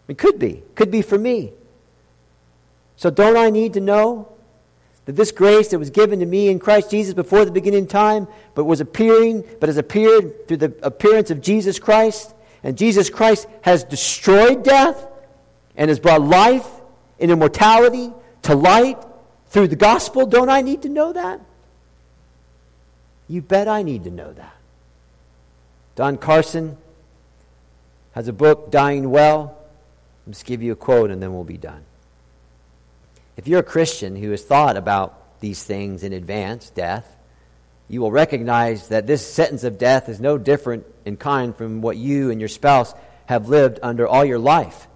It 0.09 0.19
could 0.19 0.39
be. 0.39 0.63
Could 0.75 0.91
be 0.91 1.03
for 1.03 1.19
me. 1.19 1.53
So 2.97 3.11
don't 3.11 3.37
I 3.37 3.51
need 3.51 3.75
to 3.75 3.81
know 3.81 4.36
that 5.07 5.13
this 5.13 5.33
grace 5.33 5.69
that 5.69 5.79
was 5.79 5.91
given 5.91 6.21
to 6.21 6.27
me 6.27 6.49
in 6.49 6.59
Christ 6.59 6.91
Jesus 6.91 7.15
before 7.15 7.45
the 7.45 7.51
beginning 7.51 7.87
time, 7.87 8.29
but 8.55 8.65
was 8.65 8.81
appearing, 8.81 9.45
but 9.61 9.69
has 9.69 9.77
appeared 9.77 10.47
through 10.47 10.59
the 10.59 10.75
appearance 10.83 11.31
of 11.31 11.41
Jesus 11.41 11.79
Christ, 11.79 12.35
and 12.63 12.77
Jesus 12.77 13.09
Christ 13.09 13.47
has 13.63 13.85
destroyed 13.85 14.65
death 14.65 15.07
and 15.77 15.89
has 15.89 16.01
brought 16.01 16.23
life 16.23 16.67
and 17.21 17.31
immortality 17.31 18.13
to 18.43 18.55
light 18.55 18.99
through 19.49 19.69
the 19.69 19.77
gospel. 19.77 20.27
Don't 20.27 20.51
I 20.51 20.61
need 20.61 20.83
to 20.83 20.89
know 20.89 21.13
that? 21.13 21.41
You 23.29 23.43
bet 23.43 23.69
I 23.69 23.83
need 23.83 24.05
to 24.05 24.11
know 24.11 24.33
that. 24.33 24.55
Don 25.95 26.17
Carson 26.17 26.77
has 28.13 28.29
a 28.29 28.33
book, 28.33 28.71
Dying 28.71 29.11
Well. 29.11 29.57
I'll 30.27 30.33
just 30.33 30.45
give 30.45 30.63
you 30.63 30.73
a 30.73 30.77
quote 30.77 31.11
and 31.11 31.23
then 31.23 31.33
we'll 31.33 31.45
be 31.45 31.57
done. 31.57 31.85
If 33.37 33.47
you're 33.47 33.61
a 33.61 33.65
Christian 33.65 34.17
who 34.17 34.31
has 34.31 34.43
thought 34.43 34.77
about 34.77 35.41
these 35.41 35.63
things 35.63 36.03
in 36.03 36.13
advance, 36.13 36.71
death, 36.71 37.17
you 37.89 38.01
will 38.01 38.11
recognize 38.11 38.89
that 38.89 39.07
this 39.07 39.27
sentence 39.27 39.63
of 39.63 39.79
death 39.79 40.09
is 40.09 40.21
no 40.21 40.39
different 40.39 40.87
in 41.05 41.17
kind 41.17 41.55
from 41.55 41.83
what 41.83 41.97
you 41.97 42.31
and 42.31 42.41
your 42.41 42.49
spouse 42.49 42.95
have 43.27 43.49
lived 43.49 43.79
under 43.83 44.07
all 44.07 44.25
your 44.25 44.39
life. 44.39 44.89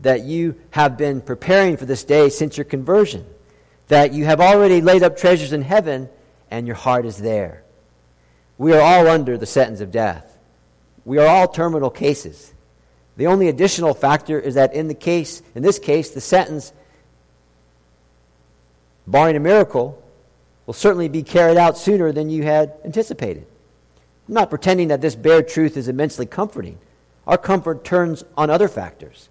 That 0.00 0.24
you 0.24 0.56
have 0.70 0.96
been 0.98 1.20
preparing 1.20 1.76
for 1.76 1.86
this 1.86 2.04
day 2.04 2.28
since 2.28 2.56
your 2.56 2.64
conversion. 2.64 3.24
That 3.88 4.12
you 4.12 4.24
have 4.24 4.40
already 4.40 4.80
laid 4.80 5.02
up 5.02 5.16
treasures 5.16 5.52
in 5.52 5.62
heaven 5.62 6.08
and 6.50 6.66
your 6.66 6.76
heart 6.76 7.06
is 7.06 7.18
there. 7.18 7.62
We 8.58 8.72
are 8.72 8.80
all 8.80 9.06
under 9.06 9.38
the 9.38 9.46
sentence 9.46 9.80
of 9.80 9.92
death. 9.92 10.36
We 11.04 11.18
are 11.18 11.26
all 11.26 11.48
terminal 11.48 11.90
cases. 11.90 12.52
The 13.16 13.28
only 13.28 13.48
additional 13.48 13.94
factor 13.94 14.38
is 14.38 14.54
that 14.54 14.74
in 14.74 14.88
the 14.88 14.94
case, 14.94 15.42
in 15.54 15.62
this 15.62 15.78
case, 15.78 16.10
the 16.10 16.20
sentence 16.20 16.72
barring 19.10 19.36
a 19.36 19.40
miracle, 19.40 20.02
will 20.66 20.74
certainly 20.74 21.08
be 21.08 21.22
carried 21.22 21.56
out 21.56 21.78
sooner 21.78 22.12
than 22.12 22.28
you 22.28 22.42
had 22.42 22.74
anticipated. 22.84 23.46
I'm 24.28 24.34
not 24.34 24.50
pretending 24.50 24.88
that 24.88 25.00
this 25.00 25.14
bare 25.14 25.42
truth 25.42 25.76
is 25.76 25.88
immensely 25.88 26.26
comforting. 26.26 26.78
Our 27.26 27.38
comfort 27.38 27.84
turns 27.84 28.22
on 28.36 28.50
other 28.50 28.68
factors. 28.68 29.30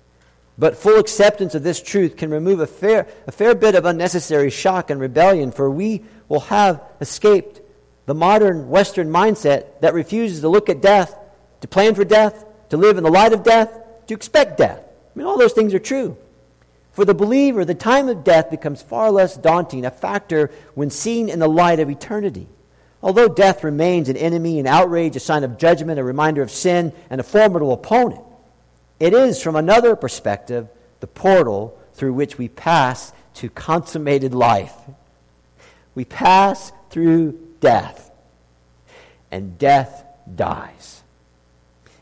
But 0.58 0.76
full 0.76 1.00
acceptance 1.00 1.54
of 1.54 1.62
this 1.62 1.82
truth 1.82 2.18
can 2.18 2.32
remove 2.32 2.60
a 2.60 2.68
fair, 2.68 3.08
a 3.28 3.32
fair 3.32 3.54
bit 3.54 3.76
of 3.76 3.86
unnecessary 3.86 4.50
shock 4.50 4.90
and 4.90 5.00
rebellion, 5.00 5.52
for 5.52 5.70
we 5.70 6.04
will 6.28 6.40
have 6.42 6.82
escaped 7.00 7.62
the 8.08 8.16
modern 8.16 8.70
Western 8.70 9.10
mindset 9.10 9.82
that 9.82 9.94
refuses 9.94 10.42
to 10.42 10.50
look 10.50 10.70
at 10.70 10.82
death, 10.82 11.16
to 11.62 11.68
plan 11.68 11.94
for 11.94 12.04
death, 12.04 12.46
to 12.70 12.78
live 12.78 12.98
in 12.98 13.04
the 13.04 13.12
light 13.12 13.34
of 13.34 13.44
death, 13.44 13.70
to 14.08 14.16
expect 14.16 14.58
death. 14.58 14.80
I 14.80 15.20
mean, 15.20 15.28
all 15.28 15.38
those 15.38 15.54
things 15.54 15.74
are 15.76 15.80
true. 15.80 16.18
For 16.98 17.06
the 17.06 17.14
believer, 17.14 17.64
the 17.64 17.76
time 17.76 18.10
of 18.10 18.24
death 18.24 18.50
becomes 18.50 18.82
far 18.82 19.12
less 19.12 19.38
daunting, 19.38 19.86
a 19.86 19.92
factor 19.92 20.50
when 20.74 20.90
seen 20.90 21.30
in 21.30 21.38
the 21.38 21.48
light 21.48 21.80
of 21.80 21.92
eternity. 21.92 22.48
Although 23.04 23.28
death 23.28 23.64
remains 23.64 24.10
an 24.10 24.18
enemy, 24.18 24.60
an 24.60 24.66
outrage, 24.66 25.16
a 25.16 25.20
sign 25.20 25.44
of 25.44 25.60
judgment, 25.60 26.00
a 26.00 26.04
reminder 26.04 26.42
of 26.42 26.50
sin, 26.50 26.92
and 27.12 27.22
a 27.22 27.24
formidable 27.24 27.72
opponent, 27.72 28.22
it 29.00 29.14
is, 29.14 29.44
from 29.44 29.56
another 29.56 29.96
perspective, 29.96 30.70
the 31.00 31.06
portal 31.06 31.80
through 31.94 32.14
which 32.14 32.40
we 32.40 32.48
pass 32.48 33.14
to 33.36 33.52
consummated 33.52 34.34
life. 34.34 34.74
We 35.94 36.04
pass 36.04 36.72
through 36.90 37.40
death, 37.60 38.10
and 39.30 39.60
death 39.60 40.04
dies. 40.36 41.04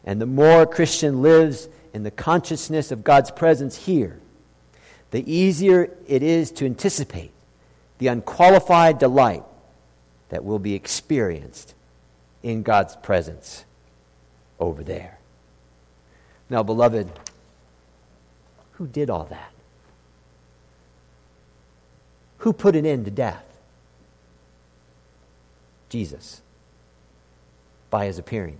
And 0.05 0.21
the 0.21 0.25
more 0.25 0.61
a 0.61 0.65
Christian 0.65 1.21
lives 1.21 1.67
in 1.93 2.03
the 2.03 2.11
consciousness 2.11 2.93
of 2.93 3.03
God's 3.03 3.31
presence 3.31 3.75
here, 3.75 4.21
the 5.15 5.33
easier 5.33 5.95
it 6.09 6.21
is 6.21 6.51
to 6.51 6.65
anticipate 6.65 7.31
the 7.99 8.07
unqualified 8.07 8.99
delight 8.99 9.43
that 10.27 10.43
will 10.43 10.59
be 10.59 10.73
experienced 10.73 11.73
in 12.43 12.63
God's 12.63 12.97
presence 12.97 13.63
over 14.59 14.83
there. 14.83 15.17
Now, 16.49 16.63
beloved, 16.63 17.09
who 18.73 18.87
did 18.87 19.09
all 19.09 19.23
that? 19.23 19.53
Who 22.39 22.51
put 22.51 22.75
an 22.75 22.85
end 22.85 23.05
to 23.05 23.11
death? 23.11 23.45
Jesus. 25.87 26.41
By 27.89 28.07
his 28.07 28.19
appearing, 28.19 28.57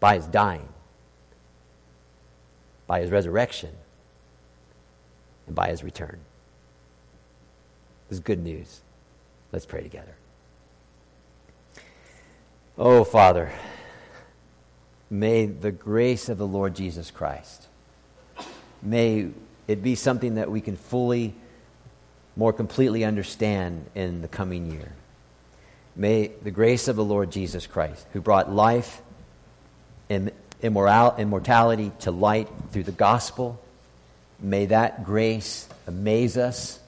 by 0.00 0.16
his 0.16 0.26
dying, 0.26 0.68
by 2.88 3.02
his 3.02 3.12
resurrection, 3.12 3.70
and 5.46 5.54
by 5.54 5.68
his 5.68 5.82
return. 5.82 6.18
This 8.08 8.18
is 8.18 8.20
good 8.20 8.42
news. 8.42 8.80
Let's 9.52 9.66
pray 9.66 9.82
together. 9.82 10.14
Oh, 12.78 13.04
Father, 13.04 13.52
may 15.10 15.46
the 15.46 15.72
grace 15.72 16.28
of 16.28 16.38
the 16.38 16.46
Lord 16.46 16.74
Jesus 16.74 17.10
Christ, 17.10 17.68
may 18.82 19.28
it 19.68 19.82
be 19.82 19.94
something 19.94 20.36
that 20.36 20.50
we 20.50 20.60
can 20.60 20.76
fully, 20.76 21.34
more 22.34 22.52
completely 22.52 23.04
understand 23.04 23.84
in 23.94 24.22
the 24.22 24.28
coming 24.28 24.70
year. 24.72 24.92
May 25.94 26.28
the 26.42 26.50
grace 26.50 26.88
of 26.88 26.96
the 26.96 27.04
Lord 27.04 27.30
Jesus 27.30 27.66
Christ, 27.66 28.06
who 28.14 28.22
brought 28.22 28.50
life 28.50 29.02
and 30.08 30.32
immortality 30.62 31.92
to 32.00 32.10
light 32.10 32.48
through 32.70 32.84
the 32.84 32.92
gospel, 32.92 33.61
May 34.42 34.66
that 34.66 35.04
grace 35.04 35.68
amaze 35.86 36.36
us. 36.36 36.80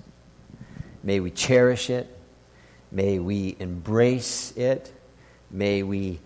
May 1.05 1.21
we 1.21 1.31
cherish 1.31 1.89
it. 1.89 2.09
May 2.91 3.21
we 3.21 3.57
embrace 3.61 4.53
it. 4.57 4.93
May 5.51 5.85
we 5.85 6.19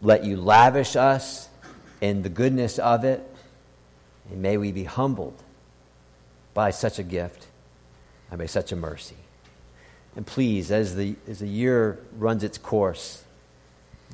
let 0.00 0.24
you 0.24 0.38
lavish 0.38 0.96
us 0.96 1.48
in 2.00 2.22
the 2.22 2.30
goodness 2.30 2.78
of 2.78 3.04
it. 3.04 3.22
And 4.30 4.40
may 4.40 4.56
we 4.56 4.72
be 4.72 4.84
humbled 4.84 5.40
by 6.54 6.70
such 6.70 6.98
a 6.98 7.02
gift 7.02 7.46
and 8.30 8.38
by 8.38 8.46
such 8.46 8.72
a 8.72 8.76
mercy. 8.76 9.16
And 10.16 10.26
please, 10.26 10.70
as 10.70 10.96
the, 10.96 11.16
as 11.28 11.40
the 11.40 11.48
year 11.48 11.98
runs 12.16 12.44
its 12.44 12.58
course, 12.58 13.24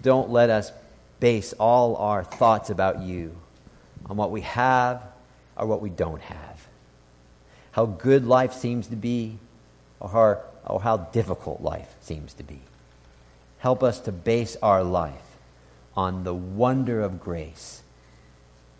don't 0.02 0.30
let 0.30 0.50
us 0.50 0.72
base 1.20 1.52
all 1.54 1.96
our 1.96 2.24
thoughts 2.24 2.70
about 2.70 3.00
you 3.00 3.36
on 4.06 4.16
what 4.16 4.30
we 4.30 4.40
have 4.42 5.02
or 5.56 5.66
what 5.66 5.80
we 5.80 5.90
don't 5.90 6.22
have. 6.22 6.47
How 7.78 7.86
good 7.86 8.26
life 8.26 8.54
seems 8.54 8.88
to 8.88 8.96
be, 8.96 9.38
or 10.00 10.08
how, 10.08 10.40
or 10.66 10.80
how 10.80 10.96
difficult 10.96 11.60
life 11.60 11.94
seems 12.00 12.34
to 12.34 12.42
be. 12.42 12.58
Help 13.58 13.84
us 13.84 14.00
to 14.00 14.10
base 14.10 14.56
our 14.60 14.82
life 14.82 15.36
on 15.96 16.24
the 16.24 16.34
wonder 16.34 17.00
of 17.00 17.20
grace 17.20 17.84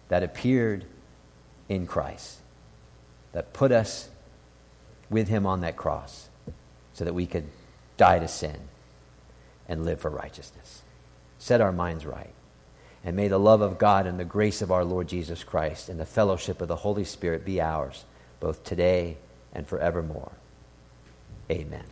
that 0.09 0.24
appeared 0.24 0.84
in 1.68 1.86
Christ, 1.86 2.38
that 3.30 3.53
put 3.53 3.70
us 3.70 4.09
with 5.09 5.28
him 5.28 5.46
on 5.46 5.61
that 5.61 5.76
cross 5.76 6.28
so 6.92 7.05
that 7.05 7.14
we 7.14 7.24
could 7.26 7.44
die 7.99 8.18
to 8.18 8.26
sin 8.26 8.57
and 9.68 9.84
live 9.84 10.01
for 10.01 10.11
righteousness. 10.11 10.82
Set 11.38 11.61
our 11.61 11.70
minds 11.70 12.05
right. 12.05 12.34
And 13.05 13.14
may 13.14 13.28
the 13.28 13.38
love 13.38 13.61
of 13.61 13.78
God 13.78 14.09
and 14.09 14.18
the 14.18 14.24
grace 14.24 14.61
of 14.61 14.72
our 14.72 14.84
Lord 14.84 15.07
Jesus 15.07 15.44
Christ 15.44 15.88
and 15.88 16.01
the 16.01 16.05
fellowship 16.05 16.61
of 16.61 16.66
the 16.66 16.74
Holy 16.74 17.05
Spirit 17.05 17.44
be 17.44 17.61
ours, 17.61 18.05
both 18.41 18.64
today 18.64 19.16
and 19.53 19.66
forevermore. 19.66 20.32
Amen. 21.51 21.84